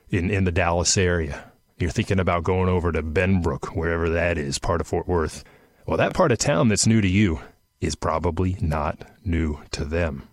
in, 0.09 0.29
in 0.29 0.43
the 0.43 0.51
Dallas 0.51 0.97
area. 0.97 1.51
You're 1.77 1.89
thinking 1.89 2.19
about 2.19 2.43
going 2.43 2.67
over 2.67 2.91
to 2.91 3.01
Benbrook, 3.01 3.77
wherever 3.77 4.09
that 4.09 4.37
is, 4.37 4.59
part 4.59 4.81
of 4.81 4.87
Fort 4.87 5.07
Worth. 5.07 5.45
Well, 5.87 5.97
that 5.97 6.13
part 6.13 6.33
of 6.33 6.37
town 6.37 6.67
that's 6.67 6.85
new 6.85 6.99
to 6.99 7.07
you 7.07 7.39
is 7.79 7.95
probably 7.95 8.57
not 8.59 9.09
new 9.23 9.61
to 9.71 9.85
them. 9.85 10.27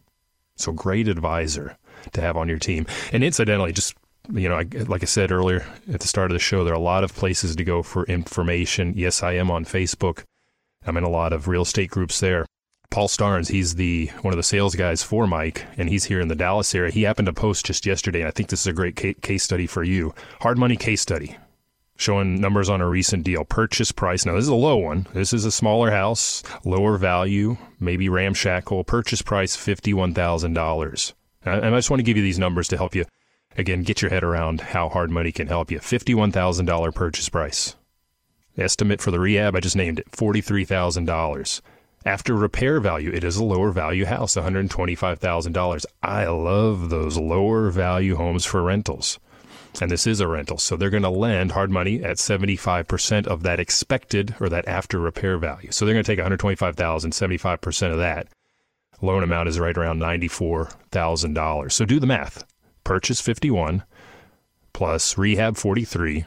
So 0.59 0.73
great 0.73 1.09
advisor 1.09 1.77
to 2.12 2.21
have 2.21 2.37
on 2.37 2.49
your 2.49 2.59
team. 2.59 2.87
And 3.12 3.25
incidentally, 3.25 3.73
just 3.73 3.94
you 4.33 4.49
know, 4.49 4.57
I, 4.57 4.66
like 4.87 5.03
I 5.03 5.07
said 5.07 5.33
earlier 5.33 5.66
at 5.92 6.01
the 6.01 6.09
start 6.09 6.31
of 6.31 6.35
the 6.35 6.38
show, 6.38 6.64
there 6.64 6.75
are 6.75 6.77
a 6.77 6.81
lot 6.81 7.05
of 7.05 7.14
places 7.14 7.57
to 7.57 7.64
go 7.64 7.83
for 7.83 8.05
information. 8.05 8.92
Yes, 8.97 9.23
I 9.23 9.33
am 9.33 9.51
on 9.51 9.64
Facebook. 9.64 10.25
I'm 10.87 10.97
in 10.97 11.05
a 11.05 11.09
lot 11.09 11.33
of 11.33 11.49
real 11.49 11.62
estate 11.62 11.90
groups 11.90 12.21
there. 12.21 12.44
Paul 12.90 13.09
Starnes, 13.09 13.51
he's 13.51 13.75
the 13.75 14.07
one 14.23 14.33
of 14.33 14.38
the 14.38 14.42
sales 14.42 14.75
guys 14.75 15.03
for 15.03 15.27
Mike, 15.27 15.66
and 15.77 15.88
he's 15.88 16.05
here 16.05 16.21
in 16.21 16.29
the 16.29 16.35
Dallas 16.35 16.75
area. 16.75 16.90
He 16.90 17.03
happened 17.03 17.27
to 17.27 17.33
post 17.33 17.66
just 17.66 17.85
yesterday, 17.85 18.21
and 18.21 18.29
I 18.29 18.31
think 18.31 18.49
this 18.49 18.61
is 18.61 18.66
a 18.66 18.73
great 18.73 18.97
case 18.97 19.42
study 19.42 19.66
for 19.66 19.83
you. 19.83 20.14
Hard 20.40 20.59
money 20.59 20.77
case 20.77 21.01
study 21.01 21.37
showing 21.98 22.40
numbers 22.40 22.70
on 22.70 22.80
a 22.80 22.88
recent 22.88 23.24
deal. 23.24 23.44
Purchase 23.44 23.92
price. 23.92 24.24
Now, 24.24 24.34
this 24.34 24.44
is 24.44 24.48
a 24.48 24.54
low 24.54 24.76
one. 24.76 25.06
This 25.12 25.32
is 25.32 25.44
a 25.44 25.50
smaller 25.50 25.90
house, 25.90 26.42
lower 26.64 26.96
value, 26.96 27.58
maybe 27.80 28.08
ramshackle. 28.08 28.84
Purchase 28.84 29.20
price 29.20 29.56
$51,000. 29.56 31.12
And 31.44 31.66
I 31.66 31.78
just 31.78 31.90
want 31.90 31.98
to 31.98 32.04
give 32.04 32.16
you 32.16 32.22
these 32.22 32.38
numbers 32.38 32.68
to 32.68 32.76
help 32.76 32.94
you, 32.94 33.04
again, 33.56 33.82
get 33.82 34.00
your 34.00 34.11
head 34.11 34.22
around 34.22 34.61
how 34.61 34.88
hard 34.88 35.11
money 35.11 35.32
can 35.32 35.48
help 35.48 35.70
you. 35.70 35.80
$51,000 35.80 36.94
purchase 36.94 37.28
price. 37.28 37.74
Estimate 38.56 39.00
for 39.00 39.11
the 39.11 39.20
rehab, 39.20 39.56
I 39.56 39.61
just 39.61 39.76
named 39.76 39.98
it 39.98 40.11
$43,000. 40.12 41.61
After 42.06 42.34
repair 42.34 42.78
value, 42.78 43.11
it 43.11 43.24
is 43.24 43.37
a 43.37 43.44
lower 43.44 43.72
value 43.72 44.04
house, 44.04 44.37
$125,000. 44.37 45.84
I 46.02 46.26
love 46.26 46.90
those 46.90 47.16
lower 47.16 47.70
value 47.70 48.14
homes 48.14 48.44
for 48.44 48.62
rentals 48.62 49.18
and 49.81 49.91
this 49.91 50.07
is 50.07 50.21
a 50.21 50.29
rental. 50.29 50.59
So 50.59 50.77
they're 50.77 50.91
going 50.91 51.03
to 51.03 51.11
lend 51.11 51.53
hard 51.53 51.71
money 51.71 52.03
at 52.03 52.17
75% 52.17 53.27
of 53.27 53.43
that 53.43 53.61
expected 53.61 54.35
or 54.41 54.49
that 54.49 54.67
after 54.69 54.99
repair 54.99 55.38
value. 55.38 55.71
So 55.71 55.85
they're 55.85 55.95
going 55.95 56.05
to 56.05 56.11
take 56.11 56.19
125,000, 56.19 57.11
75% 57.11 57.93
of 57.93 57.99
that. 57.99 58.29
Loan 59.01 59.23
amount 59.23 59.49
is 59.49 59.61
right 59.61 59.77
around 59.77 60.01
$94,000. 60.01 61.73
So 61.73 61.85
do 61.85 62.01
the 62.01 62.07
math. 62.07 62.45
Purchase 62.85 63.21
51 63.21 63.85
plus 64.73 65.17
rehab 65.19 65.57
43. 65.57 66.25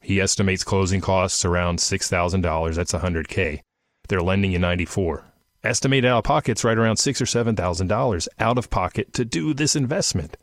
He 0.00 0.20
estimates 0.20 0.64
closing 0.64 1.00
costs 1.00 1.44
around 1.44 1.78
$6,000. 1.78 2.74
That's 2.74 2.92
100K. 2.92 3.60
They're 4.08 4.22
lending 4.22 4.52
you 4.52 4.58
94. 4.58 5.24
Estimated 5.64 6.08
out 6.08 6.18
of 6.18 6.24
pocket's 6.24 6.62
right 6.62 6.78
around 6.78 6.98
six 6.98 7.20
or 7.20 7.26
seven 7.26 7.56
thousand 7.56 7.88
dollars 7.88 8.28
out 8.38 8.58
of 8.58 8.70
pocket 8.70 9.12
to 9.12 9.24
do 9.24 9.52
this 9.52 9.74
investment. 9.74 10.36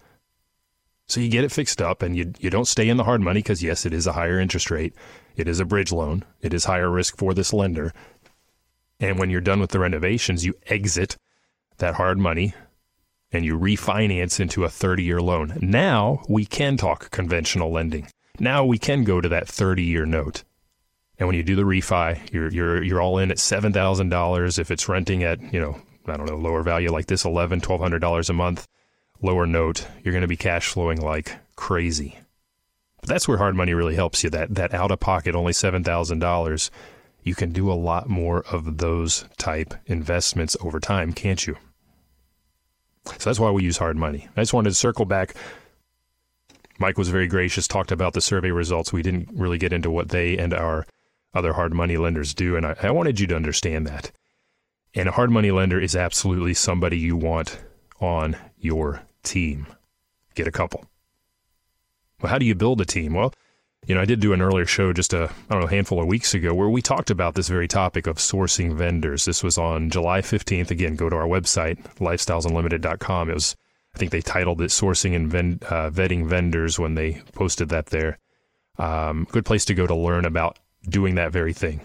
So 1.08 1.22
you 1.22 1.30
get 1.30 1.44
it 1.44 1.52
fixed 1.52 1.82
up 1.82 2.02
and 2.02 2.18
you, 2.18 2.34
you 2.40 2.50
don't 2.50 2.68
stay 2.68 2.90
in 2.90 2.98
the 2.98 3.04
hard 3.04 3.22
money 3.22 3.40
because, 3.40 3.62
yes, 3.62 3.86
it 3.86 3.94
is 3.94 4.08
a 4.08 4.14
higher 4.14 4.40
interest 4.40 4.72
rate. 4.72 4.94
It 5.36 5.48
is 5.48 5.60
a 5.60 5.66
bridge 5.66 5.92
loan. 5.92 6.24
It 6.42 6.54
is 6.54 6.66
higher 6.66 6.90
risk 6.90 7.18
for 7.18 7.34
this 7.34 7.54
lender. 7.54 7.94
And 9.00 9.20
when 9.20 9.30
you're 9.30 9.42
done 9.42 9.60
with 9.60 9.72
the 9.72 9.80
renovations, 9.80 10.46
you 10.46 10.56
exit 10.68 11.18
that 11.78 11.96
hard 11.96 12.18
money 12.18 12.54
and 13.32 13.46
you 13.46 13.60
refinance 13.60 14.40
into 14.40 14.64
a 14.64 14.70
30 14.70 15.04
year 15.04 15.22
loan. 15.22 15.58
Now 15.62 16.24
we 16.28 16.46
can 16.46 16.78
talk 16.78 17.12
conventional 17.12 17.72
lending. 17.72 18.08
Now 18.40 18.66
we 18.66 18.78
can 18.78 19.04
go 19.04 19.22
to 19.22 19.30
that 19.30 19.48
30 19.48 19.84
year 19.84 20.06
note. 20.06 20.44
And 21.18 21.28
when 21.28 21.36
you 21.36 21.44
do 21.44 21.56
the 21.56 21.64
refi, 21.64 22.32
you're, 22.34 22.52
you're, 22.52 22.84
you're 22.84 23.02
all 23.02 23.20
in 23.20 23.32
at 23.32 23.38
$7,000. 23.38 24.60
If 24.60 24.72
it's 24.72 24.90
renting 24.90 25.24
at, 25.24 25.42
you 25.54 25.60
know, 25.60 25.80
I 26.08 26.18
don't 26.18 26.26
know, 26.26 26.38
lower 26.38 26.62
value 26.62 26.92
like 26.92 27.08
this, 27.08 27.24
$1,100, 27.24 27.62
$1,200 27.62 28.30
a 28.30 28.34
month, 28.34 28.68
lower 29.22 29.46
note, 29.46 29.88
you're 30.04 30.14
going 30.14 30.22
to 30.22 30.28
be 30.28 30.38
cash 30.38 30.68
flowing 30.68 31.02
like 31.02 31.38
crazy. 31.56 32.20
But 33.00 33.10
that's 33.10 33.28
where 33.28 33.38
hard 33.38 33.56
money 33.56 33.74
really 33.74 33.96
helps 33.96 34.24
you. 34.24 34.30
That 34.30 34.56
that 34.56 34.74
out 34.74 34.92
of 34.92 35.00
pocket, 35.00 35.36
only 35.36 35.54
seven 35.54 35.84
thousand 35.84 36.20
dollars, 36.20 36.72
you 37.24 37.36
can 37.36 37.52
do 37.52 37.72
a 37.72 37.74
lot 37.74 38.10
more 38.10 38.44
of 38.52 38.78
those 38.78 39.26
type 39.38 39.74
investments 39.86 40.56
over 40.62 40.80
time, 40.80 41.14
can't 41.14 41.46
you? 41.46 41.56
So 43.06 43.30
that's 43.30 43.40
why 43.40 43.52
we 43.52 43.64
use 43.64 43.78
hard 43.78 43.98
money. 43.98 44.28
I 44.36 44.42
just 44.42 44.54
wanted 44.54 44.72
to 44.72 44.76
circle 44.76 45.06
back. 45.06 45.36
Mike 46.80 46.98
was 46.98 47.10
very 47.10 47.28
gracious, 47.28 47.68
talked 47.68 47.92
about 47.92 48.14
the 48.14 48.22
survey 48.22 48.52
results. 48.52 48.92
We 48.92 49.02
didn't 49.02 49.30
really 49.34 49.58
get 49.58 49.72
into 49.72 49.92
what 49.92 50.10
they 50.10 50.38
and 50.38 50.54
our 50.54 50.86
other 51.34 51.54
hard 51.54 51.74
money 51.74 51.98
lenders 51.98 52.34
do, 52.34 52.56
and 52.56 52.66
I, 52.66 52.76
I 52.82 52.92
wanted 52.92 53.20
you 53.20 53.28
to 53.28 53.36
understand 53.36 53.86
that. 53.88 54.12
And 54.94 55.10
a 55.10 55.12
hard 55.12 55.30
money 55.30 55.52
lender 55.52 55.80
is 55.80 55.96
absolutely 55.96 56.54
somebody 56.54 56.98
you 56.98 57.16
want 57.18 57.60
on 58.00 58.36
your 58.58 59.02
team. 59.26 59.68
Get 60.36 60.48
a 60.48 60.52
couple. 60.52 60.86
Well, 62.22 62.32
how 62.32 62.38
do 62.38 62.46
you 62.46 62.56
build 62.56 62.82
a 62.82 62.86
team? 62.86 63.14
Well, 63.14 63.34
you 63.88 63.94
know, 63.94 64.02
I 64.02 64.06
did 64.06 64.20
do 64.20 64.34
an 64.34 64.42
earlier 64.42 64.66
show 64.66 64.94
just 64.94 65.14
a, 65.14 65.30
I 65.50 65.54
don't 65.54 65.62
know, 65.62 65.68
handful 65.68 66.02
of 66.02 66.08
weeks 66.08 66.34
ago 66.34 66.54
where 66.54 66.70
we 66.70 66.82
talked 66.82 67.12
about 67.12 67.36
this 67.36 67.48
very 67.48 67.68
topic 67.68 68.08
of 68.08 68.18
sourcing 68.18 68.74
vendors. 68.74 69.26
This 69.26 69.44
was 69.44 69.58
on 69.58 69.90
July 69.90 70.22
15th. 70.22 70.72
Again, 70.72 70.96
go 70.96 71.10
to 71.10 71.16
our 71.16 71.28
website, 71.28 71.78
lifestylesunlimited.com. 71.98 73.30
It 73.30 73.34
was, 73.34 73.56
I 73.94 74.00
think 74.00 74.12
they 74.12 74.22
titled 74.22 74.62
it 74.62 74.72
Sourcing 74.72 75.16
and 75.16 75.30
Ven- 75.30 75.60
uh, 75.64 75.90
Vetting 75.90 76.26
Vendors 76.26 76.80
when 76.80 76.96
they 76.96 77.22
posted 77.34 77.70
that 77.70 77.88
there. 77.88 78.18
Um, 78.80 79.28
good 79.32 79.46
place 79.46 79.66
to 79.66 79.74
go 79.74 79.86
to 79.86 79.96
learn 79.96 80.26
about 80.26 80.58
doing 80.90 81.16
that 81.16 81.32
very 81.32 81.54
thing. 81.54 81.82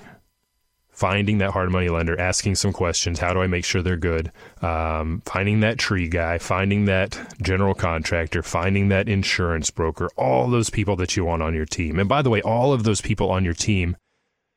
Finding 0.92 1.38
that 1.38 1.52
hard 1.52 1.70
money 1.70 1.88
lender, 1.88 2.18
asking 2.18 2.54
some 2.54 2.72
questions. 2.72 3.18
How 3.18 3.32
do 3.32 3.40
I 3.40 3.46
make 3.46 3.64
sure 3.64 3.82
they're 3.82 3.96
good? 3.96 4.30
Um, 4.60 5.22
finding 5.24 5.60
that 5.60 5.78
tree 5.78 6.08
guy, 6.08 6.38
finding 6.38 6.84
that 6.86 7.18
general 7.40 7.74
contractor, 7.74 8.42
finding 8.42 8.88
that 8.88 9.08
insurance 9.08 9.70
broker, 9.70 10.10
all 10.16 10.48
those 10.48 10.70
people 10.70 10.96
that 10.96 11.16
you 11.16 11.24
want 11.24 11.42
on 11.42 11.54
your 11.54 11.66
team. 11.66 11.98
And 11.98 12.08
by 12.08 12.22
the 12.22 12.30
way, 12.30 12.42
all 12.42 12.72
of 12.72 12.84
those 12.84 13.00
people 13.00 13.30
on 13.30 13.44
your 13.44 13.54
team, 13.54 13.96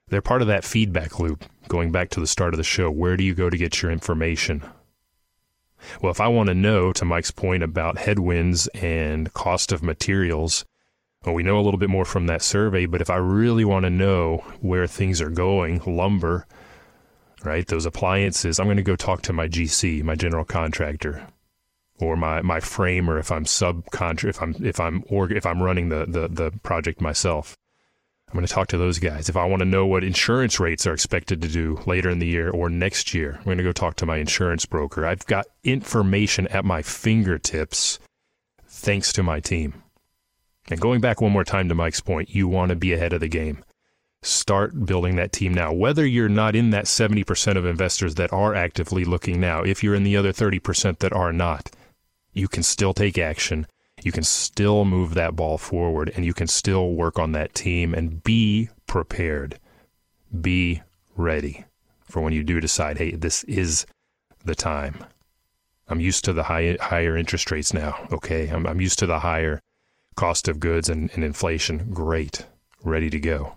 they're 0.10 0.22
part 0.22 0.42
of 0.42 0.48
that 0.48 0.66
feedback 0.66 1.20
loop. 1.20 1.46
Going 1.70 1.92
back 1.92 2.10
to 2.10 2.20
the 2.20 2.28
start 2.28 2.54
of 2.54 2.58
the 2.58 2.64
show, 2.64 2.92
where 2.92 3.16
do 3.16 3.24
you 3.24 3.34
go 3.34 3.50
to 3.50 3.58
get 3.58 3.82
your 3.82 3.92
information? 3.92 4.64
Well, 6.02 6.12
if 6.12 6.22
I 6.22 6.28
want 6.28 6.48
to 6.48 6.56
know, 6.56 6.94
to 6.94 7.06
Mike's 7.06 7.32
point 7.32 7.64
about 7.64 7.98
headwinds 7.98 8.68
and 8.68 9.34
cost 9.34 9.72
of 9.72 9.84
materials, 9.84 10.66
well, 11.26 11.36
we 11.36 11.44
know 11.44 11.58
a 11.58 11.62
little 11.62 11.80
bit 11.80 11.90
more 11.90 12.06
from 12.06 12.28
that 12.28 12.42
survey, 12.42 12.86
but 12.86 13.02
if 13.02 13.10
I 13.10 13.16
really 13.16 13.64
want 13.64 13.84
to 13.84 13.90
know 13.90 14.44
where 14.60 14.88
things 14.88 15.22
are 15.22 15.30
going, 15.30 15.82
lumber, 15.86 16.46
right, 17.44 17.66
those 17.66 17.86
appliances, 17.86 18.60
I'm 18.60 18.68
going 18.68 18.78
to 18.78 18.84
go 18.84 18.96
talk 18.96 19.22
to 19.24 19.34
my 19.34 19.48
GC, 19.48 20.04
my 20.04 20.16
general 20.16 20.44
contractor, 20.44 21.26
or 22.00 22.18
my, 22.18 22.42
my 22.42 22.60
framer 22.60 23.18
if 23.18 23.32
I'm 23.32 23.46
subcontract 23.46 24.30
if 24.30 24.42
I'm 24.42 24.56
if 24.66 24.80
I'm 24.80 25.04
or 25.08 25.32
if 25.32 25.46
I'm 25.46 25.62
running 25.62 25.90
the, 25.90 26.06
the, 26.08 26.28
the 26.28 26.52
project 26.64 27.00
myself. 27.00 27.56
I'm 28.28 28.38
going 28.38 28.48
to 28.48 28.54
talk 28.54 28.70
to 28.70 28.80
those 28.80 28.98
guys. 28.98 29.30
If 29.30 29.38
I 29.38 29.46
want 29.46 29.60
to 29.60 29.66
know 29.66 29.86
what 29.86 30.04
insurance 30.04 30.60
rates 30.60 30.88
are 30.88 30.94
expected 30.94 31.40
to 31.44 31.48
do 31.48 31.80
later 31.86 32.10
in 32.10 32.18
the 32.18 32.26
year 32.26 32.50
or 32.50 32.68
next 32.68 33.14
year, 33.14 33.36
I'm 33.38 33.44
going 33.44 33.60
to 33.60 33.64
go 33.64 33.72
talk 33.72 33.96
to 33.98 34.08
my 34.08 34.18
insurance 34.18 34.66
broker. 34.66 35.06
I've 35.06 35.26
got 35.28 35.46
information 35.64 36.48
at 36.48 36.66
my 36.66 36.82
fingertips 36.82 38.00
thanks 38.66 39.14
to 39.14 39.24
my 39.24 39.40
team. 39.40 39.83
And 40.70 40.80
going 40.80 41.02
back 41.02 41.22
one 41.22 41.32
more 41.32 41.44
time 41.44 41.70
to 41.70 41.76
Mike's 41.76 42.02
point, 42.02 42.34
you 42.34 42.48
want 42.48 42.70
to 42.70 42.76
be 42.76 42.94
ahead 42.94 43.14
of 43.14 43.20
the 43.20 43.28
game. 43.28 43.64
Start 44.22 44.86
building 44.86 45.18
that 45.18 45.34
team 45.34 45.54
now. 45.54 45.74
Whether 45.74 46.06
you're 46.06 46.30
not 46.30 46.56
in 46.56 46.70
that 46.70 46.86
70% 46.86 47.58
of 47.58 47.66
investors 47.66 48.16
that 48.16 48.32
are 48.32 48.56
actively 48.56 49.04
looking 49.04 49.42
now, 49.42 49.64
if 49.64 49.84
you're 49.84 49.96
in 49.96 50.04
the 50.04 50.16
other 50.16 50.32
30% 50.32 51.00
that 51.00 51.12
are 51.12 51.34
not, 51.34 51.72
you 52.32 52.48
can 52.48 52.64
still 52.64 52.94
take 52.94 53.18
action. 53.18 53.68
You 54.02 54.14
can 54.14 54.24
still 54.24 54.86
move 54.86 55.14
that 55.14 55.36
ball 55.36 55.58
forward 55.58 56.12
and 56.16 56.26
you 56.26 56.34
can 56.34 56.48
still 56.48 56.94
work 56.94 57.20
on 57.20 57.34
that 57.34 57.54
team 57.54 57.94
and 57.94 58.24
be 58.24 58.70
prepared. 58.88 59.60
Be 60.42 60.82
ready 61.16 61.66
for 62.02 62.22
when 62.22 62.34
you 62.34 62.44
do 62.44 62.60
decide, 62.62 62.98
hey, 62.98 63.12
this 63.12 63.44
is 63.44 63.86
the 64.46 64.56
time. 64.56 65.04
I'm 65.90 66.00
used 66.00 66.24
to 66.26 66.34
the 66.34 66.44
high, 66.44 66.78
higher 66.80 67.18
interest 67.18 67.52
rates 67.52 67.74
now. 67.74 68.08
Okay. 68.12 68.48
I'm, 68.48 68.66
I'm 68.66 68.80
used 68.80 69.00
to 69.00 69.06
the 69.06 69.20
higher 69.20 69.62
cost 70.16 70.48
of 70.48 70.60
goods 70.60 70.90
and, 70.90 71.10
and 71.14 71.24
inflation. 71.24 71.90
Great. 71.94 72.46
Ready 72.84 73.10
to 73.10 73.20
go. 73.20 73.56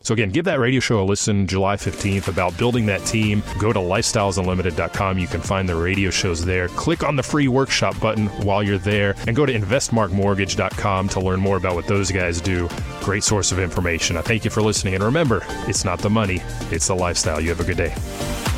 So 0.00 0.14
again, 0.14 0.30
give 0.30 0.44
that 0.44 0.60
radio 0.60 0.78
show 0.78 1.02
a 1.02 1.04
listen 1.04 1.46
July 1.46 1.76
15th 1.76 2.28
about 2.28 2.56
building 2.56 2.86
that 2.86 3.04
team. 3.04 3.42
Go 3.58 3.72
to 3.72 3.80
lifestylesunlimited.com. 3.80 5.18
You 5.18 5.26
can 5.26 5.40
find 5.40 5.68
the 5.68 5.74
radio 5.74 6.10
shows 6.10 6.44
there. 6.44 6.68
Click 6.68 7.02
on 7.02 7.16
the 7.16 7.22
free 7.22 7.48
workshop 7.48 7.98
button 8.00 8.28
while 8.44 8.62
you're 8.62 8.78
there 8.78 9.16
and 9.26 9.34
go 9.34 9.44
to 9.44 9.52
investmarkmortgage.com 9.52 11.08
to 11.08 11.20
learn 11.20 11.40
more 11.40 11.56
about 11.56 11.74
what 11.74 11.88
those 11.88 12.12
guys 12.12 12.40
do. 12.40 12.68
Great 13.00 13.24
source 13.24 13.50
of 13.50 13.58
information. 13.58 14.16
I 14.16 14.22
thank 14.22 14.44
you 14.44 14.50
for 14.50 14.62
listening. 14.62 14.94
And 14.94 15.02
remember, 15.02 15.44
it's 15.66 15.84
not 15.84 15.98
the 15.98 16.10
money, 16.10 16.40
it's 16.70 16.86
the 16.86 16.94
lifestyle. 16.94 17.40
You 17.40 17.48
have 17.48 17.60
a 17.60 17.64
good 17.64 17.76
day. 17.76 18.57